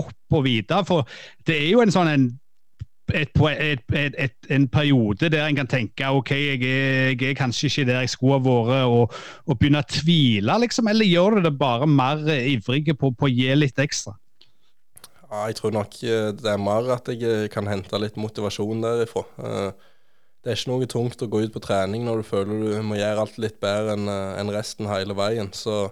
opp 0.00 0.36
og 0.36 0.46
videre? 0.46 0.84
For 0.88 1.08
det 1.48 1.58
er 1.58 1.68
jo 1.74 1.82
en 1.84 1.92
sånn 1.92 2.12
en 2.12 2.26
et, 3.14 3.82
et, 4.18 4.34
en 4.50 4.66
periode 4.68 5.30
der 5.32 5.46
en 5.46 5.58
kan 5.58 5.70
tenke 5.70 6.08
ok, 6.08 6.30
jeg 6.30 6.62
er, 6.62 7.12
jeg 7.14 7.30
er, 7.30 7.36
kanskje 7.38 7.70
ikke 7.70 7.86
der 7.90 8.00
jeg 8.04 8.12
skulle 8.14 8.38
ha 8.38 8.44
vært, 8.44 8.88
og, 8.88 9.14
og, 9.46 9.58
begynne 9.58 9.82
å 9.82 9.90
tvile, 9.90 10.58
liksom? 10.64 10.90
Eller 10.92 11.08
gjør 11.08 11.38
du 11.38 11.48
det 11.48 11.54
bare 11.58 11.88
mer 11.90 12.22
ivrige 12.38 12.96
på, 12.98 13.12
på 13.14 13.28
å 13.28 13.32
gi 13.32 13.48
litt 13.58 13.78
ekstra? 13.82 14.16
Ja, 15.30 15.44
jeg 15.46 15.60
tror 15.60 15.74
nok 15.76 15.94
eh, 16.02 16.32
det 16.34 16.50
er 16.50 16.58
mer 16.58 16.90
at 16.96 17.06
jeg 17.12 17.22
eh, 17.22 17.48
kan 17.52 17.68
hente 17.70 17.98
litt 18.02 18.18
motivasjon 18.18 18.82
derifra. 18.82 19.22
Eh, 19.38 19.88
det 20.40 20.50
er 20.50 20.58
ikke 20.58 20.72
noe 20.72 20.88
tungt 20.90 21.22
å 21.22 21.28
gå 21.30 21.44
ut 21.44 21.54
på 21.54 21.62
trening 21.62 22.06
når 22.06 22.22
du 22.22 22.26
føler 22.26 22.62
du 22.64 22.78
må 22.88 22.96
gjøre 22.98 23.26
alt 23.26 23.36
litt 23.42 23.60
bedre 23.62 23.94
enn 24.40 24.52
resten 24.54 24.88
hele 24.88 25.14
veien. 25.14 25.52
Så 25.54 25.84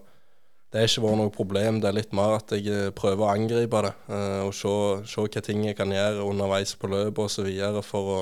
det 0.68 0.82
har 0.82 0.90
ikke 0.90 1.04
vært 1.06 1.18
noe 1.22 1.32
problem. 1.32 1.78
Det 1.80 1.88
er 1.88 1.96
litt 1.96 2.10
mer 2.16 2.34
at 2.36 2.52
jeg 2.52 2.68
eh, 2.68 2.90
prøver 2.96 3.24
å 3.24 3.30
angripe 3.32 3.80
det 3.86 3.94
uh, 4.10 4.42
og 4.44 4.52
se, 4.56 4.72
se, 5.08 5.24
hva 5.24 5.44
ting 5.44 5.64
jeg 5.64 5.78
kan 5.78 5.92
gjøre 5.94 6.26
underveis 6.28 6.74
på 6.76 6.90
løpet 6.92 7.24
osv. 7.24 7.48
for 7.86 8.12
å 8.12 8.18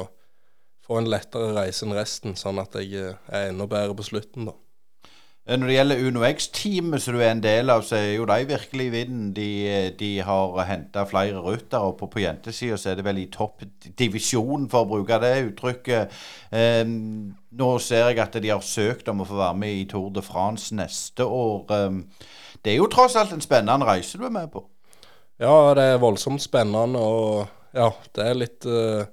få 0.86 1.00
en 1.00 1.10
lettere 1.10 1.50
reise 1.56 1.82
enn 1.82 1.96
resten, 1.96 2.36
sånn 2.38 2.62
at 2.62 2.78
jeg 2.78 2.94
eh, 3.02 3.18
er 3.34 3.50
enda 3.50 3.66
bedre 3.70 3.98
på 3.98 4.06
slutten. 4.06 4.46
da. 4.52 4.54
Når 5.46 5.68
det 5.68 5.74
gjelder 5.76 6.00
UnoX-teamet 6.08 7.02
som 7.02 7.14
du 7.14 7.20
er 7.22 7.28
en 7.30 7.42
del 7.42 7.70
av, 7.70 7.84
så 7.86 7.94
er 8.00 8.16
jo 8.16 8.24
de 8.26 8.48
virkelig 8.48 8.86
i 8.88 8.90
vinden. 8.90 9.28
De, 9.36 9.50
de, 9.94 10.08
har 10.26 10.56
henta 10.66 11.04
flere 11.06 11.38
ruter, 11.38 11.78
og 11.78 12.00
på, 12.00 12.08
på 12.10 12.22
jentesida 12.24 12.74
så 12.74 12.90
er 12.90 12.96
det 12.98 13.04
vel 13.06 13.20
i 13.22 13.28
toppdivisjon, 13.30 14.64
for 14.72 14.82
å 14.82 14.88
bruke 14.90 15.20
det 15.22 15.30
uttrykket. 15.44 16.16
Um, 16.50 17.36
nå 17.54 17.68
ser 17.78 18.08
jeg 18.10 18.18
at 18.24 18.38
de 18.42 18.50
har 18.50 18.64
søkt 18.66 19.06
om 19.12 19.22
å 19.22 19.28
få 19.28 19.38
være 19.38 19.60
med 19.60 19.76
i 19.76 19.84
Tour 19.86 20.08
de 20.16 20.24
France 20.26 20.74
neste 20.74 21.22
år. 21.22 21.62
Um, 21.70 22.02
det 22.66 22.72
er 22.74 22.80
jo 22.80 22.90
tross 22.90 23.14
alt 23.14 23.36
en 23.36 23.44
spennende 23.44 23.86
reise 23.86 24.18
du 24.18 24.26
er 24.26 24.34
med 24.34 24.50
på. 24.50 24.64
Ja, 25.38 25.76
det 25.78 25.84
er 25.92 26.02
voldsomt 26.02 26.42
spennende, 26.42 26.98
og 26.98 27.46
ja, 27.76 27.92
det 28.18 28.26
er 28.26 28.42
litt 28.42 28.66
uh, 28.66 29.04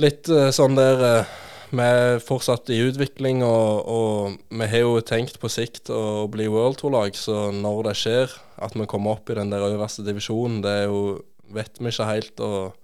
Litt 0.00 0.30
uh, 0.32 0.48
sånn 0.54 0.78
der 0.78 1.02
uh, 1.04 1.32
Vi 1.70 1.84
er 1.86 2.18
fortsatt 2.18 2.70
i 2.74 2.80
utvikling, 2.82 3.44
og, 3.46 3.86
og, 3.86 4.38
vi 4.50 4.66
har 4.72 4.82
jo 4.82 4.98
tenkt 5.06 5.38
på 5.38 5.50
sikt 5.52 5.92
å 5.94 6.26
bli 6.32 6.48
World 6.50 6.80
Tour-lag, 6.80 7.14
så 7.14 7.52
når 7.54 7.90
det 7.90 7.96
skjer, 8.00 8.34
at 8.58 8.74
vi 8.74 8.88
kommer 8.90 9.14
opp 9.14 9.30
i 9.30 9.36
den 9.38 9.52
der 9.52 9.68
øverste 9.68 10.02
divisjonen, 10.02 10.58
det 10.64 10.88
jo 10.88 11.20
vet 11.54 11.78
vi 11.78 11.92
ikke 11.92 12.08
helt. 12.10 12.42
og 12.42 12.76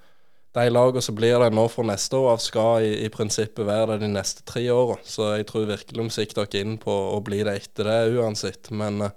de 0.57 0.71
lagene 0.73 1.03
som 1.05 1.17
blir 1.17 1.37
det 1.43 1.51
nå 1.53 1.67
for 1.69 1.85
neste 1.85 2.17
år, 2.17 2.39
skal 2.41 2.87
i, 2.87 2.93
i 3.05 3.11
prinsippet 3.13 3.67
være 3.69 3.97
det 3.97 4.07
de 4.07 4.13
neste 4.15 4.45
tre 4.49 4.63
årene. 4.73 5.05
Så 5.05 5.35
jeg 5.37 5.49
tror 5.51 5.67
virkelig 5.69 6.07
vi 6.07 6.15
sikter 6.15 6.47
oss 6.47 6.57
inn 6.57 6.79
på 6.81 6.95
å 7.13 7.19
bli 7.25 7.43
det 7.45 7.59
etter 7.61 7.91
det 7.91 8.17
uansett. 8.17 8.71
Men 8.73 9.03
uh, 9.05 9.11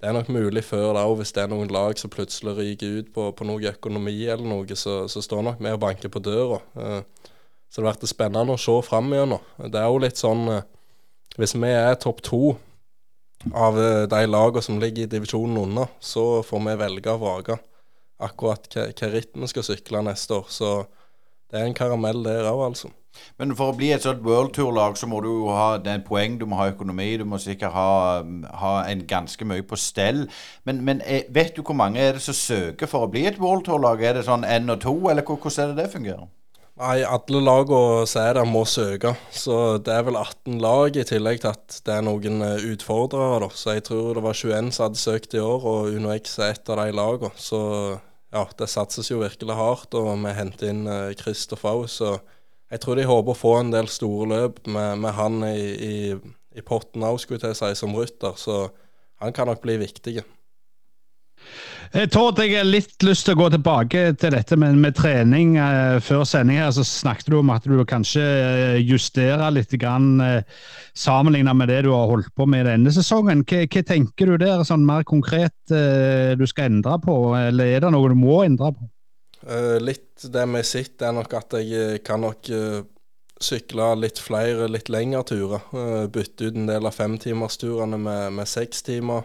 det 0.00 0.10
er 0.10 0.16
nok 0.16 0.32
mulig 0.34 0.64
før 0.66 0.90
da, 0.96 1.04
og 1.06 1.20
hvis 1.20 1.30
det 1.36 1.44
er 1.44 1.52
noen 1.52 1.70
lag 1.72 1.94
som 2.00 2.10
plutselig 2.10 2.56
ryker 2.58 2.98
ut 2.98 3.12
på, 3.14 3.28
på 3.38 3.46
noe 3.46 3.70
økonomi 3.70 4.16
eller 4.24 4.48
noe, 4.50 4.80
så, 4.80 5.04
så 5.10 5.22
står 5.22 5.46
nok 5.46 5.62
vi 5.62 5.76
og 5.76 5.80
banker 5.84 6.10
på 6.10 6.24
døra. 6.24 6.58
Uh, 6.74 7.30
så 7.74 7.82
det 7.82 7.96
blir 7.98 8.10
spennende 8.10 8.54
å 8.54 8.60
se 8.60 8.76
fram 8.86 9.10
igjennom. 9.10 9.42
Det 9.66 9.80
er 9.80 9.90
jo 9.90 10.02
litt 10.04 10.20
sånn 10.20 10.46
uh, 10.46 10.62
Hvis 11.34 11.56
vi 11.58 11.70
er 11.74 11.96
topp 11.98 12.20
to 12.22 12.54
av 13.50 13.74
de 14.08 14.20
lagene 14.30 14.62
som 14.62 14.78
ligger 14.78 15.04
i 15.04 15.10
divisjonen 15.10 15.58
under, 15.58 15.88
så 15.98 16.44
får 16.46 16.60
vi 16.68 16.76
velge 16.78 17.10
og 17.10 17.24
vrake 17.24 17.56
akkurat 18.22 18.68
hvilken 18.70 19.10
ritt 19.10 19.32
vi 19.34 19.48
skal 19.50 19.66
sykle 19.66 20.04
neste 20.06 20.38
år. 20.38 20.46
Så 20.48 20.68
det 21.50 21.58
er 21.58 21.66
en 21.66 21.76
karamell 21.76 22.22
der 22.24 22.46
òg, 22.50 22.62
altså. 22.70 22.90
Men 23.38 23.54
for 23.54 23.70
å 23.70 23.76
bli 23.78 23.92
et 23.94 24.02
sånt 24.02 24.24
worldtour-lag, 24.26 24.96
så 24.98 25.06
må 25.10 25.20
du 25.22 25.28
jo 25.30 25.50
ha 25.54 25.76
det 25.78 25.90
er 25.90 26.00
en 26.00 26.06
poeng, 26.06 26.38
du 26.38 26.46
må 26.50 26.58
ha 26.58 26.70
økonomi, 26.72 27.12
du 27.20 27.26
må 27.28 27.38
sikkert 27.42 27.74
ha, 27.74 28.22
ha 28.62 28.72
en 28.90 29.04
ganske 29.10 29.46
mye 29.46 29.62
på 29.66 29.78
stell. 29.78 30.24
Men, 30.66 30.82
men, 30.86 31.02
eh, 31.06 31.28
vet 31.34 31.54
du 31.54 31.62
hvor 31.62 31.78
mange 31.78 32.02
er 32.02 32.16
det 32.16 32.24
som 32.24 32.34
søker 32.38 32.90
for 32.90 33.06
å 33.06 33.10
bli 33.12 33.26
et 33.30 33.38
worldtour-lag? 33.42 34.02
Er 34.02 34.18
det 34.18 34.26
sånn 34.26 34.46
én 34.46 34.70
og 34.72 34.82
to, 34.82 34.96
eller 35.10 35.26
hvordan 35.26 35.62
er 35.62 35.70
det 35.74 35.84
det 35.84 35.92
fungerer? 35.94 36.26
Nei, 36.74 37.04
alle 37.06 37.38
lagene 37.38 38.06
som 38.10 38.24
er 38.24 38.32
der, 38.34 38.48
må 38.50 38.64
søke. 38.66 39.12
Så 39.30 39.78
det 39.86 39.92
er 39.94 40.06
vel 40.08 40.16
18 40.18 40.56
lag, 40.62 40.96
i 40.98 41.04
tillegg 41.06 41.44
til 41.44 41.52
at 41.52 41.76
det 41.86 41.94
er 41.94 42.02
noen 42.02 42.42
eh, 42.42 42.64
utfordrere. 42.72 43.44
da. 43.44 43.50
Så 43.54 43.76
jeg 43.76 43.84
tror 43.86 44.18
det 44.18 44.24
var 44.24 44.34
21 44.34 44.72
som 44.74 44.88
hadde 44.88 45.02
søkt 45.02 45.36
i 45.38 45.42
år, 45.42 45.68
og 45.70 45.94
UnoX 45.94 46.34
er 46.40 46.56
et 46.56 46.72
av 46.74 46.82
de 46.82 46.96
lagene. 46.98 47.30
Så 47.38 47.60
ja, 48.34 48.42
det 48.58 48.70
satses 48.72 49.12
jo 49.12 49.20
virkelig 49.22 49.54
hardt, 49.54 49.94
og 49.94 50.10
vi 50.24 50.34
henter 50.34 50.72
inn 50.72 50.82
Kristoff 51.20 51.62
uh, 51.62 51.76
òg. 51.76 51.86
Så 51.94 52.16
jeg 52.74 52.82
tror 52.82 52.98
de 52.98 53.06
håper 53.06 53.36
å 53.36 53.38
få 53.38 53.54
en 53.60 53.70
del 53.70 53.86
store 53.86 54.26
løp 54.32 54.64
med, 54.66 55.04
med 55.04 55.14
han 55.14 55.44
i, 55.46 55.58
i, 55.78 55.94
i 56.58 56.66
potten 56.66 57.06
òg, 57.06 57.20
skulle 57.22 57.52
jeg 57.52 57.60
si, 57.60 57.70
som 57.78 57.94
rytter. 57.94 58.34
Så 58.34 58.64
han 59.22 59.36
kan 59.36 59.46
nok 59.46 59.62
bli 59.62 59.78
viktig. 59.84 60.18
Eh, 61.94 62.08
Tord, 62.10 62.40
jeg 62.42 62.56
har 62.56 62.66
litt 62.66 63.04
lyst 63.06 63.28
til 63.28 63.36
å 63.36 63.38
gå 63.44 63.46
tilbake 63.54 64.00
til 64.18 64.32
dette 64.34 64.56
med, 64.58 64.74
med 64.82 64.96
trening. 64.98 65.52
Eh, 65.62 66.00
før 66.02 66.24
sending 66.26 66.58
her 66.58 66.72
så 66.74 66.82
snakket 66.86 67.30
du 67.30 67.36
om 67.38 67.52
at 67.54 67.68
du 67.70 67.76
kanskje 67.86 68.24
eh, 68.24 68.80
justerer 68.82 69.54
litt 69.54 69.70
grann, 69.78 70.18
eh, 70.24 70.42
sammenlignet 70.98 71.54
med 71.54 71.70
det 71.70 71.84
du 71.86 71.92
har 71.94 72.10
holdt 72.10 72.32
på 72.34 72.48
med 72.50 72.66
denne 72.66 72.90
sesongen. 72.94 73.44
Hva, 73.46 73.62
hva 73.70 73.84
tenker 73.86 74.32
du 74.32 74.42
der 74.42 74.66
sånn 74.66 74.82
mer 74.86 75.06
konkret 75.06 75.54
du 75.64 76.42
skal 76.50 76.68
endre 76.68 76.98
på, 77.00 77.14
eller 77.38 77.70
er 77.76 77.84
det 77.84 77.94
noe 77.94 78.10
du 78.10 78.18
må 78.18 78.42
endre 78.44 78.74
på? 78.74 78.90
Litt 79.80 80.26
det 80.34 80.44
vi 80.50 80.60
sitter, 80.66 81.08
er 81.08 81.16
nok 81.16 81.34
at 81.38 81.56
jeg 81.62 82.02
kan 82.04 82.22
nok 82.24 82.50
sykle 83.44 83.88
litt 84.00 84.20
flere, 84.22 84.68
litt 84.70 84.90
lengre 84.92 85.22
turer. 85.30 85.64
Bytte 86.12 86.50
ut 86.50 86.58
en 86.58 86.68
del 86.68 86.90
av 86.90 86.96
femtimersturene 86.96 87.98
med, 88.00 88.34
med 88.40 88.50
seks 88.50 88.84
timer. 88.86 89.24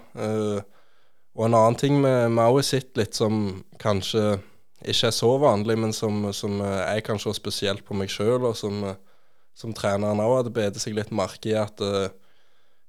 Eh, 1.36 1.39
og 1.39 1.46
en 1.46 1.58
annen 1.58 1.78
ting 1.80 2.00
vi 2.02 2.10
vi 2.10 2.39
har 2.39 2.62
sett 2.62 2.98
litt 2.98 3.15
som 3.15 3.63
kanskje 3.80 4.39
ikke 4.86 5.08
er 5.08 5.12
så 5.12 5.38
vanlig, 5.38 5.78
men 5.78 5.94
som, 5.94 6.32
som 6.34 6.62
eh, 6.62 6.96
jeg 6.96 7.04
kan 7.04 7.20
se 7.20 7.34
spesielt 7.34 7.86
på 7.86 7.94
meg 7.94 8.10
sjøl, 8.10 8.46
og 8.46 8.56
som, 8.56 8.84
eh, 8.84 8.96
som 9.56 9.74
treneren 9.74 10.20
òg 10.20 10.38
hadde 10.39 10.56
bedt 10.56 10.80
seg 10.80 10.96
litt 10.96 11.12
merke 11.12 11.50
i, 11.52 11.54
at 11.54 11.82
uh, 11.82 12.08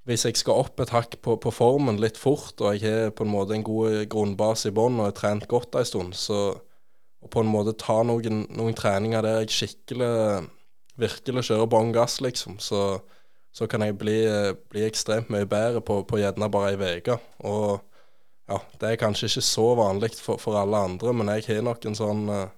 hvis 0.06 0.24
jeg 0.24 0.36
skal 0.38 0.60
opp 0.62 0.78
et 0.80 0.92
hakk 0.94 1.16
på, 1.22 1.34
på 1.42 1.50
formen 1.50 1.98
litt 1.98 2.16
fort, 2.16 2.54
og 2.60 2.76
jeg 2.76 2.86
har 2.86 3.10
på 3.10 3.24
en 3.26 3.32
måte 3.32 3.56
en 3.56 3.66
god 3.66 4.06
grunnbase 4.10 4.70
i 4.70 4.74
bånn 4.74 5.00
og 5.00 5.08
har 5.08 5.16
trent 5.18 5.48
godt 5.50 5.74
en 5.74 5.88
stund, 5.88 6.14
så 6.14 6.54
på 7.26 7.42
en 7.42 7.50
måte 7.50 7.74
ta 7.74 7.98
noen, 8.06 8.44
noen 8.54 8.76
treninger 8.78 9.26
der 9.26 9.42
jeg 9.42 9.56
skikkelig 9.56 10.46
virkelig 11.00 11.48
kjører 11.48 11.68
bånn 11.74 11.90
gass, 11.92 12.20
liksom, 12.22 12.60
så, 12.62 13.00
så 13.50 13.66
kan 13.66 13.82
jeg 13.82 13.98
bli, 13.98 14.20
bli 14.70 14.86
ekstremt 14.86 15.30
mye 15.32 15.50
bedre 15.50 15.82
på, 15.82 16.04
på 16.06 16.22
gjerne 16.22 16.52
bare 16.54 16.78
ei 16.78 17.02
uke. 17.02 17.18
Og 17.50 17.82
ja, 18.50 18.58
det 18.80 18.88
er 18.88 19.00
kanskje 19.00 19.28
ikke 19.30 19.44
så 19.46 19.66
vanlig 19.78 20.16
for, 20.18 20.40
for 20.42 20.58
alle 20.58 20.80
andre, 20.90 21.14
men 21.14 21.30
jeg 21.36 21.46
har 21.48 21.62
nok 21.66 21.86
en 21.86 21.98
sånn 21.98 22.24
eh, 22.34 22.48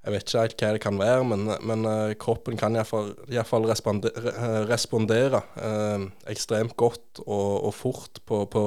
Jeg 0.00 0.14
vet 0.14 0.30
ikke 0.30 0.40
helt 0.40 0.62
hva 0.62 0.68
det 0.72 0.80
kan 0.80 0.98
være, 1.00 1.24
men, 1.28 1.50
men 1.68 1.84
eh, 1.84 2.14
kroppen 2.20 2.56
kan 2.56 2.78
iallfall 2.78 3.66
respondere, 3.68 4.32
eh, 4.32 4.60
respondere 4.70 5.42
eh, 5.60 6.06
ekstremt 6.32 6.76
godt 6.80 7.20
og, 7.26 7.66
og 7.68 7.74
fort 7.76 8.22
på, 8.24 8.46
på 8.48 8.64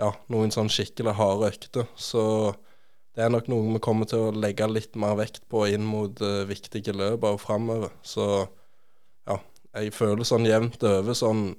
ja, 0.00 0.12
noen 0.32 0.54
sånn 0.54 0.70
skikkelig 0.72 1.16
harde 1.18 1.50
økter. 1.52 1.90
Så 2.00 2.22
det 3.12 3.26
er 3.26 3.32
nok 3.32 3.50
noe 3.52 3.74
vi 3.74 3.82
kommer 3.84 4.08
til 4.08 4.28
å 4.28 4.32
legge 4.32 4.68
litt 4.70 4.96
mer 4.96 5.18
vekt 5.20 5.44
på 5.52 5.66
inn 5.68 5.84
mot 5.84 6.22
uh, 6.24 6.42
viktige 6.48 6.94
løp 6.96 7.26
og 7.28 7.42
framover. 7.42 7.92
Så 8.00 8.24
ja, 9.28 9.36
jeg 9.76 9.92
føler 9.96 10.24
sånn 10.24 10.48
jevnt 10.48 10.82
over 10.88 11.16
sånn 11.16 11.50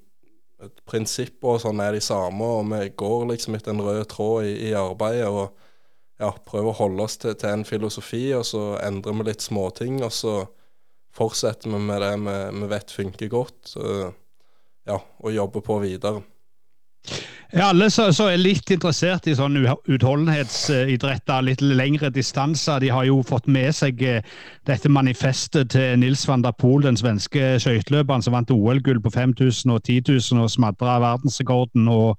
Prinsippene 0.90 1.56
og 1.56 1.62
sånn 1.64 1.82
er 1.84 1.96
de 1.96 2.02
samme, 2.04 2.48
og 2.60 2.68
vi 2.72 2.90
går 3.00 3.28
liksom 3.34 3.58
etter 3.58 3.74
en 3.74 3.84
rød 3.84 4.04
tråd 4.12 4.50
i, 4.50 4.56
i 4.70 4.74
arbeidet. 4.78 5.30
og 5.30 5.54
ja, 6.22 6.30
prøver 6.46 6.72
å 6.72 6.78
holde 6.78 7.06
oss 7.08 7.18
til, 7.20 7.36
til, 7.40 7.50
en 7.52 7.66
filosofi, 7.68 8.26
og 8.38 8.46
så 8.48 8.64
endrer 8.84 9.18
vi 9.18 9.28
litt 9.28 9.44
småting. 9.44 10.02
Og 10.06 10.14
så 10.14 10.36
fortsetter 11.14 11.72
vi 11.74 11.82
med 11.82 12.04
det 12.04 12.14
vi, 12.22 12.38
vi 12.62 12.70
vet 12.72 12.94
funker 12.94 13.32
godt, 13.34 13.74
uh, 13.78 14.12
ja, 14.90 15.00
og 15.00 15.36
jobber 15.36 15.66
på 15.66 15.80
videre. 15.84 16.24
Ja, 17.54 17.68
alle 17.70 17.86
som 17.94 18.10
er 18.26 18.40
litt 18.42 18.72
interessert 18.74 19.28
i 19.30 19.36
sånn 19.38 19.60
utholdenhetsidretter, 19.62 21.44
litt 21.46 21.62
lengre 21.62 22.10
distanser, 22.10 22.80
de 22.82 22.90
har 22.90 23.06
jo 23.06 23.20
fått 23.30 23.46
med 23.46 23.70
seg 23.78 24.02
eh, 24.02 24.26
dette 24.66 24.90
manifestet 24.90 25.70
til 25.76 26.02
Nils 26.02 26.26
van 26.26 26.42
der 26.42 26.56
Poel, 26.58 26.82
den 26.88 26.98
svenske 26.98 27.60
skøyteløperen 27.62 28.26
som 28.26 28.34
vant 28.34 28.50
OL-gull 28.50 29.04
på 29.06 29.14
5000 29.14 29.70
og 29.70 29.86
10 29.86 30.02
000 30.34 30.42
og 30.42 30.50
smadra 30.50 30.98
verdensrekorden. 31.06 31.86
og 31.94 32.18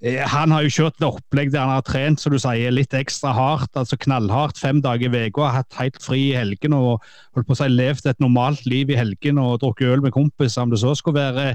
eh, 0.00 0.24
han 0.32 0.56
har 0.56 0.64
jo 0.64 0.72
kjørt 0.80 0.96
et 0.96 1.10
opplegg 1.12 1.52
der 1.52 1.66
han 1.66 1.76
har 1.76 1.84
trent 1.84 2.24
som 2.24 2.32
du 2.32 2.40
sier, 2.40 2.72
litt 2.72 2.96
ekstra 2.96 3.36
hardt, 3.36 3.76
altså 3.76 4.00
knallhardt 4.00 4.56
fem 4.56 4.80
dager 4.80 5.12
i 5.12 5.26
uka. 5.28 5.58
Hatt 5.60 5.76
helt 5.76 6.00
fri 6.00 6.30
i 6.30 6.38
helgene 6.40 6.80
og 6.80 7.04
holdt 7.36 7.52
på 7.52 7.52
å 7.52 7.66
si 7.66 7.68
levd 7.68 8.08
et 8.08 8.24
normalt 8.24 8.64
liv 8.64 8.88
i 8.88 8.96
helgene 8.96 9.44
og 9.44 9.60
drukket 9.60 9.92
øl 9.92 10.08
med 10.08 10.16
kompiser, 10.16 10.64
om 10.64 10.72
det 10.72 10.80
så 10.80 10.96
skulle 10.96 11.20
være 11.20 11.52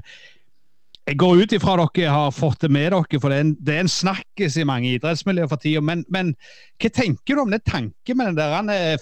jeg 1.09 1.17
går 1.17 1.39
ut 1.41 1.53
ifra 1.55 1.73
dere 1.79 2.11
har 2.13 2.33
fått 2.33 2.61
det 2.61 2.69
med 2.69 2.91
dere, 2.93 3.19
for 3.21 3.33
det 3.33 3.39
er 3.39 3.45
en, 3.47 3.53
en 3.81 3.89
snakkes 3.89 4.59
i 4.61 4.65
mange 4.67 4.91
idrettsmiljøer 4.93 5.49
for 5.49 5.61
tida. 5.61 5.81
Men, 5.81 6.03
men, 6.13 6.35
hva 6.81 6.91
tenker 6.93 7.37
du 7.37 7.41
om 7.41 7.53
det 7.53 7.63
tanken 7.65 8.19
med 8.19 8.37
det 8.37 8.47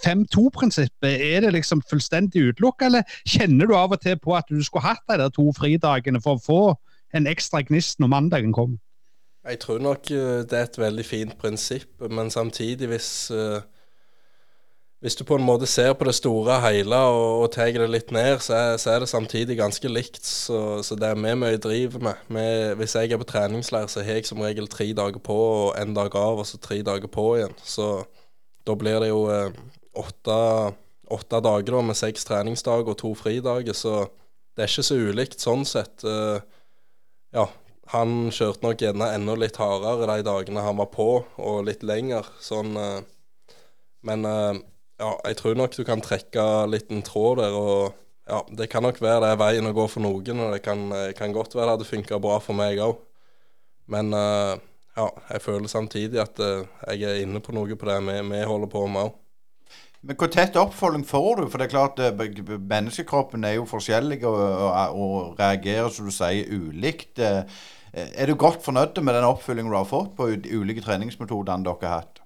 5-2-prinsippet? 0.06 1.20
Er 1.28 1.43
det 1.43 1.54
liksom 1.58 1.84
fullstendig 1.89 2.46
utelukka, 2.52 2.88
eller 2.88 3.20
kjenner 3.28 3.67
du 3.67 3.76
av 3.76 3.96
og 3.96 4.04
til 4.06 4.15
på 4.24 4.38
at 4.39 4.48
du 4.48 4.62
skulle 4.63 4.88
hatt 4.88 5.04
de 5.12 5.20
der 5.20 5.34
to 5.36 5.50
fridagene 5.58 6.24
for 6.24 6.39
å 6.39 6.46
få 6.46 6.62
en 7.17 7.28
ekstra 7.28 7.65
gnist 7.67 8.00
når 8.00 8.13
mandagen 8.15 8.56
kommer? 8.56 8.80
Jeg 9.48 9.62
tror 9.63 9.80
nok 9.80 10.10
eh, 10.12 10.43
det 10.48 10.58
er 10.58 10.67
et 10.67 10.80
veldig 10.80 11.08
fint 11.08 11.36
prinsipp, 11.39 11.91
men 12.12 12.32
samtidig 12.32 12.89
hvis 12.91 13.12
uh 13.36 13.60
hvis 15.08 15.15
du 15.15 15.24
på 15.24 15.38
en 15.39 15.46
måte 15.48 15.67
ser 15.72 15.93
på 15.96 16.04
det 16.04 16.17
store 16.17 16.58
hele 16.65 16.98
og, 17.08 17.46
og 17.46 17.52
tar 17.56 17.72
det 17.72 17.86
litt 17.88 18.10
ned, 18.12 18.41
så 18.43 18.58
er, 18.58 18.74
så 18.82 18.89
er, 18.91 19.00
det 19.00 19.08
samtidig 19.08 19.56
ganske 19.56 19.88
likt. 19.88 20.20
Så, 20.28 20.82
så 20.84 20.98
det 21.00 21.08
er 21.08 21.15
vi 21.15 21.32
mye 21.39 21.62
driver 21.63 22.04
med. 22.04 22.26
med. 22.28 22.74
Hvis 22.76 22.98
jeg 22.98 23.15
er 23.15 23.22
på 23.22 23.30
treningsleir, 23.30 23.88
så 23.88 24.04
har 24.04 24.20
jeg 24.20 24.28
som 24.28 24.43
regel 24.43 24.67
tre 24.67 24.89
dager 24.98 25.24
på 25.24 25.38
og 25.38 25.80
en 25.80 25.96
dag 25.96 26.12
av, 26.12 26.43
og 26.43 26.50
så 26.50 26.60
tre 26.60 26.82
dager 26.84 27.08
på 27.08 27.30
igjen. 27.38 27.56
Så 27.63 27.88
da 28.67 28.76
blir 28.76 29.00
det 29.00 29.13
jo 29.13 29.24
eh, 29.32 29.63
åtte, 29.96 30.38
åtte, 31.08 31.43
dager 31.48 31.78
da, 31.78 31.88
med 31.88 32.02
seks 32.04 32.28
treningsdager 32.28 32.91
og 32.91 33.00
to 33.00 33.15
fridager. 33.15 33.80
Så 33.80 34.10
det 34.60 34.65
er 34.65 34.76
ikke 34.76 34.88
så 34.91 35.02
ulikt 35.08 35.39
sånn 35.39 35.63
sett. 35.70 36.04
Uh, 36.04 36.43
ja, 37.32 37.48
han 37.96 38.26
kjørte 38.28 38.67
nok 38.67 38.84
gjerne 38.84 39.13
enda 39.15 39.39
litt 39.39 39.56
hardere 39.62 40.17
de 40.17 40.28
dagene 40.28 40.67
han 40.67 40.84
var 40.84 40.91
på, 40.91 41.12
og 41.39 41.67
litt 41.70 41.88
lenger. 41.88 42.28
Sånn, 42.43 42.76
uh, 42.76 43.06
men 44.04 44.28
uh, 44.28 44.58
ja, 44.97 45.12
jeg 45.29 45.38
tror 45.38 45.57
nok 45.57 45.75
du 45.77 45.83
kan 45.86 46.01
trekke 46.01 46.43
litt 46.71 46.89
en 46.93 47.03
tråd 47.05 47.41
der. 47.43 47.57
og 47.57 47.93
ja, 48.27 48.41
Det 48.57 48.69
kan 48.71 48.83
nok 48.83 49.01
være 49.01 49.21
det 49.23 49.33
er 49.33 49.41
veien 49.41 49.69
å 49.69 49.75
gå 49.75 49.86
for 49.91 50.03
noen, 50.03 50.41
og 50.43 50.55
det 50.55 50.63
kan, 50.65 50.89
kan 51.17 51.36
godt 51.36 51.55
være 51.55 51.69
det 51.69 51.75
hadde 51.75 51.91
funka 51.91 52.19
bra 52.23 52.39
for 52.43 52.57
meg 52.57 52.81
òg. 52.83 52.97
Men 53.88 54.12
uh, 54.12 54.57
ja, 54.97 55.07
jeg 55.31 55.45
føler 55.45 55.71
samtidig 55.71 56.19
at 56.19 56.41
uh, 56.43 56.65
jeg 56.91 57.07
er 57.07 57.23
inne 57.23 57.39
på 57.43 57.55
noe 57.55 57.77
på 57.77 57.88
det 57.88 58.01
vi, 58.03 58.19
vi 58.33 58.43
holder 58.49 58.73
på 58.73 58.83
med 58.91 59.07
òg. 59.07 59.15
Men 60.07 60.17
hvor 60.19 60.29
tett 60.31 60.57
oppfølging 60.60 61.07
får 61.07 61.31
du? 61.39 61.47
For 61.49 61.60
det 61.60 61.67
er 61.67 61.73
klart 61.73 62.01
menneskekroppen 62.69 63.47
er 63.47 63.57
jo 63.57 63.65
forskjellig 63.67 64.19
og, 64.29 64.38
og, 64.38 64.99
og 65.01 65.39
reagerer, 65.39 65.89
som 65.91 66.05
du 66.07 66.13
sier, 66.13 66.45
ulikt. 66.53 67.17
Er 67.17 68.29
du 68.29 68.38
godt 68.38 68.62
fornøyd 68.63 69.01
med 69.01 69.17
den 69.17 69.25
oppfølgingen 69.25 69.73
du 69.73 69.79
har 69.79 69.89
fått 69.89 70.13
på 70.15 70.29
ulike 70.29 70.86
treningsmetodene 70.86 71.65
dere 71.65 71.89
har 71.89 72.03
hatt? 72.03 72.16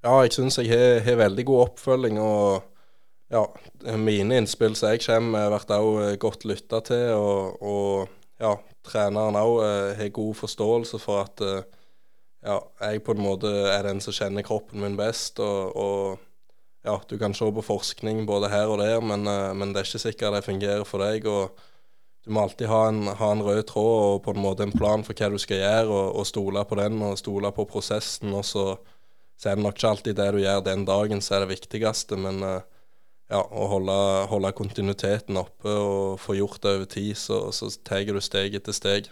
Ja, 0.00 0.14
jeg 0.24 0.32
syns 0.32 0.56
jeg 0.56 0.70
har, 0.72 1.02
har, 1.04 1.18
veldig 1.20 1.44
god 1.44 1.66
oppfølging. 1.66 2.16
Og 2.24 2.62
ja, 3.32 3.42
mine 4.00 4.38
innspill 4.40 4.76
som 4.78 4.94
jeg 4.94 5.04
kommer 5.04 5.34
med, 5.34 5.58
blir 5.66 5.76
også 5.76 6.06
eh, 6.06 6.16
godt 6.20 6.46
lytta 6.48 6.80
til. 6.88 7.10
Og, 7.18 7.60
og, 7.60 8.14
ja, 8.40 8.54
treneren 8.86 9.36
òg 9.36 9.58
eh, 9.66 9.98
har 9.98 10.14
god 10.16 10.38
forståelse 10.38 11.02
for 11.02 11.26
at 11.26 11.44
eh, 11.44 11.68
ja, 12.48 12.56
jeg 12.80 13.02
på 13.04 13.12
en 13.12 13.20
måte 13.20 13.50
er 13.68 13.84
den 13.84 14.00
som 14.00 14.16
kjenner 14.16 14.46
kroppen 14.46 14.80
min 14.80 14.96
best. 14.96 15.42
Og, 15.44 15.76
og 15.76 16.86
ja, 16.88 16.96
du 17.10 17.18
kan 17.20 17.36
se 17.36 17.50
på 17.52 17.64
forskning 17.66 18.24
både 18.28 18.48
her 18.48 18.72
og 18.72 18.80
der, 18.80 19.02
men, 19.04 19.28
men, 19.28 19.74
det 19.74 19.82
er 19.82 19.90
ikke 19.90 20.00
sikkert 20.00 20.38
det 20.38 20.46
fungerer 20.46 20.86
for 20.88 21.04
deg. 21.04 21.28
og 21.28 21.60
du 22.24 22.32
må 22.32 22.40
alltid 22.44 22.68
ha 22.68 22.86
en, 22.88 23.02
ha 23.16 23.28
en, 23.32 23.42
rød 23.44 23.62
tråd 23.68 24.14
og 24.14 24.22
på 24.24 24.32
en 24.32 24.40
måte 24.40 24.64
en 24.64 24.72
plan 24.72 25.04
for 25.04 25.16
hva 25.16 25.28
du 25.32 25.36
skal 25.40 25.60
gjøre, 25.60 25.92
og, 25.92 26.16
og 26.20 26.26
stole 26.28 26.64
på 26.64 26.80
den 26.80 26.96
og 27.04 27.20
stole 27.20 27.52
på 27.52 27.68
prosessen. 27.68 28.32
og 28.32 28.48
så 28.48 28.64
så 29.40 29.48
er 29.48 29.56
det 29.56 29.64
nok 29.64 29.78
ikke 29.78 29.94
alltid 29.94 30.18
det 30.18 30.28
du 30.34 30.42
gjør 30.42 30.60
den 30.66 30.84
dagen 30.84 31.22
som 31.24 31.38
er 31.38 31.46
det 31.46 31.54
viktigste, 31.54 32.18
men 32.20 32.42
uh, 32.44 32.60
ja, 33.30 33.40
å 33.40 33.68
holde, 33.70 33.96
holde, 34.28 34.52
kontinuiteten 34.58 35.38
oppe 35.40 35.70
og 35.70 36.20
få 36.20 36.36
gjort 36.36 36.60
det 36.64 36.74
over 36.76 36.90
tid, 36.90 37.14
så, 37.16 37.46
så 37.54 37.70
tar 37.86 38.04
du 38.04 38.20
steg 38.20 38.58
etter 38.58 38.76
steg. 38.76 39.08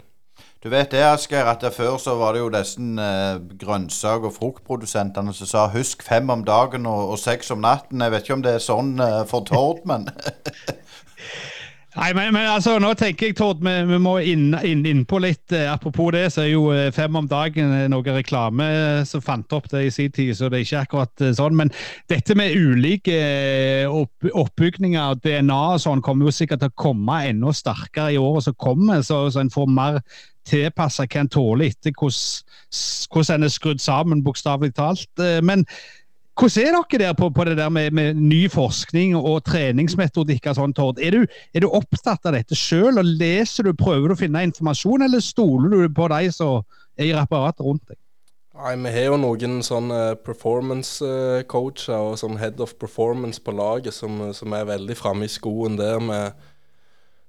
Du 0.62 0.68
vet 0.70 0.90
det, 0.90 1.00
Asgeir, 1.06 1.46
at 1.46 1.62
før 1.74 1.96
så 2.02 2.16
var 2.18 2.34
det 2.34 2.42
jo 2.42 2.50
disse 2.52 2.82
uh, 2.82 3.38
grønnsak- 3.62 4.26
og 4.26 4.34
fruktprodusentene 4.36 5.32
som 5.34 5.48
sa 5.48 5.68
'husk 5.70 6.02
fem 6.02 6.28
om 6.34 6.44
dagen 6.44 6.86
og, 6.86 7.14
og 7.14 7.18
seks 7.18 7.50
om 7.54 7.62
natten'. 7.62 8.02
Jeg 8.02 8.12
vet 8.12 8.26
ikke 8.26 8.38
om 8.38 8.44
det 8.44 8.54
er 8.58 8.64
sånn 8.64 8.98
uh, 9.00 9.22
for 9.26 9.46
Tord, 9.48 9.80
men 9.86 10.10
Nei, 11.98 12.12
men, 12.14 12.28
men, 12.30 12.44
altså, 12.46 12.76
nå 12.78 12.92
tenker 12.94 13.26
jeg, 13.26 13.34
Tord, 13.40 13.58
vi, 13.64 13.72
vi 13.88 13.96
må 13.98 14.12
innpå 14.22 14.60
inn, 14.70 14.84
inn, 14.86 15.00
litt 15.24 15.54
eh, 15.56 15.66
Apropos 15.66 16.12
det, 16.14 16.28
så 16.30 16.44
er 16.44 16.52
jo 16.52 16.68
eh, 16.70 16.92
Fem 16.94 17.16
om 17.18 17.26
dagen 17.26 17.72
eh, 17.74 17.88
noe 17.90 18.14
reklame 18.14 18.68
eh, 18.70 19.00
som 19.08 19.24
fant 19.24 19.56
opp 19.56 19.66
det 19.72 19.82
i 19.88 19.90
sin 19.90 20.12
tid, 20.14 20.30
så 20.38 20.46
det 20.46 20.60
er 20.60 20.66
ikke 20.66 20.82
akkurat 20.84 21.24
sånn. 21.34 21.58
Men 21.58 21.72
dette 22.10 22.36
med 22.38 22.54
ulike 22.54 23.18
opp, 23.90 24.30
oppbygninger 24.30 25.16
og 25.16 25.24
DNA 25.26 25.58
og 25.74 25.82
sånn 25.82 26.04
kommer 26.04 26.28
jo 26.28 26.36
sikkert 26.38 26.62
til 26.62 26.70
å 26.70 26.78
komme 26.86 27.18
enda 27.32 27.54
sterkere 27.56 28.14
i 28.14 28.22
året 28.22 28.46
som 28.46 28.58
kommer, 28.62 29.02
så, 29.02 29.24
så 29.34 29.42
en 29.42 29.50
får 29.50 29.72
mer 29.80 30.02
tilpassa 30.48 31.04
hva 31.08 31.24
en 31.24 31.32
tåler 31.34 31.72
etter 31.72 31.92
hvordan 31.98 33.34
en 33.34 33.48
er 33.48 33.52
skrudd 33.52 33.82
sammen, 33.82 34.22
bokstavelig 34.24 34.76
talt. 34.78 35.10
Men 35.44 35.66
hvordan 36.38 36.66
er 36.68 36.76
dere 36.76 36.98
der 37.02 37.14
på, 37.18 37.28
på 37.34 37.44
det 37.48 37.56
der 37.58 37.68
med, 37.68 37.90
med, 37.92 38.14
ny 38.14 38.46
forskning 38.50 39.16
og 39.18 39.40
treningsmetodikk? 39.48 40.46
Sånn, 40.54 40.74
Tord? 40.76 41.00
Er 41.02 41.16
er 41.54 41.64
du, 41.64 41.68
opptatt 41.68 42.26
av 42.28 42.36
dette 42.36 42.56
sjøl, 42.58 43.00
og 43.00 43.08
leser 43.18 43.66
du, 43.66 43.72
prøver 43.74 44.08
du 44.08 44.14
å 44.14 44.20
finne 44.20 44.44
informasjon, 44.46 45.02
eller 45.06 45.24
stoler 45.24 45.74
du 45.74 45.94
på 45.94 46.08
de 46.14 46.30
som 46.34 46.62
er 46.98 47.10
i 47.10 47.16
apparatet 47.16 47.64
rundt 47.66 47.82
deg? 47.90 47.98
Nei, 48.58 48.74
Vi 48.82 48.94
har 48.94 49.10
jo 49.10 49.18
noen 49.22 49.60
sånne 49.62 50.00
performance-coacher 50.26 51.98
og 51.98 52.18
sånn 52.18 52.38
head 52.38 52.62
of 52.62 52.74
performance 52.78 53.42
på 53.42 53.54
laget 53.54 53.94
som, 53.94 54.32
som 54.34 54.54
er 54.54 54.66
veldig 54.66 54.96
framme 54.98 55.26
i 55.26 55.30
skoen 55.30 55.78
der 55.78 56.02
med, 56.02 56.34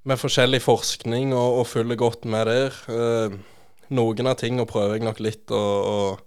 med 0.05 0.22
forskjellig 0.22 0.62
forskning 0.66 1.34
og, 1.34 1.62
og 1.62 1.70
følger 1.70 2.01
godt 2.01 2.26
med 2.26 2.49
der. 2.49 3.38
Noen 3.89 4.30
av 4.30 4.41
tingene 4.41 4.70
prøver 4.70 4.97
jeg 4.97 5.05
nok 5.05 5.22
litt 5.22 5.53
å 5.53 6.18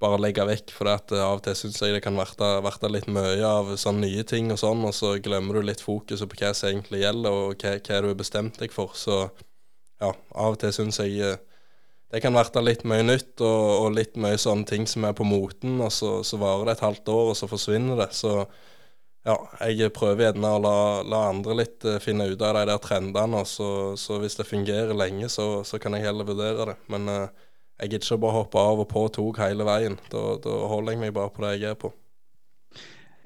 bare 0.00 0.20
legge 0.22 0.46
vekk. 0.48 0.72
For 0.76 0.90
at 0.92 1.12
av 1.16 1.38
og 1.38 1.44
til 1.44 1.58
syns 1.58 1.80
jeg 1.82 1.96
det 1.96 2.02
kan 2.04 2.18
verte 2.18 2.90
litt 2.92 3.10
mye 3.12 3.44
av 3.46 3.74
sånne 3.80 4.08
nye 4.08 4.24
ting 4.28 4.50
og 4.54 4.60
sånn, 4.62 4.82
og 4.88 4.96
så 4.96 5.16
glemmer 5.22 5.60
du 5.60 5.68
litt 5.68 5.84
fokuset 5.84 6.30
på 6.30 6.40
hva 6.40 6.54
som 6.56 6.72
egentlig 6.72 7.04
gjelder, 7.04 7.30
og 7.44 7.60
hva, 7.60 7.76
hva 7.76 8.00
du 8.02 8.10
har 8.10 8.18
bestemt 8.18 8.58
deg 8.62 8.74
for. 8.74 8.96
Så 8.98 9.22
ja, 10.00 10.10
av 10.12 10.56
og 10.56 10.60
til 10.62 10.74
syns 10.74 11.00
jeg 11.02 11.38
det 12.10 12.18
kan 12.24 12.34
verte 12.34 12.62
litt 12.64 12.82
mye 12.90 13.04
nytt 13.06 13.38
og, 13.38 13.66
og, 13.84 13.92
litt 13.94 14.16
mye 14.18 14.38
sånne 14.40 14.66
ting 14.66 14.86
som 14.90 15.04
er 15.06 15.14
på 15.14 15.26
moten, 15.26 15.76
og 15.78 15.92
så, 15.94 16.24
så 16.26 16.40
varer 16.42 16.66
det 16.66 16.74
et 16.74 16.82
halvt 16.88 17.10
år, 17.12 17.28
og 17.30 17.36
så 17.38 17.46
forsvinner 17.50 18.00
det. 18.00 18.08
Så 18.18 18.32
ja, 19.28 19.36
jeg 19.68 19.92
prøver 19.94 20.24
gjerne 20.24 20.50
å 20.56 20.62
la, 20.64 20.74
la 21.06 21.20
andre 21.28 21.58
litt 21.60 21.86
uh, 21.86 22.00
finne 22.02 22.26
ut 22.32 22.42
av 22.42 22.56
de 22.56 22.64
der 22.72 22.82
trendene. 22.82 23.44
Så, 23.46 23.68
så, 24.00 24.18
hvis 24.22 24.38
det 24.40 24.48
fungerer 24.48 24.96
lenge, 24.96 25.28
så, 25.30 25.62
så, 25.66 25.78
kan 25.78 25.94
jeg 25.94 26.08
heller 26.08 26.26
vurdere 26.26 26.72
det. 26.72 26.76
Men 26.90 27.06
uh, 27.06 27.46
jeg 27.80 27.90
gidder 27.90 28.06
ikke 28.06 28.22
bare 28.26 28.36
hoppe 28.36 28.60
av 28.60 28.84
og 28.84 28.88
på 28.90 29.06
tog 29.14 29.40
hele 29.40 29.64
veien. 29.64 29.96
Da, 30.12 30.36
da 30.44 30.60
holder 30.68 30.96
jeg 30.96 31.00
meg 31.06 31.16
bare 31.16 31.32
på 31.32 31.44
det 31.46 31.56
jeg 31.56 31.72
er 31.72 31.80
på. 31.80 31.92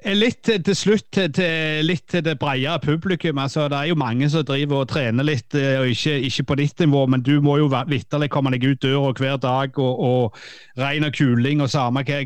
Eh, 0.04 0.12
litt 0.12 0.44
til 0.44 0.76
slutt 0.76 1.08
til, 1.16 1.84
litt 1.86 2.04
til 2.12 2.24
det 2.26 2.36
bredere 2.38 2.78
publikum. 2.82 3.38
altså 3.38 3.68
Det 3.68 3.78
er 3.78 3.90
jo 3.90 3.98
mange 3.98 4.28
som 4.30 4.44
driver 4.44 4.84
og 4.84 4.88
trener 4.88 5.24
litt, 5.24 5.54
eh, 5.54 5.80
og 5.80 5.88
ikke, 5.88 6.18
ikke 6.28 6.44
på 6.50 6.58
ditt 6.60 6.84
nivå, 6.84 7.06
men 7.06 7.22
du 7.24 7.40
må 7.40 7.56
jo 7.58 7.70
vitterlig 7.72 8.28
komme 8.30 8.52
deg 8.52 8.66
ut 8.68 8.82
døra 8.82 9.14
hver 9.16 9.40
dag. 9.40 9.78
Og, 9.78 10.00
og 10.00 10.36
regn 10.78 11.08
og 11.08 11.16
kuling 11.16 11.64
og 11.64 11.72
samme 11.72 12.04
hva 12.04 12.20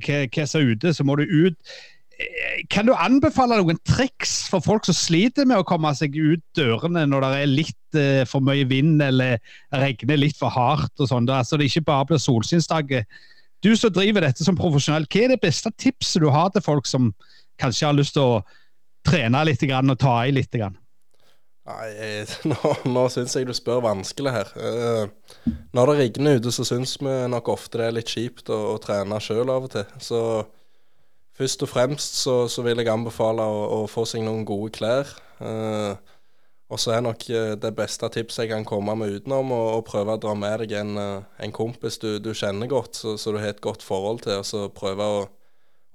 som 0.44 0.60
er 0.60 0.74
ute, 0.74 0.92
så 0.92 1.06
må 1.06 1.16
du 1.16 1.24
ut. 1.24 1.78
Eh, 2.18 2.64
kan 2.66 2.88
du 2.88 2.90
anbefale 2.98 3.60
noen 3.60 3.78
triks 3.86 4.48
for 4.50 4.64
folk 4.64 4.86
som 4.88 4.96
sliter 4.96 5.46
med 5.46 5.60
å 5.60 5.66
komme 5.66 5.92
seg 5.94 6.16
ut 6.18 6.42
dørene 6.58 7.04
når 7.06 7.22
det 7.22 7.28
er 7.36 7.52
litt 7.52 7.98
uh, 7.98 8.24
for 8.26 8.42
mye 8.42 8.66
vind 8.66 8.98
eller 9.04 9.38
regner 9.70 10.18
litt 10.18 10.38
for 10.38 10.50
hardt? 10.50 10.96
og 10.98 11.06
sånn, 11.10 11.30
så 11.46 11.60
Det 11.60 11.70
ikke 11.70 11.86
bare 11.86 12.08
blir 12.10 12.22
solskinnsdager. 12.22 13.06
Du 13.62 13.70
som 13.78 13.94
driver 13.94 14.26
dette 14.26 14.42
som 14.42 14.58
profesjonell, 14.58 15.06
hva 15.06 15.22
er 15.22 15.36
det 15.36 15.40
beste 15.42 15.70
tipset 15.78 16.22
du 16.22 16.28
har 16.34 16.50
til 16.50 16.62
folk 16.62 16.90
som 16.90 17.12
kanskje 17.62 17.86
har 17.86 17.94
lyst 17.94 18.18
til 18.18 18.26
å 18.26 18.42
trene 19.06 19.46
litt 19.46 19.62
og 19.62 19.98
ta 19.98 20.18
i 20.26 20.34
litt? 20.34 20.58
Nei, 20.58 21.88
nå, 22.50 22.74
nå 22.86 23.08
syns 23.14 23.34
jeg 23.38 23.46
du 23.46 23.54
spør 23.54 23.82
vanskelig 23.86 24.34
her. 24.34 24.54
Når 25.74 25.90
det 25.90 25.98
regner 26.02 26.38
ute, 26.38 26.54
så 26.54 26.66
syns 26.66 26.98
vi 26.98 27.14
nok 27.30 27.50
ofte 27.54 27.78
det 27.78 27.88
er 27.88 27.98
litt 27.98 28.10
kjipt 28.10 28.50
å, 28.50 28.74
å 28.74 28.78
trene 28.82 29.22
sjøl 29.22 29.50
av 29.50 29.66
og 29.66 29.74
til. 29.74 29.90
Så 30.02 30.22
først 31.38 31.64
og 31.64 31.70
fremst 31.70 32.20
så, 32.20 32.36
så 32.50 32.64
vil 32.66 32.82
jeg 32.82 32.90
anbefale 32.92 33.46
å, 33.46 33.64
å, 33.78 33.80
få 33.90 34.04
seg 34.08 34.26
noen 34.26 34.44
gode 34.48 34.74
klær. 34.78 35.10
Uh, 35.38 35.94
og 36.68 36.80
så 36.82 36.92
er 36.92 37.00
nok 37.00 37.22
eh, 37.32 37.54
det 37.56 37.70
beste 37.72 38.04
tipset 38.12 38.42
jeg 38.42 38.50
kan 38.50 38.66
komme 38.68 38.92
med 39.00 39.14
utenom, 39.14 39.54
å, 39.56 39.78
prøve 39.86 40.18
å 40.18 40.20
dra 40.20 40.34
med 40.36 40.58
deg 40.60 40.74
en, 40.76 40.98
en 41.00 41.54
kompis 41.56 41.96
du, 42.02 42.18
du, 42.20 42.34
kjenner 42.36 42.68
godt, 42.68 42.98
så, 42.98 43.14
så, 43.16 43.32
du 43.32 43.38
har 43.40 43.54
et 43.54 43.62
godt 43.64 43.80
forhold 43.80 44.20
til, 44.26 44.42
og 44.42 44.44
så 44.44 44.66
prøve 44.76 45.06
å 45.08 45.22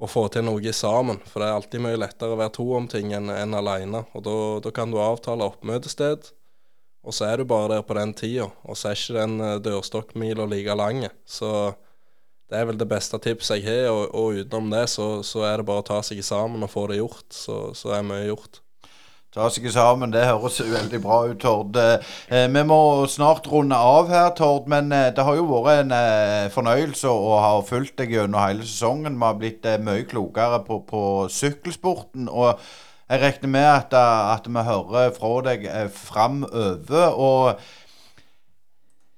å 0.04 0.10
få 0.10 0.28
til 0.32 0.46
noe 0.48 0.74
sammen. 0.76 1.20
For 1.30 1.42
det 1.42 1.50
er 1.50 1.58
alltid 1.58 1.84
mye 1.86 2.00
lettere 2.00 2.36
å 2.36 2.40
være 2.40 2.56
to 2.58 2.68
om 2.78 2.88
ting 2.92 3.14
enn 3.16 3.32
en 3.34 3.58
alene. 3.58 4.04
Og 4.18 4.26
da 4.66 4.74
kan 4.76 4.92
du 4.92 5.00
avtale 5.02 5.48
oppmøtested, 5.48 6.32
og 7.04 7.16
så 7.16 7.28
er 7.30 7.40
du 7.40 7.48
bare 7.48 7.76
der 7.76 7.86
på 7.88 7.96
den 7.98 8.14
tida. 8.16 8.50
Og 8.64 8.80
så 8.80 8.92
er 8.92 9.00
ikke 9.00 9.18
den 9.20 9.40
eh, 9.44 9.60
dørstokkmila 9.64 10.48
like 10.48 10.76
lang. 10.80 11.04
Så 11.28 11.50
det 12.52 12.60
er 12.60 12.68
vel 12.70 12.78
det 12.78 12.90
beste 12.90 13.18
tipset 13.24 13.62
jeg 13.62 13.68
har, 13.70 13.92
og, 13.94 14.04
og 14.14 14.42
utenom 14.44 14.70
det 14.74 14.88
så, 14.92 15.08
så, 15.26 15.46
er 15.48 15.62
det 15.62 15.68
bare 15.70 15.82
å 15.82 15.88
ta 15.88 16.02
seg 16.06 16.20
sammen 16.26 16.66
og 16.66 16.72
få 16.74 16.86
det 16.92 17.00
gjort. 17.00 17.26
Så, 17.34 17.64
så 17.78 17.96
er 17.98 18.06
mye 18.06 18.28
gjort 18.28 18.64
ta 19.34 19.50
seg 19.50 19.66
sammen. 19.74 20.14
Det 20.14 20.26
høres 20.28 20.60
veldig 20.62 21.00
bra 21.02 21.20
ut, 21.30 21.40
Tord. 21.42 21.78
Eh, 21.78 22.46
vi 22.54 22.64
må 22.70 22.80
snart 23.10 23.48
runde 23.50 23.76
av 23.76 24.12
her, 24.14 24.30
Tord. 24.38 24.70
Men 24.72 24.92
eh, 24.94 25.10
det 25.16 25.26
har 25.26 25.40
jo 25.40 25.48
vært 25.50 25.88
en 25.88 25.96
eh, 25.98 26.50
fornøyelse 26.54 27.10
å 27.10 27.38
ha 27.42 27.54
fulgt 27.66 27.98
deg 28.02 28.14
gjennom 28.14 28.42
hele 28.44 28.68
sesongen. 28.68 29.18
Vi 29.18 29.30
har 29.30 29.40
blitt 29.42 29.70
eh, 29.70 29.82
mye 29.82 30.06
klokere 30.10 30.62
på, 30.68 30.84
på, 30.90 31.04
sykkelsporten. 31.34 32.30
Og 32.30 32.54
jeg 33.10 33.22
regner 33.24 33.54
med 33.58 33.70
at, 33.72 33.98
eh, 33.98 34.34
at 34.36 34.50
vi 34.50 34.68
hører 34.70 35.16
fra 35.18 35.34
deg 35.50 35.66
eh, 35.70 35.90
framover. 35.90 37.18
Og 37.18 37.66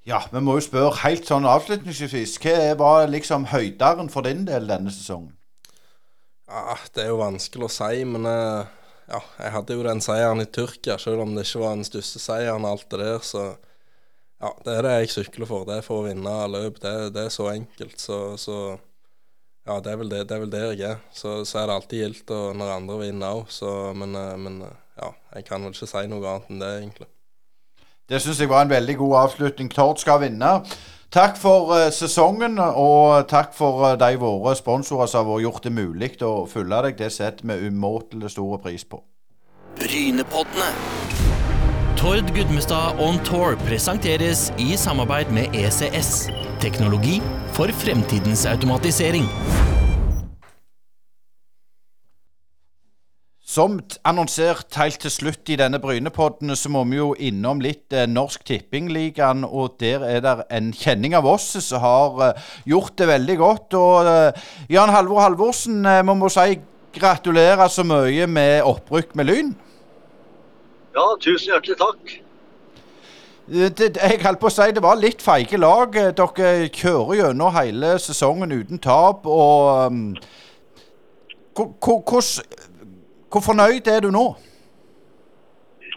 ja, 0.05 0.21
vi 0.31 0.41
må 0.45 0.57
jo 0.59 0.65
spørre 0.65 1.01
helt 1.03 1.27
sånn 1.27 1.47
avslutningsvis. 1.49 2.37
Hva 2.43 2.75
var 2.79 3.09
liksom 3.09 3.49
høyderen 3.51 4.11
for 4.13 4.27
din 4.27 4.45
del 4.47 4.69
denne 4.69 4.93
sesongen? 4.93 5.33
Ja, 6.45 6.77
Det 6.93 7.03
er 7.03 7.09
jo 7.09 7.21
vanskelig 7.23 7.65
å 7.65 7.73
si, 7.73 8.03
men 8.05 8.27
ja, 9.09 9.21
jeg 9.37 9.53
hadde 9.53 9.77
jo 9.77 9.85
den 9.85 10.01
seieren 10.01 10.41
i 10.41 10.47
Tyrkia, 10.49 10.97
selv 11.01 11.21
om 11.25 11.35
det 11.35 11.45
ikke 11.45 11.61
var 11.61 11.77
den 11.77 11.87
største 11.87 12.21
seieren 12.21 12.65
og 12.65 12.75
alt 12.75 12.87
det 12.93 13.01
der. 13.01 13.19
Så 13.25 13.43
ja, 14.41 14.51
det 14.65 14.73
er 14.73 14.85
det 14.85 14.93
jeg 14.95 15.11
sykler 15.13 15.49
for. 15.49 15.65
Det 15.67 15.79
er 15.79 15.85
for 15.85 16.01
å 16.01 16.07
vinne 16.07 16.33
løp. 16.51 16.79
Det, 16.81 16.93
det 17.15 17.27
er 17.27 17.33
så 17.33 17.49
enkelt. 17.53 17.97
Så, 18.01 18.19
så, 18.41 18.57
ja, 19.65 19.77
det 19.79 19.93
er 19.93 20.01
vel 20.01 20.11
det, 20.11 20.23
det 20.29 20.37
er 20.37 20.43
vel 20.43 20.53
der 20.53 20.65
jeg 20.73 20.87
er. 20.95 21.03
Så, 21.15 21.37
så 21.47 21.61
er 21.61 21.69
det 21.69 21.77
alltid 21.79 22.03
gildt 22.03 22.33
når 22.59 22.73
andre 22.79 22.99
vinner 23.03 23.41
òg. 23.41 23.53
Men, 24.01 24.17
eh, 24.19 24.33
men 24.41 24.61
eh, 24.67 24.79
ja, 25.01 25.11
jeg 25.37 25.47
kan 25.49 25.65
vel 25.65 25.75
ikke 25.75 25.91
si 25.91 26.05
noe 26.11 26.33
annet 26.33 26.51
enn 26.51 26.65
det, 26.65 26.71
egentlig. 26.81 27.09
Det 28.09 28.21
syns 28.21 28.39
jeg 28.39 28.49
var 28.49 28.61
en 28.61 28.69
veldig 28.69 28.97
god 28.97 29.15
avslutning. 29.17 29.71
Tord 29.73 29.97
skal 29.97 30.21
vinne. 30.21 30.59
Takk 31.11 31.37
for 31.41 31.71
uh, 31.73 31.91
sesongen, 31.93 32.59
og 32.59 33.25
takk 33.29 33.53
for 33.55 33.81
uh, 33.81 33.93
de 33.97 34.17
våre 34.21 34.55
sponsorer 34.55 35.09
som 35.09 35.29
har 35.31 35.41
gjort 35.41 35.63
det 35.63 35.71
mulig 35.73 36.11
å 36.21 36.45
følge 36.49 36.81
deg. 36.85 36.97
Det 36.99 37.11
setter 37.15 37.47
vi 37.49 37.69
umåtelig 37.69 38.35
store 38.35 38.59
pris 38.61 38.85
på. 38.85 39.01
Brynepoddene. 39.79 40.69
Tord 41.97 42.29
Gudmestad 42.35 42.99
On 43.01 43.17
Tour 43.25 43.55
presenteres 43.65 44.51
i 44.61 44.75
samarbeid 44.77 45.31
med 45.33 45.55
ECS. 45.57 46.27
Teknologi 46.61 47.21
for 47.57 47.73
fremtidens 47.81 48.45
automatisering. 48.45 49.25
Som 53.55 53.77
annonsert 54.03 54.75
helt 54.75 54.97
til 54.99 55.11
slutt 55.13 55.49
i 55.53 55.55
denne 55.55 55.79
Brynepodden, 55.79 56.49
så 56.59 56.67
må 56.73 56.81
vi 56.89 56.97
jo 56.97 57.13
innom 57.15 57.61
litt 57.63 57.93
eh, 57.95 58.07
Norsk 58.09 58.43
Tippingligaen. 58.49 59.45
Og 59.47 59.77
der 59.79 60.03
er 60.03 60.23
det 60.25 60.33
en 60.51 60.73
kjenning 60.75 61.15
av 61.15 61.27
oss 61.29 61.53
som 61.63 61.79
har 61.79 62.19
eh, 62.25 62.49
gjort 62.67 62.97
det 62.99 63.07
veldig 63.07 63.37
godt. 63.39 63.77
Og 63.79 64.09
eh, 64.11 64.41
Jan 64.75 64.91
Halvor 64.91 65.23
Halvorsen, 65.23 65.85
eh, 65.87 66.01
vi 66.03 66.17
må 66.19 66.31
si 66.33 66.57
gratulerer 66.99 67.71
så 67.71 67.87
mye 67.87 68.27
med 68.27 68.59
opprykk 68.67 69.15
med 69.15 69.31
Lyn. 69.31 69.55
Ja, 70.97 71.07
tusen 71.23 71.53
hjertelig 71.53 71.79
takk. 71.79 72.15
Eh, 73.53 73.69
det, 73.71 73.93
jeg 73.95 74.23
holdt 74.25 74.43
på 74.43 74.51
å 74.51 74.55
si 74.57 74.67
det 74.75 74.83
var 74.83 74.99
litt 74.99 75.23
feige 75.23 75.61
lag. 75.63 75.95
Eh, 75.95 76.11
dere 76.17 76.67
kjører 76.75 77.21
gjennom 77.21 77.55
hele 77.55 77.95
sesongen 78.03 78.51
uten 78.51 78.83
tap. 78.83 79.23
og 79.23 79.85
um, 79.87 80.07
hvordan 81.55 82.64
hvor 83.35 83.43
fornøyd 83.51 83.87
er 83.91 83.99
du 83.99 84.13
nå? 84.15 84.27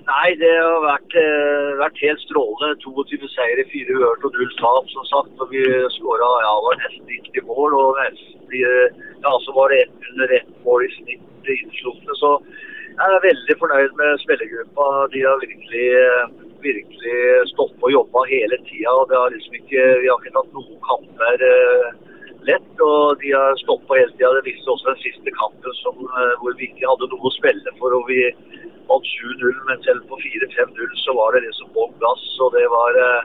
Nei, 0.09 0.31
det 0.41 0.51
har 0.51 0.81
vært, 0.83 1.13
uh, 1.15 1.77
vært 1.79 2.01
helt 2.03 2.23
strålende. 2.25 2.81
22 2.83 3.29
seire, 3.31 3.65
4 3.71 3.95
uhørt 3.95 4.25
og 4.27 4.39
0 4.41 4.55
tap, 4.59 4.89
som 4.91 5.05
sagt. 5.07 5.35
Og 5.45 5.53
vi 5.53 5.63
skåra 5.95 6.31
ja, 6.43 6.55
nesten 6.81 7.07
90 7.07 7.47
mål. 7.47 7.77
Og 7.79 8.01
nesten, 8.01 8.57
ja, 8.57 9.35
så 9.45 9.55
var 9.55 9.71
det 9.71 9.85
under 10.11 10.35
ett 10.41 10.51
mål 10.67 10.89
i 10.89 10.91
snitt 10.97 11.53
innslupne. 11.55 12.19
Så 12.19 12.33
jeg 12.89 13.07
er 13.07 13.27
veldig 13.29 13.59
fornøyd 13.63 13.95
med 14.01 14.19
spillergruppa. 14.25 14.89
De 15.15 15.23
har 15.29 15.45
virkelig, 15.45 15.89
virkelig 16.67 17.19
stått 17.53 17.79
på 17.79 17.93
og 17.93 17.97
jobba 18.01 18.27
hele 18.33 18.59
tida. 18.67 18.99
Liksom 19.37 19.61
vi 19.71 19.79
har 20.11 20.19
ikke 20.19 20.35
tatt 20.41 20.55
noen 20.59 20.83
kamper. 20.91 21.47
Lett. 22.49 22.73
Og 22.81 23.21
de 23.23 23.33
har 23.35 23.59
stått 23.61 23.91
hele 23.93 24.13
tida. 24.15 24.33
Det 24.39 24.47
viste 24.49 24.73
også 24.73 24.93
den 24.93 25.03
siste 25.05 25.35
kampen 25.41 25.75
som, 25.83 25.97
eh, 26.01 26.35
hvor 26.41 26.57
vi 26.59 26.71
ikke 26.71 26.89
hadde 26.91 27.11
noe 27.13 27.29
å 27.29 27.37
spille 27.37 27.75
for. 27.81 27.97
og 27.99 28.09
vi 28.09 28.21
vant 28.89 29.09
7-0, 29.21 29.57
men 29.69 29.83
selv 29.85 30.01
på 30.09 30.17
4-5-0 30.25 30.95
så 31.05 31.15
var 31.21 31.35
det 31.35 31.45
liksom 31.47 31.69
bånn 31.77 31.95
gass. 32.05 32.27
og 32.45 32.53
det 32.57 32.67
var 32.77 33.01
eh, 33.05 33.23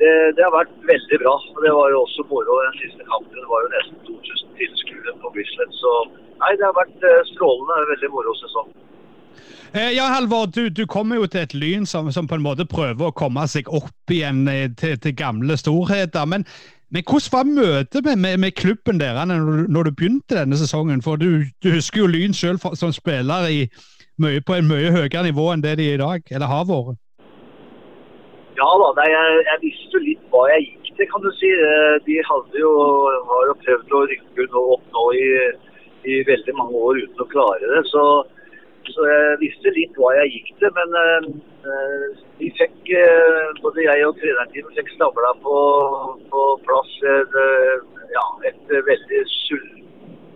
det, 0.00 0.12
det, 0.36 0.42
har 0.44 0.58
vært 0.60 0.74
veldig 0.92 1.18
bra. 1.24 1.34
og 1.54 1.60
Det 1.64 1.74
var 1.78 1.88
jo 1.94 2.02
også 2.06 2.26
moro. 2.32 2.60
Den 2.68 2.80
siste 2.82 3.02
kampen 3.12 3.40
det 3.40 3.50
var 3.52 3.64
jo 3.64 3.74
nesten 3.76 3.98
2000 4.10 4.56
tilskuere 4.60 5.16
på 5.22 5.34
Bislett. 5.36 5.76
Så 5.82 5.92
nei, 6.42 6.52
det 6.58 6.68
har 6.68 6.76
vært 6.82 7.08
eh, 7.10 7.22
strålende. 7.32 7.86
Veldig 7.94 8.10
moro 8.16 8.36
sesong. 8.42 8.74
Ja, 9.74 10.04
Halvor, 10.14 10.46
du, 10.46 10.68
du, 10.70 10.84
kommer 10.86 11.18
jo 11.18 11.26
til 11.26 11.40
et 11.40 11.54
Lyn 11.54 11.86
som, 11.90 12.06
som, 12.14 12.28
på 12.30 12.36
en 12.36 12.44
måte 12.44 12.62
prøver 12.70 13.08
å 13.08 13.16
komme 13.16 13.42
seg 13.50 13.66
opp 13.74 14.12
igjen 14.14 14.44
til, 14.78 14.94
til 15.02 15.16
gamle 15.18 15.56
storheter. 15.58 16.28
Men 16.30 16.46
men 16.94 17.02
hvordan 17.02 17.32
var 17.34 17.44
møtet 17.60 18.04
med, 18.06 18.16
med, 18.24 18.36
med 18.38 18.52
klubben 18.54 19.00
der 19.00 19.24
når 19.26 19.82
du, 19.82 19.90
begynte 19.90 20.38
denne 20.38 20.56
sesongen? 20.56 21.02
For 21.02 21.16
du, 21.18 21.42
du 21.62 21.68
husker 21.74 22.00
jo 22.04 22.06
Lyn 22.06 22.34
selv 22.34 22.58
som 22.78 22.92
spiller 22.94 23.48
i, 23.50 23.64
mye, 24.22 24.40
på 24.46 24.54
en 24.54 24.68
mye 24.70 24.92
høyere 24.94 25.24
nivå 25.26 25.48
enn 25.50 25.64
det 25.64 25.74
de 25.80 25.88
er 25.90 25.98
i 25.98 26.04
dag, 26.04 26.22
eller 26.30 26.52
har 26.52 26.68
vært? 26.70 27.00
Ja 28.54 28.70
da, 28.78 28.88
nei, 29.00 29.08
jeg, 29.10 29.38
jeg, 29.48 29.58
visste 29.64 29.96
jo 29.96 30.02
litt 30.04 30.26
hva 30.30 30.44
jeg 30.52 30.68
gikk 30.68 30.92
til, 30.94 31.08
kan 31.10 31.24
du 31.26 31.30
si. 31.34 31.50
Eh, 31.50 31.94
de 32.06 32.20
hadde 32.28 32.62
jo, 32.62 32.70
har 33.30 33.48
jo 33.50 33.56
prøvd 33.64 33.96
å 33.98 34.02
rykke 34.12 34.46
opp 34.62 34.84
nå 34.94 35.04
i, 35.18 35.26
i, 36.06 36.20
veldig 36.30 36.54
mange 36.60 36.84
år 36.90 37.00
uten 37.02 37.24
å 37.26 37.30
klare 37.34 37.72
det. 37.72 37.82
Så, 37.90 38.04
så 38.92 39.08
jeg 39.08 39.40
visste 39.40 39.72
litt 39.76 39.96
hva 40.00 40.12
jeg 40.18 40.32
gikk 40.34 40.52
til. 40.60 40.72
Men 40.76 40.96
uh, 40.98 42.22
vi 42.40 42.50
fikk, 42.58 42.78
uh, 42.92 43.52
både 43.64 43.86
jeg 43.86 44.06
og 44.08 44.18
trenerteamet 44.20 44.80
fikk 44.80 44.94
stabla 44.96 45.32
på, 45.44 45.58
på 46.32 46.46
plass 46.66 46.96
et, 47.14 47.38
ja, 48.14 48.26
et 48.50 48.74
veldig 48.90 49.22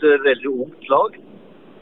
veldig 0.03 0.53
ungt 0.62 0.88
lag. 0.88 1.18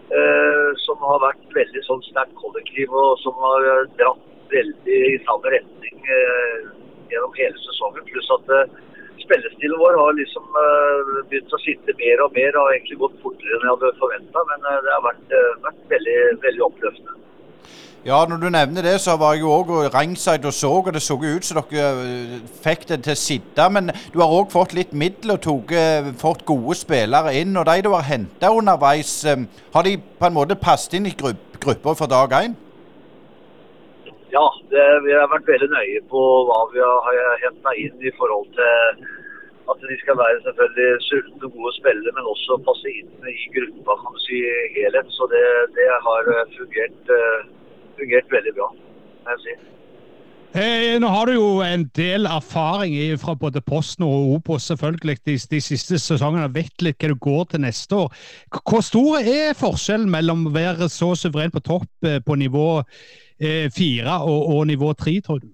Eh, 0.06 0.68
som 0.78 1.00
har 1.02 1.18
vært 1.18 1.54
veldig 1.54 1.80
sånn 1.82 2.02
sterkt 2.06 2.36
kollektiv, 2.38 2.92
og 2.94 3.16
som 3.24 3.34
har 3.42 3.64
eh, 3.66 3.88
dratt 3.98 4.20
veldig 4.52 4.98
i 5.08 5.16
samme 5.26 5.50
retning 5.50 5.96
eh, 6.14 6.68
gjennom 7.10 7.34
hele 7.34 7.58
sesongen. 7.64 8.06
Pluss 8.06 8.30
at 8.36 8.52
eh, 8.54 8.76
spillestilen 9.24 9.78
vår 9.80 9.98
har 10.00 10.16
liksom 10.16 10.58
eh, 10.62 11.12
begynt 11.30 11.54
å 11.54 11.62
sitte 11.62 11.94
mer 12.00 12.22
og 12.24 12.34
mer 12.36 12.58
og 12.60 12.72
egentlig 12.72 12.98
gått 13.02 13.20
fortere 13.22 13.58
enn 13.58 13.66
jeg 13.66 13.74
hadde 13.74 14.00
forventa. 14.00 14.42
Men 14.50 14.66
eh, 14.70 14.82
det 14.86 14.92
har 14.94 15.04
vært, 15.04 15.30
eh, 15.38 15.54
vært 15.68 15.94
veldig, 15.94 16.18
veldig 16.46 16.66
oppløftende. 16.70 17.22
Ja, 18.06 18.20
når 18.30 18.38
du 18.38 18.46
nevner 18.54 18.86
det, 18.86 18.92
så 19.02 19.16
var 19.18 19.34
jeg 19.34 19.42
jo 19.42 19.54
òg 19.56 19.70
ringside 19.90 20.46
og 20.46 20.54
så, 20.54 20.68
og 20.78 20.92
det 20.94 21.02
så 21.02 21.16
ut 21.18 21.46
som 21.46 21.58
dere 21.58 22.42
fikk 22.62 22.84
det 22.92 23.00
til 23.02 23.16
å 23.16 23.18
sitte. 23.18 23.66
Men 23.74 23.90
du 24.14 24.20
har 24.22 24.34
òg 24.36 24.52
fått 24.52 24.76
litt 24.78 24.92
midler 24.94 25.34
og 25.34 25.42
tog, 25.42 25.74
fått 26.20 26.44
gode 26.46 26.76
spillere 26.78 27.34
inn. 27.40 27.56
Og 27.58 27.66
de 27.66 27.82
du 27.82 27.90
har 27.96 28.06
henta 28.06 28.52
underveis, 28.54 29.16
har 29.26 29.88
de 29.88 29.96
på 29.98 30.28
en 30.28 30.38
måte 30.38 30.54
passet 30.60 31.00
inn 31.00 31.10
i 31.10 31.16
gruppa 31.18 31.96
fra 31.98 32.06
dag 32.12 32.38
én? 32.44 32.54
Ja, 34.36 34.46
det, 34.72 34.84
vi 35.06 35.14
har 35.16 35.30
vært 35.32 35.48
veldig 35.48 35.70
nøye 35.72 36.00
på 36.10 36.22
hva 36.48 36.58
vi 36.72 36.82
har 36.82 37.38
henta 37.44 37.72
inn 37.80 38.02
i 38.04 38.12
forhold 38.18 38.50
til 38.56 39.06
at 39.72 39.86
de 39.90 39.96
skal 40.02 40.18
være 40.22 40.42
selvfølgelig 40.46 41.04
sultne, 41.08 41.48
gode 41.54 41.72
spillere, 41.78 42.12
men 42.16 42.32
også 42.32 42.58
passe 42.66 42.90
inn 42.98 43.30
i 43.32 43.36
gruppa 43.54 43.96
kan 44.02 44.18
du 44.18 44.20
si, 44.26 44.42
helhet. 44.76 45.08
Så 45.16 45.26
det, 45.32 45.46
det 45.78 45.88
har 46.08 46.28
eh, 46.34 46.52
fungert, 46.58 47.14
eh, 47.16 47.48
fungert 47.98 48.36
veldig 48.36 48.54
bra, 48.58 48.68
må 49.24 49.34
jeg 49.34 49.42
si. 49.46 49.56
Hey, 50.56 50.94
nå 51.02 51.08
har 51.12 51.28
du 51.28 51.34
jo 51.34 51.48
en 51.60 51.82
del 51.98 52.28
erfaring 52.30 52.94
fra 53.20 53.34
både 53.36 53.60
Posten 53.60 54.06
og 54.06 54.30
Obos 54.36 54.68
selvfølgelig 54.70 55.18
de, 55.26 55.34
de 55.50 55.60
siste 55.60 55.98
sesongene. 56.00 56.48
Vet 56.54 56.84
litt 56.84 57.02
hva 57.02 57.10
du 57.12 57.18
går 57.26 57.44
til 57.50 57.64
neste 57.66 57.98
år. 58.06 58.24
Hvor 58.62 58.84
stor 58.86 59.18
er 59.20 59.58
forskjellen 59.58 60.08
mellom 60.12 60.46
å 60.48 60.54
være 60.54 60.88
så 60.92 61.12
suveren 61.18 61.52
på 61.52 61.64
topp 61.66 62.08
eh, 62.08 62.22
på 62.24 62.38
nivå 62.40 62.68
fire 63.76 64.20
og, 64.24 64.40
og 64.54 64.66
nivå 64.72 64.92
tre, 64.96 65.20
tror 65.24 65.38
du? 65.44 65.48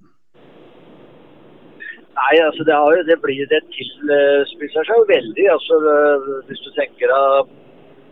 Nei, 2.22 2.34
altså 2.46 2.62
det, 2.68 2.74
har 2.76 3.02
det 3.08 3.18
blir 3.24 3.46
det 3.50 3.62
tilspisser 3.74 4.86
seg 4.86 5.00
jo 5.00 5.06
veldig. 5.08 5.46
altså 5.54 5.78
Hvis 6.48 6.60
du 6.64 6.70
tenker 6.76 7.12
av 7.16 7.48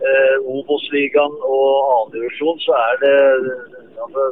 eh, 0.00 0.36
Obos-ligaen 0.54 1.36
og 1.44 1.68
annendivisjon, 1.98 2.58
så 2.64 2.74
er 2.78 2.98
det 3.04 3.18
altså, 4.06 4.24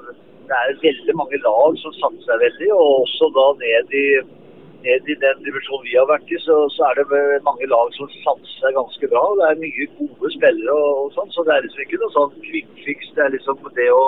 det 0.48 0.56
er 0.58 0.82
veldig 0.82 1.14
mange 1.20 1.40
lag 1.44 1.78
som 1.82 1.94
satser 2.00 2.42
veldig. 2.44 2.70
Og 2.74 3.04
også 3.04 3.30
da 3.36 3.46
ned 3.62 3.94
i, 4.02 4.06
ned 4.88 5.12
i 5.12 5.18
den 5.26 5.44
divisjonen 5.46 5.86
vi 5.86 5.98
har 6.00 6.08
vært 6.10 6.32
i, 6.32 6.40
så, 6.46 6.58
så 6.74 6.88
er 6.88 7.02
det 7.02 7.22
mange 7.50 7.68
lag 7.74 7.92
som 7.98 8.10
satser 8.24 8.76
ganske 8.80 9.12
bra. 9.12 9.26
Det 9.40 9.50
er 9.50 9.62
mye 9.66 9.90
gode 10.00 10.32
spillere 10.38 10.80
og, 10.80 11.04
og 11.04 11.14
sånn, 11.18 11.30
så 11.36 11.44
det 11.46 11.54
er 11.54 11.68
liksom 11.68 11.84
ikke 11.84 12.02
noe 12.02 12.16
sånn 12.16 12.34
kvikkfiks. 12.48 13.14
Det 13.14 13.26
er 13.26 13.36
liksom 13.36 13.68
det 13.78 13.90
å, 13.92 14.04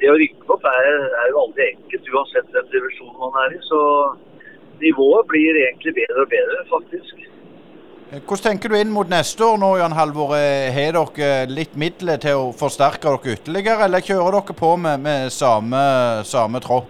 det 0.00 0.10
å 0.10 0.18
rykke 0.20 0.52
opp 0.54 0.66
er, 0.68 0.90
er 1.22 1.32
jo 1.32 1.42
aldri 1.44 1.66
enkelt, 1.74 2.12
uansett 2.14 2.52
den 2.56 2.70
divisjonen 2.72 3.18
man 3.20 3.38
er 3.44 3.56
i. 3.56 3.60
så 3.68 3.80
nivået 4.80 5.28
blir 5.28 5.58
egentlig 5.60 5.94
bedre 5.98 6.24
og 6.24 6.30
bedre, 6.32 6.60
faktisk. 6.70 7.26
Hvordan 8.10 8.42
tenker 8.42 8.72
du 8.72 8.74
inn 8.74 8.90
mot 8.90 9.10
neste 9.10 9.44
år 9.46 9.58
nå, 9.62 9.68
Jan 9.78 9.94
Halvor? 9.94 10.32
Eh, 10.34 10.72
Har 10.74 10.96
dere 11.14 11.44
litt 11.46 11.76
midler 11.78 12.18
til 12.18 12.40
å 12.40 12.48
forsterke 12.56 13.06
dere 13.06 13.36
ytterligere, 13.36 13.84
eller 13.86 14.02
kjører 14.02 14.40
dere 14.40 14.56
på 14.58 14.70
med, 14.76 15.04
med 15.04 15.30
samme, 15.30 15.82
samme 16.26 16.58
tropp? 16.64 16.88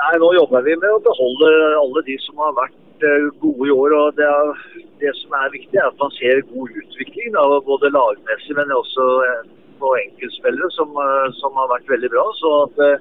Nei, 0.00 0.14
Nå 0.20 0.32
jobber 0.34 0.64
vi 0.66 0.74
med 0.74 0.90
å 0.90 1.04
beholde 1.04 1.52
alle 1.78 2.02
de 2.08 2.16
som 2.24 2.42
har 2.42 2.56
vært 2.58 3.06
eh, 3.06 3.28
gode 3.44 3.68
i 3.68 3.76
år. 3.76 3.94
og 4.00 4.18
Det, 4.18 4.26
er, 4.26 4.64
det 5.04 5.14
som 5.20 5.36
er 5.38 5.54
viktig, 5.54 5.78
er 5.78 5.86
at 5.86 6.02
man 6.02 6.10
ser 6.18 6.42
god 6.50 6.74
utvikling, 6.82 7.30
da, 7.38 7.44
både 7.68 7.92
lagmessig, 7.94 8.56
men 8.58 8.74
også 8.74 9.06
eh, 9.28 9.40
på 9.80 9.92
enkeltspillere, 10.00 10.70
som, 10.76 10.90
eh, 11.04 11.28
som 11.40 11.60
har 11.60 11.70
vært 11.74 11.90
veldig 11.94 12.10
bra. 12.14 12.24
så 12.40 12.52
at 12.66 12.82
eh, 12.86 12.98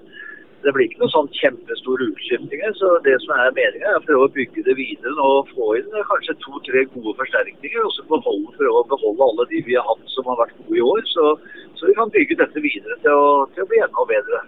det 0.64 0.72
blir 0.72 0.88
ikke 0.88 1.02
noen 1.02 1.12
sånn 1.12 1.32
kjempestore 1.36 2.08
utskiftinger. 2.14 2.72
så 2.80 2.96
Det 3.04 3.16
som 3.24 3.36
er 3.36 3.56
meningen 3.58 3.90
er 3.90 4.00
å 4.00 4.06
prøve 4.08 4.28
å 4.28 4.34
bygge 4.38 4.64
det 4.68 4.76
videre 4.80 5.28
og 5.28 5.52
få 5.52 5.74
inn 5.80 5.92
eh, 5.92 6.08
kanskje 6.12 6.38
to-tre 6.46 6.86
gode 6.96 7.16
forsterkninger. 7.20 7.84
Og 7.84 7.92
så 7.96 8.08
beholde, 8.12 8.56
prøve 8.60 8.84
å 8.84 8.90
beholde 8.94 9.28
alle 9.28 9.48
de 9.52 9.64
vi 9.68 9.78
har 9.80 9.88
hatt 9.90 10.04
som 10.16 10.30
har 10.32 10.40
vært 10.46 10.56
gode 10.64 10.80
i 10.80 10.86
år. 10.94 11.04
Så, 11.12 11.34
så 11.80 11.90
vi 11.90 11.98
kan 12.00 12.14
bygge 12.16 12.40
dette 12.40 12.64
videre 12.64 13.00
til 13.04 13.12
å, 13.12 13.48
til 13.56 13.66
å 13.66 13.72
bli 13.72 13.84
enda 13.84 14.08
bedre. 14.14 14.44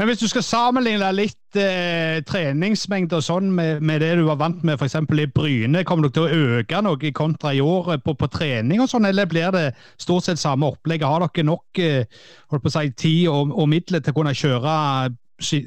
Men 0.00 0.08
hvis 0.08 0.22
du 0.22 0.30
skal 0.30 0.40
sammenligne 0.40 1.08
litt 1.12 1.56
eh, 1.60 2.22
treningsmengde 2.24 3.18
og 3.18 3.24
sånn 3.26 3.50
med, 3.52 3.82
med 3.84 4.00
det 4.00 4.14
du 4.16 4.22
var 4.30 4.38
vant 4.40 4.62
med 4.64 4.80
f.eks. 4.80 4.94
i 4.96 5.26
Bryne, 5.28 5.82
kommer 5.84 6.06
dere 6.06 6.14
til 6.16 6.24
å 6.24 6.54
øke 6.56 6.80
noe 6.86 7.10
kontra 7.12 7.52
i 7.52 7.60
år 7.60 7.98
på, 8.00 8.14
på 8.16 8.28
trening 8.32 8.80
og 8.80 8.88
sånn, 8.88 9.10
eller 9.10 9.28
blir 9.28 9.52
det 9.52 9.66
stort 10.00 10.24
sett 10.24 10.40
samme 10.40 10.70
opplegget? 10.72 11.04
Har 11.04 11.26
dere 11.26 11.44
nok 11.50 11.82
eh, 11.84 12.08
holdt 12.48 12.64
på 12.64 12.72
å 12.72 12.74
si, 12.78 12.94
tid 12.96 13.28
og, 13.28 13.52
og 13.52 13.68
midler 13.74 14.00
til 14.00 14.14
å 14.14 14.18
kunne 14.22 14.32
kjøre 14.40 14.78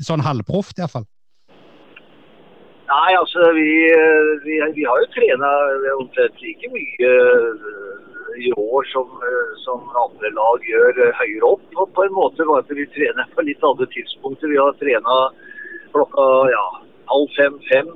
sånn 0.10 0.26
halvproft 0.26 0.82
iallfall? 0.82 1.06
Nei, 2.90 3.14
altså 3.14 3.54
vi, 3.54 3.70
eh, 3.94 4.34
vi, 4.48 4.58
vi 4.80 4.90
har 4.90 5.06
jo 5.06 5.14
trena 5.14 5.54
omtrent 6.00 6.42
like 6.42 6.74
mye 6.74 7.14
eh, 7.22 8.13
i 8.38 8.52
år 8.52 8.84
som, 8.92 9.10
eh, 9.28 9.52
som 9.66 9.84
andre 10.06 10.32
lag 10.38 10.66
gjør 10.70 11.02
eh, 11.06 11.20
høyere 11.20 11.52
opp. 11.56 11.68
Og 11.76 11.92
på 11.96 12.06
en 12.06 12.16
måte 12.16 12.48
var 12.50 12.64
at 12.64 12.72
vi 12.72 12.88
trener 12.96 13.30
på 13.36 13.46
litt 13.46 13.64
andre 13.64 13.88
tidspunkter. 13.96 14.52
Vi 14.52 14.62
har 14.62 14.74
trena 14.80 15.18
klokka 15.94 16.26
ja, 16.54 16.66
halv 17.12 17.36
fem, 17.38 17.60
fem, 17.70 17.92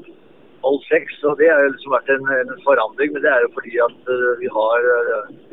halv 0.65 0.83
seks. 0.89 1.19
Og 1.29 1.37
det 1.41 1.49
har 1.51 1.65
liksom 1.69 1.95
vært 1.95 2.13
en, 2.15 2.29
en 2.39 2.53
forandring. 2.65 3.15
Men 3.15 3.25
det 3.25 3.33
er 3.33 3.45
jo 3.45 3.55
fordi 3.57 3.75
at 3.87 4.13
eh, 4.15 4.29
vi 4.43 4.51
har 4.59 4.91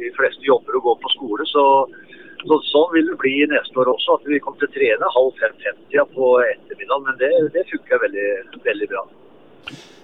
de 0.00 0.12
fleste 0.18 0.48
jobber 0.48 0.80
og 0.80 0.90
går 0.90 1.00
på 1.04 1.16
skole. 1.18 1.48
så 1.52 1.66
så, 2.44 2.58
sånn 2.68 2.90
vil 2.92 3.06
det 3.08 3.14
bli 3.22 3.30
neste 3.48 3.78
år 3.80 3.88
også, 3.94 4.18
at 4.18 4.26
vi 4.28 4.38
kommer 4.44 4.60
til 4.60 4.68
å 4.68 4.74
trene 4.74 5.12
halv 5.14 5.38
fem-fem-tida 5.40 6.04
på 6.12 6.26
ettermiddagen. 6.44 7.06
Men 7.06 7.16
det, 7.22 7.30
det 7.54 7.62
funker 7.70 8.02
veldig, 8.02 8.26
veldig 8.66 8.88
bra. 8.90 9.04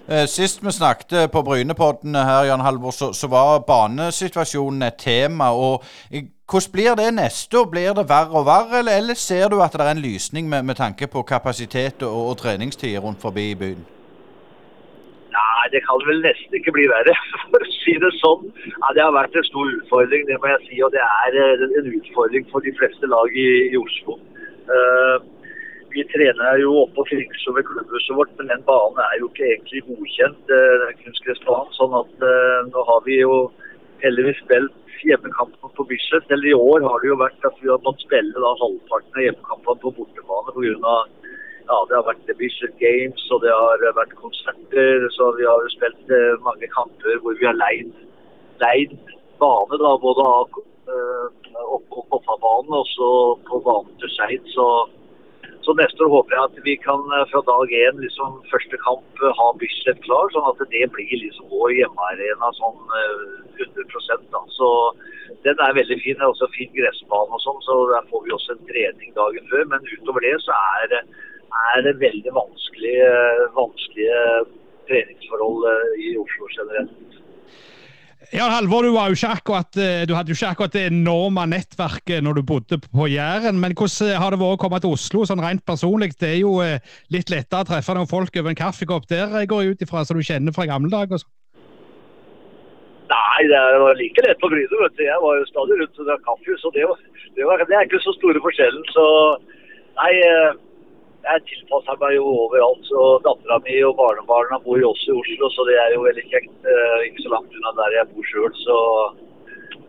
Eh, 0.09 0.25
Sist 0.25 0.65
vi 0.65 0.71
snakket 0.71 1.31
på 1.31 1.41
Brynepodden 1.41 2.15
her, 2.15 2.43
Jan 2.49 2.59
Halvor, 2.65 2.91
så, 2.91 3.13
så 3.13 3.27
var 3.27 3.59
banesituasjonen 3.67 4.81
et 4.81 4.97
tema. 4.97 5.51
og 5.53 5.83
eh, 6.11 6.23
Hvordan 6.49 6.71
blir 6.73 6.95
det 6.95 7.13
neste 7.13 7.59
år? 7.59 7.67
Blir 7.71 7.93
det 7.93 8.09
verre 8.09 8.33
og 8.39 8.45
verre, 8.45 8.79
eller, 8.79 8.97
eller 8.97 9.13
ser 9.13 9.47
du 9.49 9.61
at 9.61 9.73
det 9.73 9.85
er 9.85 9.91
en 9.91 10.05
lysning 10.09 10.49
med, 10.49 10.63
med 10.63 10.75
tanke 10.75 11.07
på 11.07 11.21
kapasitet 11.21 12.01
og, 12.03 12.29
og 12.29 12.37
treningstider 12.37 12.99
rundt 12.99 13.21
forbi 13.21 13.51
i 13.51 13.59
byen? 13.61 13.85
Nei, 15.37 15.65
det 15.73 15.81
kan 15.85 16.01
vel 16.09 16.19
nesten 16.25 16.57
ikke 16.59 16.73
bli 16.75 16.87
verre, 16.91 17.15
for 17.53 17.61
å 17.61 17.69
si 17.77 17.93
det 18.03 18.11
sånn. 18.17 18.49
Ja, 18.73 18.89
det 18.97 19.05
har 19.05 19.13
vært 19.15 19.37
en 19.37 19.47
stor 19.51 19.69
utfordring, 19.77 20.25
det 20.27 20.41
må 20.41 20.49
jeg 20.51 20.65
si. 20.65 20.81
Og 20.81 20.91
det 20.97 21.05
er 21.05 21.39
eh, 21.45 21.67
en 21.79 21.93
utfordring 21.93 22.49
for 22.51 22.65
de 22.65 22.73
fleste 22.81 23.05
lag 23.13 23.37
i, 23.45 23.49
i 23.69 23.77
Oslo. 23.79 24.17
Eh, 24.65 25.29
vi 25.93 26.03
trener 26.11 26.59
jo 26.61 26.73
oppe 26.83 27.03
og 27.03 27.09
Kringsjå 27.09 27.51
over 27.51 27.65
klubbhuset 27.67 28.15
vårt, 28.17 28.31
men 28.37 28.51
den 28.51 28.63
banen 28.67 29.01
er 29.05 29.17
jo 29.19 29.29
ikke 29.31 29.47
egentlig 29.49 29.83
godkjent. 29.87 30.53
eh, 30.57 30.87
kunstgressbanen, 31.03 31.73
sånn 31.77 31.97
at 32.01 32.25
eh, 32.27 32.59
nå 32.71 32.85
har 32.89 33.03
vi 33.07 33.19
jo 33.21 33.35
heldigvis 34.03 34.39
spilt 34.43 34.77
hjemmekampene 35.05 35.73
på 35.77 35.85
Bislett. 35.89 36.31
Eller 36.31 36.51
i 36.51 36.57
år 36.57 36.85
har 36.87 37.01
det 37.01 37.11
jo 37.11 37.19
vært 37.21 37.47
at 37.47 37.57
vi 37.61 37.71
har 37.71 37.81
måttet 37.85 38.05
spille 38.07 38.45
da 38.45 38.53
halvparten 38.61 39.17
av 39.17 39.25
hjemmekampene 39.25 39.83
på 39.83 39.93
bortebane 39.99 40.55
pga. 40.57 40.97
Ja, 41.71 41.77
det 41.87 41.95
har 41.95 42.07
vært 42.07 42.31
Bislett 42.39 42.77
Games 42.81 43.27
og 43.31 43.43
det 43.45 43.53
har 43.53 43.85
vært 43.97 44.17
konserter. 44.19 45.07
Så 45.17 45.31
vi 45.39 45.47
har 45.49 45.65
jo 45.65 45.75
spilt 45.75 46.15
eh, 46.17 46.39
mange 46.47 46.69
kamper 46.75 47.21
hvor 47.23 47.37
vi 47.39 47.47
har 47.47 47.57
leid, 47.57 47.93
leid 48.63 48.97
bane, 49.41 49.77
da, 49.81 49.93
både 50.01 50.25
av 50.27 50.61
eh, 50.95 51.27
opp 51.61 51.87
på 51.91 52.01
og 52.31 52.87
så 52.95 53.11
på 53.47 53.61
banen 53.65 53.93
til 54.01 54.11
Skeid. 54.17 54.51
Så, 55.61 55.73
neste 55.77 56.05
år 56.05 56.09
håper 56.15 56.35
jeg 56.35 56.49
at 56.49 56.59
vi 56.65 56.75
kan 56.81 57.01
eh, 57.15 57.25
fra 57.31 57.41
dag 57.45 57.73
én, 57.77 57.99
liksom 58.01 58.39
første 58.51 58.77
kamp, 58.81 59.05
eh, 59.21 59.33
ha 59.39 59.47
Bislett 59.61 59.99
klar, 60.05 60.31
sånn 60.33 60.47
at 60.49 60.63
det 60.73 60.87
blir 60.95 61.11
liksom 61.21 61.51
vår 61.53 61.75
hjemmearena 61.77 62.49
sånn 62.57 62.95
eh, 63.01 63.25
100 63.61 64.25
da. 64.33 64.41
Så 64.57 64.69
den 65.45 65.61
er 65.61 65.77
veldig 65.77 65.99
fin. 66.01 66.17
Det 66.17 66.25
er 66.25 66.33
også 66.33 66.49
fin 66.55 66.71
gressbane 66.77 67.37
og 67.37 67.43
sånn, 67.45 67.61
så 67.67 67.77
der 67.93 68.09
får 68.09 68.25
vi 68.25 68.33
også 68.37 68.55
en 68.55 68.65
trening 68.71 69.13
dagen 69.17 69.51
før. 69.53 69.67
Men 69.73 69.85
utover 69.93 70.25
det 70.25 70.33
så 70.45 70.57
er 70.81 70.89
det 70.95 71.03
er 71.51 71.81
det 71.85 71.99
veldig 71.99 72.33
vanskelige, 72.33 73.11
vanskelige 73.55 74.19
treningsforhold 74.89 75.65
eh, 75.71 75.89
i 76.07 76.13
Oslo 76.21 76.49
generelt. 76.57 77.20
Ja, 78.31 78.45
Halvor, 78.47 78.85
du, 78.87 78.95
akkurat, 78.95 79.75
eh, 79.75 80.05
du 80.07 80.13
hadde 80.15 80.31
jo 80.31 80.37
ikke 80.37 80.51
akkurat 80.53 80.71
det 80.71 80.85
enorme 80.87 81.43
nettverket 81.51 82.23
når 82.23 82.37
du 82.37 82.41
bodde 82.47 82.77
på 82.79 83.07
Jæren. 83.11 83.59
Men 83.59 83.75
hvordan 83.75 84.15
har 84.23 84.31
det 84.31 84.39
vært 84.39 84.55
å 84.55 84.61
komme 84.61 84.79
til 84.79 84.95
Oslo 84.95 85.25
sånn 85.27 85.43
rent 85.43 85.65
personlig? 85.67 86.13
Det 86.15 86.29
er 86.29 86.39
jo 86.39 86.53
eh, 86.63 86.79
litt 87.11 87.27
lettere 87.33 87.65
å 87.65 87.67
treffe 87.67 87.91
noen 87.97 88.07
folk 88.07 88.31
over 88.39 88.53
en 88.53 88.61
kaffekopp 88.61 89.09
der, 89.11 89.35
jeg 89.41 89.51
går 89.51 89.73
ut 89.73 89.83
ifra, 89.83 90.05
som 90.07 90.15
du 90.15 90.23
kjenner 90.23 90.55
fra 90.55 90.63
gamle 90.69 90.87
dager. 90.93 91.19
sånn. 91.19 91.33
Nei, 93.11 93.41
det 93.51 93.59
var 93.83 93.99
like 93.99 94.23
lett 94.23 94.39
på 94.39 94.47
Bryne. 94.47 94.79
vet 94.79 94.95
du. 94.95 95.03
Jeg 95.03 95.19
var 95.27 95.35
jo 95.41 95.51
stadig 95.51 95.81
rundt 95.81 95.99
og 95.99 96.07
drakk 96.07 96.23
kaffe, 96.29 96.55
så 96.63 96.71
det, 96.71 96.87
var, 96.87 97.03
det, 97.35 97.43
var, 97.49 97.65
det 97.67 97.75
er 97.75 97.89
ikke 97.89 97.99
så 98.05 98.15
store 98.15 98.39
forskjellen. 98.47 98.85
Så 98.95 99.05
nei, 99.99 100.13
eh, 100.23 100.55
jeg 101.21 101.43
tilpasser 101.49 101.99
meg 102.01 102.15
jo 102.17 102.25
overalt. 102.45 102.81
så 102.89 103.03
Dattera 103.25 103.59
mi 103.65 103.77
og 103.85 103.95
barnebarna 103.99 104.59
bor 104.65 104.79
jo 104.81 104.91
også 104.93 105.13
i 105.13 105.19
Oslo, 105.19 105.51
så 105.53 105.67
det 105.69 105.77
er 105.77 105.93
jo 105.95 106.07
veldig 106.07 106.25
kjekt. 106.31 106.51
Uh, 106.65 106.97
ikke 107.05 107.25
så 107.25 107.33
langt 107.35 107.55
unna 107.57 107.73
der 107.79 107.95
jeg 107.97 108.09
bor 108.13 108.27
sjøl, 108.31 108.51
så 108.65 108.77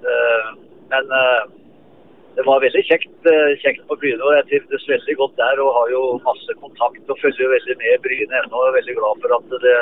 uh, 0.04 0.48
Men 0.92 1.08
uh, 1.08 1.42
det 2.36 2.44
var 2.48 2.62
veldig 2.64 2.82
kjekt, 2.88 3.26
kjekt 3.60 3.82
på 3.88 3.96
Bryne, 4.00 4.24
og 4.24 4.32
jeg 4.38 4.46
trivdes 4.48 4.88
veldig 4.88 5.16
godt 5.20 5.34
der. 5.40 5.60
Og 5.60 5.74
har 5.76 5.90
jo 5.92 6.02
masse 6.24 6.56
kontakt 6.60 7.12
og 7.12 7.20
følger 7.20 7.52
veldig 7.52 7.76
med 7.80 8.04
Bryne 8.04 8.38
ennå. 8.40 8.56
Og 8.56 8.68
er 8.68 8.78
veldig 8.78 8.96
glad 9.00 9.20
for 9.24 9.36
at, 9.36 9.52
det, 9.66 9.76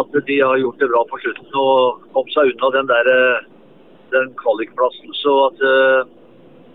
at 0.00 0.18
de 0.28 0.36
har 0.40 0.60
gjort 0.60 0.80
det 0.80 0.90
bra 0.92 1.04
på 1.08 1.20
slutten 1.24 1.56
og 1.60 2.04
kom 2.16 2.28
seg 2.34 2.52
unna 2.52 2.70
den 2.76 2.92
der 2.92 3.10
den 4.12 4.36
kvalikplassen. 4.42 5.16
Så 5.16 5.32
at 5.48 5.64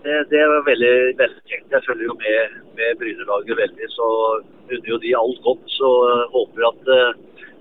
det, 0.04 0.16
det 0.32 0.42
var 0.52 0.68
veldig, 0.70 0.94
veldig 1.22 1.42
kjekt. 1.50 1.72
Jeg 1.74 1.86
følger 1.86 2.06
jo 2.08 2.16
med, 2.24 2.54
med 2.78 2.98
Brynelaget 3.00 3.60
veldig, 3.62 3.88
så 3.96 4.06
unner 4.72 4.88
jo 4.92 4.98
de 5.04 5.12
alt 5.22 5.42
godt. 5.48 5.66
Så 5.78 5.90
uh, 6.12 6.22
håper 6.36 6.68
at 6.70 6.90
uh, 6.96 7.10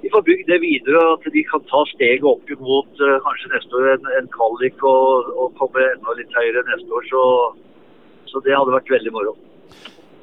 de 0.04 0.12
får 0.14 0.26
bygd 0.30 0.52
det 0.52 0.60
videre, 0.64 1.02
og 1.04 1.18
at 1.18 1.36
de 1.36 1.44
kan 1.52 1.66
ta 1.72 1.84
steget 1.94 2.28
opp 2.34 2.54
mot 2.64 3.04
uh, 3.04 3.18
kanskje 3.28 3.54
neste 3.56 3.80
år 3.80 3.92
en, 3.96 4.10
en 4.20 4.32
kvalik 4.38 4.88
og, 4.94 5.34
og, 5.36 5.54
komme 5.60 5.86
enda 5.92 6.18
litt 6.20 6.40
høyere 6.40 6.66
neste 6.72 7.00
år. 7.00 7.10
Så, 7.12 7.24
så 8.32 8.44
det 8.46 8.56
hadde 8.56 8.78
vært 8.78 8.96
veldig 8.98 9.16
moro. 9.18 9.36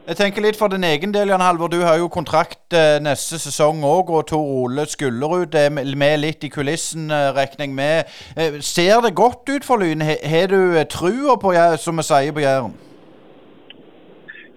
Jeg 0.06 0.20
tenker 0.20 0.44
litt 0.44 0.54
for 0.54 0.70
din 0.70 0.84
egen 0.86 1.10
del, 1.10 1.32
Jan 1.32 1.42
Halvor. 1.42 1.66
Du 1.66 1.80
har 1.82 1.96
jo 1.98 2.06
kontrakt 2.06 2.74
eh, 2.78 3.00
neste 3.02 3.40
sesong 3.42 3.80
òg, 3.82 4.12
og 4.14 4.28
Tor 4.30 4.44
Ole 4.60 4.84
Skullerud 4.86 5.56
er 5.58 5.72
med 5.74 6.20
litt 6.22 6.46
i 6.46 6.50
kulissen, 6.54 7.08
eh, 7.10 7.32
regner 7.34 7.66
jeg 7.66 7.72
med. 7.74 8.12
Eh, 8.38 8.60
ser 8.62 9.00
det 9.02 9.16
godt 9.18 9.50
ut 9.50 9.66
for 9.66 9.82
Lyn? 9.82 10.04
Har 10.06 10.46
du 10.52 10.78
trua 10.86 11.34
på, 11.42 11.50
som 11.82 11.98
vi 11.98 12.04
sier 12.06 12.36
på 12.36 12.44
Jæren? 12.44 12.76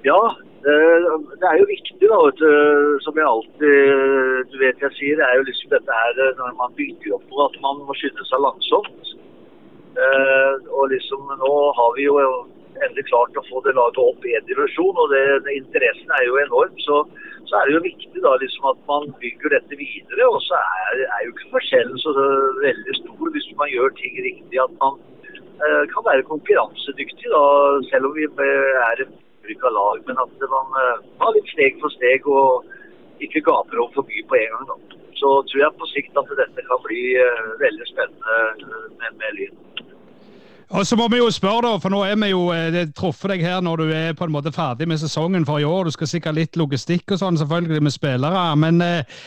Ja, 0.05 0.19
det 0.61 1.49
er 1.49 1.57
jo 1.57 1.65
viktig, 1.71 1.97
da, 2.13 2.21
som 3.01 3.17
jeg 3.17 3.27
alltid 3.31 4.53
du 4.53 4.55
vet 4.61 4.85
jeg 4.85 4.93
sier. 4.99 5.17
Det 5.17 5.25
er 5.31 5.33
jo 5.39 5.49
liksom 5.49 5.73
dette 5.73 5.97
her 6.03 6.21
når 6.43 6.53
man 6.61 6.77
bygger 6.77 7.17
opp 7.17 7.25
noe, 7.25 7.49
at 7.49 7.57
man 7.65 7.81
må 7.89 7.97
skynde 7.97 8.29
seg 8.29 8.45
langsomt. 8.45 9.17
Og 10.77 10.87
liksom 10.93 11.25
nå 11.41 11.53
har 11.81 11.97
vi 11.97 12.05
jo 12.05 12.21
endelig 12.85 13.05
klart 13.09 13.37
å 13.37 13.45
få 13.49 13.61
det 13.65 13.75
laget 13.77 13.99
opp 14.01 14.25
i 14.27 14.35
en 14.37 14.47
divisjon, 14.47 15.01
og 15.03 15.13
det, 15.13 15.23
det, 15.45 15.55
interessen 15.59 16.13
er 16.17 16.25
jo 16.27 16.39
enorm. 16.41 16.75
Så, 16.85 16.97
så, 17.49 17.59
er 17.59 17.69
det 17.69 17.75
jo 17.75 17.85
viktig 17.85 18.23
da 18.25 18.35
liksom 18.41 18.67
at 18.71 18.81
man 18.89 19.09
bygger 19.23 19.55
dette 19.55 19.79
videre. 19.79 20.27
Og 20.27 20.41
så 20.47 20.59
er, 20.59 21.03
er 21.05 21.25
jo 21.25 21.33
ikke 21.35 21.53
forskjellen 21.55 22.03
så 22.03 22.15
veldig 22.63 22.97
stor 23.01 23.33
hvis 23.35 23.49
man 23.61 23.73
gjør 23.73 23.95
ting 23.99 24.19
riktig. 24.27 24.61
At 24.65 24.75
man 24.83 24.99
eh, 25.35 25.83
kan 25.93 26.07
være 26.09 26.27
konkurransedyktig, 26.31 27.33
da, 27.35 27.43
selv 27.91 28.11
om 28.11 28.17
vi 28.17 28.27
er 28.29 29.03
et 29.05 29.17
ulike 29.45 29.73
lag. 29.79 30.03
Men 30.07 30.23
at 30.25 30.47
man 30.55 30.79
eh, 30.83 31.07
tar 31.21 31.35
litt 31.37 31.53
steg 31.55 31.81
for 31.83 31.97
steg 31.97 32.27
og 32.29 32.69
ikke 33.23 33.43
gaper 33.43 33.83
over 33.83 33.99
for 33.99 34.07
mye 34.07 34.25
på 34.29 34.39
en 34.39 34.55
gang. 34.55 34.71
da. 34.71 34.97
Så 35.19 35.29
tror 35.51 35.61
jeg 35.65 35.75
på 35.75 35.87
sikt 35.91 36.19
at 36.19 36.29
dette 36.39 36.67
kan 36.69 36.85
bli 36.85 37.03
eh, 37.19 37.47
veldig 37.59 37.87
spennende 37.91 38.37
med, 38.99 39.17
med 39.19 39.39
Lyn. 39.39 39.57
Og 40.69 40.85
så 40.85 40.97
må 40.99 41.07
vi 41.09 41.17
jo 41.17 41.31
spørre, 41.33 41.63
da, 41.65 41.77
for 41.81 41.89
nå 41.89 42.03
er 42.05 42.17
vi 42.21 42.29
jo 42.29 42.43
eh, 42.53 42.83
truffet 42.93 43.33
deg 43.33 43.41
her 43.41 43.63
når 43.65 43.81
du 43.81 43.93
er 43.95 44.17
på 44.17 44.27
en 44.27 44.33
måte 44.35 44.53
ferdig 44.53 44.85
med 44.89 45.01
sesongen 45.01 45.47
for 45.47 45.61
i 45.61 45.65
år. 45.65 45.89
Du 45.89 45.95
skal 45.95 46.11
sikkert 46.11 46.37
litt 46.37 46.59
logistikk 46.61 47.15
og 47.15 47.21
sånn, 47.23 47.39
selvfølgelig, 47.41 47.81
med 47.87 47.95
spillere. 47.95 48.43
Men 48.61 48.83
eh, 48.85 49.17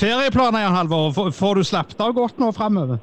ferieplaner, 0.00 0.66
Jan 0.66 0.76
Halvor, 0.76 1.32
får 1.32 1.56
du 1.56 1.64
slappet 1.64 2.04
av 2.04 2.12
godt 2.18 2.42
nå 2.42 2.52
framover? 2.56 3.00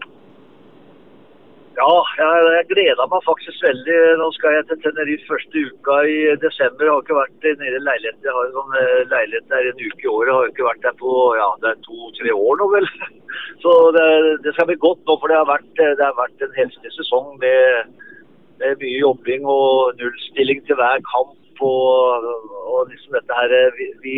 Ja, 1.78 1.94
jeg, 2.18 2.46
jeg 2.56 2.66
gleder 2.72 3.10
meg 3.12 3.26
faktisk 3.26 3.60
veldig. 3.62 3.98
Nå 4.18 4.28
skal 4.34 4.56
jeg 4.56 4.66
til 4.66 4.80
Tenerife 4.82 5.28
første 5.30 5.62
uka 5.70 5.98
i 6.10 6.16
desember. 6.42 6.88
Jeg 6.88 6.94
har 6.96 7.04
ikke 7.04 7.18
vært 7.20 7.46
nede 7.62 7.78
i 7.78 7.82
leiligheten. 7.86 8.24
Jeg 8.26 8.34
har 8.34 8.48
en 8.48 8.56
sånn 8.56 8.78
eh, 8.80 9.04
leilighet 9.12 9.52
der 9.52 9.70
en 9.70 9.84
uke 9.84 10.08
i 10.08 10.10
året. 10.10 10.32
Jeg 10.32 10.38
har 10.40 10.50
ikke 10.54 10.66
vært 10.66 10.88
der 10.88 10.96
på 11.04 11.12
ja, 11.38 11.50
det 11.62 11.70
er 11.70 11.84
to-tre 11.86 12.34
år 12.34 12.58
nå, 12.62 12.70
vel. 12.74 12.90
Så 13.64 13.76
det, 13.94 14.08
det, 14.48 14.56
skal 14.56 14.70
bli 14.72 14.78
godt 14.88 15.04
nå, 15.06 15.18
for 15.22 15.30
det 15.30 15.38
har 15.38 15.52
vært, 15.52 15.70
det 15.78 16.02
har 16.02 16.18
vært 16.18 16.48
en 16.48 16.58
helselig 16.58 16.96
sesong 16.96 17.30
med, 17.46 17.94
med, 18.64 18.82
mye 18.82 18.98
jobbing 19.04 19.46
og 19.46 20.02
nullstilling 20.02 20.66
til 20.66 20.82
hver 20.82 21.06
kamp. 21.12 21.38
Og, 21.62 22.28
og 22.74 22.90
liksom 22.90 23.20
dette 23.20 23.38
her 23.38 23.54
vi, 23.78 23.92
vi 24.02 24.18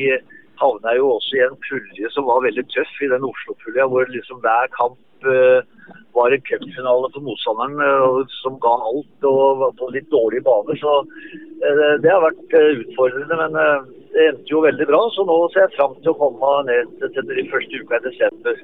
havna 0.63 0.95
jo 0.95 1.11
også 1.17 1.35
i 1.35 1.43
en 1.43 1.59
pulje 1.67 2.15
som 2.15 2.31
var 2.31 2.39
veldig 2.47 2.63
tøff, 2.71 2.97
i 3.03 3.11
den 3.11 3.27
Oslo-pulja, 3.27 3.91
hvor 3.91 4.07
liksom 4.15 4.39
hver 4.47 4.71
kamp 4.79 4.95
uh, 5.27 5.59
var 6.17 6.35
en 6.35 6.45
cupfinale 6.49 7.09
for 7.13 7.25
motstanderen 7.27 7.77
uh, 7.79 8.19
som 8.41 8.59
ga 8.65 8.73
alt 8.89 9.29
og 9.31 9.63
var 9.63 9.77
på 9.79 9.91
litt 9.95 10.09
dårlige 10.13 10.45
baner. 10.47 10.79
Så 10.83 10.93
uh, 11.05 11.95
det 12.03 12.11
har 12.13 12.25
vært 12.25 12.57
utfordrende. 12.59 13.39
Men 13.43 13.57
det 14.13 14.25
endte 14.29 14.53
jo 14.53 14.63
veldig 14.65 14.87
bra, 14.89 15.01
så 15.13 15.23
nå 15.27 15.35
ser 15.53 15.67
jeg 15.67 15.75
fram 15.77 15.93
til 16.01 16.13
å 16.13 16.19
komme 16.19 16.53
ned 16.69 16.95
til 17.13 17.27
de 17.29 17.45
første 17.51 17.81
uka 17.81 17.99
i 17.99 18.05
desember. 18.07 18.63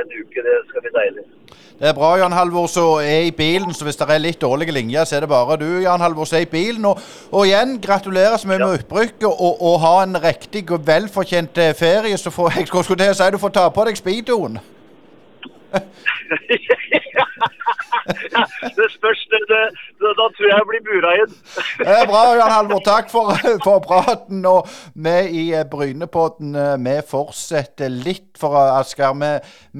En 0.00 0.14
uke, 0.14 0.44
det 0.46 0.54
skal 0.70 0.86
bli 0.86 0.92
deilig. 0.94 1.24
Det 1.76 1.90
er 1.90 1.92
bra, 1.92 2.14
Jan 2.16 2.32
Halvor, 2.32 2.66
så 2.72 2.84
er 3.04 3.26
i 3.26 3.34
bilen. 3.36 3.74
Så 3.76 3.84
hvis 3.84 3.98
det 4.00 4.06
er 4.08 4.22
litt 4.22 4.40
dårlige 4.40 4.72
linjer, 4.72 5.04
så 5.04 5.18
er 5.18 5.26
det 5.26 5.28
bare 5.28 5.58
du, 5.60 5.68
Jan 5.84 6.00
Halvor, 6.00 6.24
som 6.24 6.38
er 6.38 6.46
i 6.46 6.48
bilen. 6.48 6.86
Og, 6.88 7.02
og 7.30 7.44
igjen, 7.44 7.76
gratulerer 7.84 8.40
så 8.40 8.48
mye 8.48 8.56
ja. 8.56 8.70
med 8.70 8.78
opprykket, 8.78 9.28
og, 9.28 9.60
og, 9.60 9.76
ha 9.84 9.92
en 10.06 10.16
riktig 10.22 10.64
og 10.72 10.86
velfortjent 10.86 11.60
ferie. 11.76 12.16
Så 12.16 12.32
får 12.32 12.56
jeg 12.56 12.70
skulle 12.72 12.96
til 12.96 13.12
å 13.12 13.18
si 13.20 13.28
du 13.34 13.38
får 13.42 13.54
ta 13.58 13.68
på 13.68 13.84
deg 13.90 14.00
speedoen. 14.00 14.56
Det 18.78 18.88
spørs. 18.96 19.20
Det, 19.32 19.40
det, 19.50 20.10
da 20.20 20.24
tror 20.34 20.46
jeg 20.48 20.56
jeg 20.58 20.66
blir 20.70 20.82
bura 20.88 21.10
inn. 21.20 21.32
det 21.78 21.94
er 22.00 22.06
bra, 22.10 22.22
Jan 22.38 22.54
Halvor. 22.56 22.82
Takk 22.86 23.10
for, 23.10 23.32
for 23.64 23.78
praten. 23.88 24.44
Og 24.46 24.68
vi 24.94 25.16
i 25.42 25.44
eh, 25.54 25.66
Brynepodden 25.70 26.54
eh, 26.54 26.76
vi 26.86 26.96
fortsetter 27.10 27.88
litt 27.88 28.32
for 28.40 28.56
Asker. 28.78 29.16
Vi, 29.22 29.32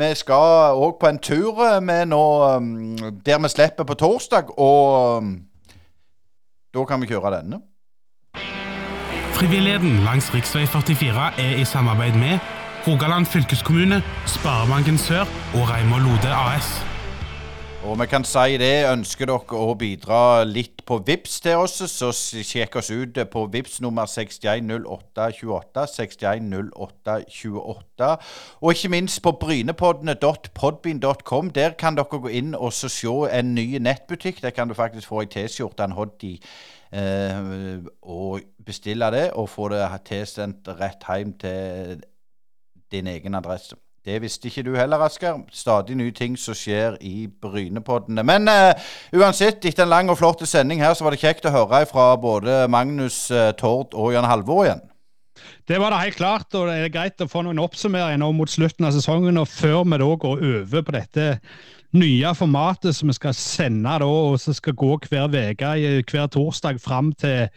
vi 0.03 0.11
skal 0.18 0.76
òg 0.80 0.99
på 1.01 1.11
en 1.11 1.22
tur 1.22 1.62
eh, 1.66 1.80
med 1.80 2.12
nå 2.12 2.24
der 3.26 3.39
vi 3.43 3.53
slipper 3.53 3.84
på 3.89 3.95
torsdag. 3.95 4.45
Og 4.59 5.32
da 6.74 6.84
kan 6.84 7.01
vi 7.01 7.11
kjøre 7.11 7.39
denne. 7.39 7.62
Frivilligheten 9.37 10.01
langs 10.05 10.30
rv. 10.32 10.41
44 10.41 11.32
er 11.39 11.59
i 11.61 11.64
samarbeid 11.64 12.16
med 12.16 12.39
Rogaland 12.87 13.26
fylkeskommune, 13.26 14.03
Sparebanken 14.26 14.99
Sør 14.99 15.20
og 15.55 15.70
Reimar 15.70 15.99
Lode 15.99 16.28
AS. 16.30 16.84
Og 17.82 18.01
vi 18.01 18.07
kan 18.07 18.24
si 18.24 18.57
det. 18.62 18.87
Ønsker 18.87 19.26
dere 19.26 19.59
å 19.59 19.74
bidra 19.74 20.45
litt 20.47 20.84
på 20.87 21.03
VIPS 21.03 21.41
til 21.43 21.57
oss, 21.64 21.82
så 21.91 22.12
sjekk 22.14 22.76
oss 22.78 22.91
ut 22.95 23.18
på 23.32 23.47
VIPS 23.51 23.80
nummer 23.82 24.07
610828. 24.07 25.87
610828. 25.97 28.16
Og 28.62 28.70
ikke 28.70 28.89
minst 28.95 29.18
på 29.22 29.34
brynepoddene.podbean.com. 29.43 31.51
Der 31.59 31.70
kan 31.74 31.99
dere 31.99 32.22
gå 32.22 32.30
inn 32.30 32.55
og 32.55 32.70
se 32.72 33.11
en 33.34 33.55
ny 33.59 33.78
nettbutikk. 33.82 34.43
Der 34.47 34.55
kan 34.55 34.70
du 34.70 34.74
faktisk 34.78 35.11
få 35.11 35.26
ei 35.26 35.30
T-skjorte, 35.34 35.91
en 35.91 35.99
hoodie, 35.99 36.39
eh, 36.95 37.82
og 38.03 38.41
bestille 38.62 39.11
det. 39.11 39.34
Og 39.34 39.51
få 39.51 39.74
det 39.74 39.82
tilsendt 40.07 40.70
rett 40.78 41.03
hjem 41.11 41.34
til 41.43 42.07
din 42.93 43.07
egen 43.07 43.34
adresse. 43.34 43.76
Det 44.07 44.20
visste 44.22 44.47
ikke 44.47 44.62
du 44.62 44.76
heller, 44.78 45.03
Asker. 45.03 45.41
Stadig 45.51 45.97
nye 45.99 46.14
ting 46.14 46.37
som 46.39 46.55
skjer 46.55 46.95
i 47.03 47.26
Brynepoddene. 47.43 48.22
Men 48.22 48.47
uh, 48.47 48.70
uansett, 49.18 49.64
etter 49.66 49.82
en 49.82 49.91
lang 49.91 50.11
og 50.12 50.20
flott 50.20 50.45
sending 50.47 50.78
her, 50.78 50.95
så 50.95 51.05
var 51.05 51.16
det 51.16 51.24
kjekt 51.24 51.49
å 51.49 51.55
høre 51.55 51.82
fra 51.91 52.12
både 52.14 52.68
Magnus 52.70 53.24
uh, 53.34 53.51
Tord 53.59 53.97
og 53.99 54.12
Jan 54.14 54.28
Halvor 54.30 54.62
igjen. 54.68 54.84
Det 55.66 55.80
var 55.82 55.91
det 55.91 56.05
helt 56.05 56.20
klart, 56.20 56.55
og 56.55 56.68
det 56.70 56.76
er 56.84 56.93
greit 56.95 57.20
å 57.20 57.28
få 57.28 57.43
noen 57.45 57.59
oppsummeringer 57.61 58.22
nå 58.22 58.30
mot 58.32 58.51
slutten 58.51 58.87
av 58.87 58.95
sesongen, 58.95 59.41
og 59.43 59.51
før 59.51 59.82
vi 59.82 59.99
da 59.99 60.12
går 60.22 60.45
over 60.53 60.87
på 60.87 60.95
dette 60.95 61.26
nye 61.97 62.32
formatet 62.39 62.97
som 62.97 63.11
vi 63.11 63.16
skal 63.16 63.34
sende 63.37 63.99
da, 64.03 64.07
og 64.07 64.39
som 64.41 64.55
skal 64.55 64.76
gå 64.78 64.93
hver 65.09 65.34
uke, 65.34 65.72
hver 66.07 66.30
torsdag 66.32 66.78
fram 66.82 67.11
til 67.18 67.49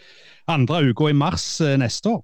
andre 0.50 0.82
uka 0.90 1.12
i 1.12 1.18
mars 1.18 1.46
eh, 1.62 1.78
neste 1.78 2.16
år. 2.16 2.24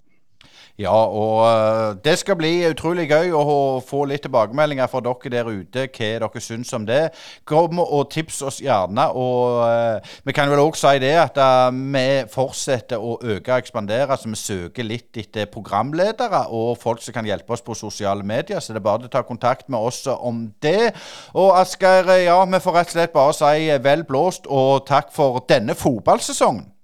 Ja, 0.76 0.92
og 0.92 1.38
uh, 1.40 1.96
det 2.04 2.18
skal 2.20 2.36
bli 2.36 2.50
utrolig 2.68 3.06
gøy 3.08 3.30
å 3.32 3.44
få 3.80 4.02
litt 4.10 4.26
tilbakemeldinger 4.26 4.90
fra 4.92 5.00
dere 5.06 5.32
der 5.32 5.48
ute, 5.48 5.86
hva 5.88 6.10
dere 6.20 6.42
syns 6.44 6.74
om 6.76 6.84
det. 6.84 7.14
Kom 7.48 7.80
og 7.80 8.10
tips 8.12 8.42
oss 8.44 8.58
gjerne. 8.60 9.06
Og 9.16 9.62
uh, 9.64 10.18
vi 10.28 10.36
kan 10.36 10.52
vel 10.52 10.60
òg 10.66 10.76
si 10.76 10.92
det 11.00 11.14
at 11.22 11.40
uh, 11.40 11.72
vi 11.72 12.04
fortsetter 12.34 13.00
å 13.00 13.16
øke 13.24 13.56
og 13.56 13.64
ekspandere, 13.64 14.20
så 14.20 14.34
vi 14.34 14.42
søker 14.42 14.90
litt 14.90 15.16
etter 15.24 15.48
programledere 15.48 16.44
og 16.52 16.76
folk 16.84 17.00
som 17.06 17.16
kan 17.16 17.32
hjelpe 17.32 17.56
oss 17.56 17.64
på 17.64 17.80
sosiale 17.80 18.28
medier. 18.28 18.60
Så 18.60 18.76
det 18.76 18.84
er 18.84 18.90
bare 18.90 19.08
å 19.08 19.16
ta 19.16 19.24
kontakt 19.24 19.72
med 19.72 19.80
oss 19.80 20.04
om 20.12 20.50
det. 20.60 20.92
Og 21.40 21.56
Asgeir, 21.56 22.12
ja, 22.26 22.42
vi 22.44 22.64
får 22.68 22.80
rett 22.82 22.92
og 22.92 23.00
slett 23.00 23.16
bare 23.16 23.40
si 23.40 23.72
vel 23.80 24.04
blåst 24.04 24.52
og 24.52 24.84
takk 24.92 25.16
for 25.16 25.40
denne 25.48 25.80
fotballsesongen. 25.80 26.75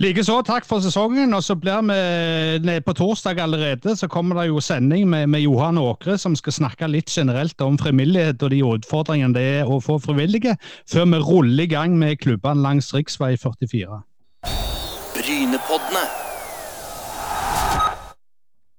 Likeså, 0.00 0.38
takk 0.48 0.64
for 0.64 0.80
sesongen. 0.80 1.34
Og 1.36 1.42
så 1.44 1.56
blir 1.60 1.82
vi 1.84 2.76
på 2.86 2.94
torsdag 2.96 3.40
allerede, 3.44 3.92
så 3.96 4.08
kommer 4.08 4.40
det 4.40 4.46
jo 4.48 4.62
sending 4.64 5.04
med, 5.08 5.26
med 5.28 5.44
Johan 5.44 5.78
Åkre, 5.78 6.16
som 6.18 6.36
skal 6.36 6.56
snakke 6.56 6.88
litt 6.88 7.12
generelt 7.12 7.60
om 7.60 7.76
frivillighet 7.80 8.40
og 8.40 8.54
de 8.54 8.62
utfordringene 8.64 9.36
det 9.36 9.44
er 9.58 9.68
å 9.68 9.76
få 9.84 9.98
frivillige, 10.00 10.56
før 10.88 11.04
vi 11.12 11.20
ruller 11.20 11.66
i 11.66 11.68
gang 11.74 11.98
med 12.00 12.16
klubbene 12.24 12.64
langs 12.64 12.94
rv. 12.96 13.36
44. 13.36 14.00
Brynepoddene. 15.18 16.19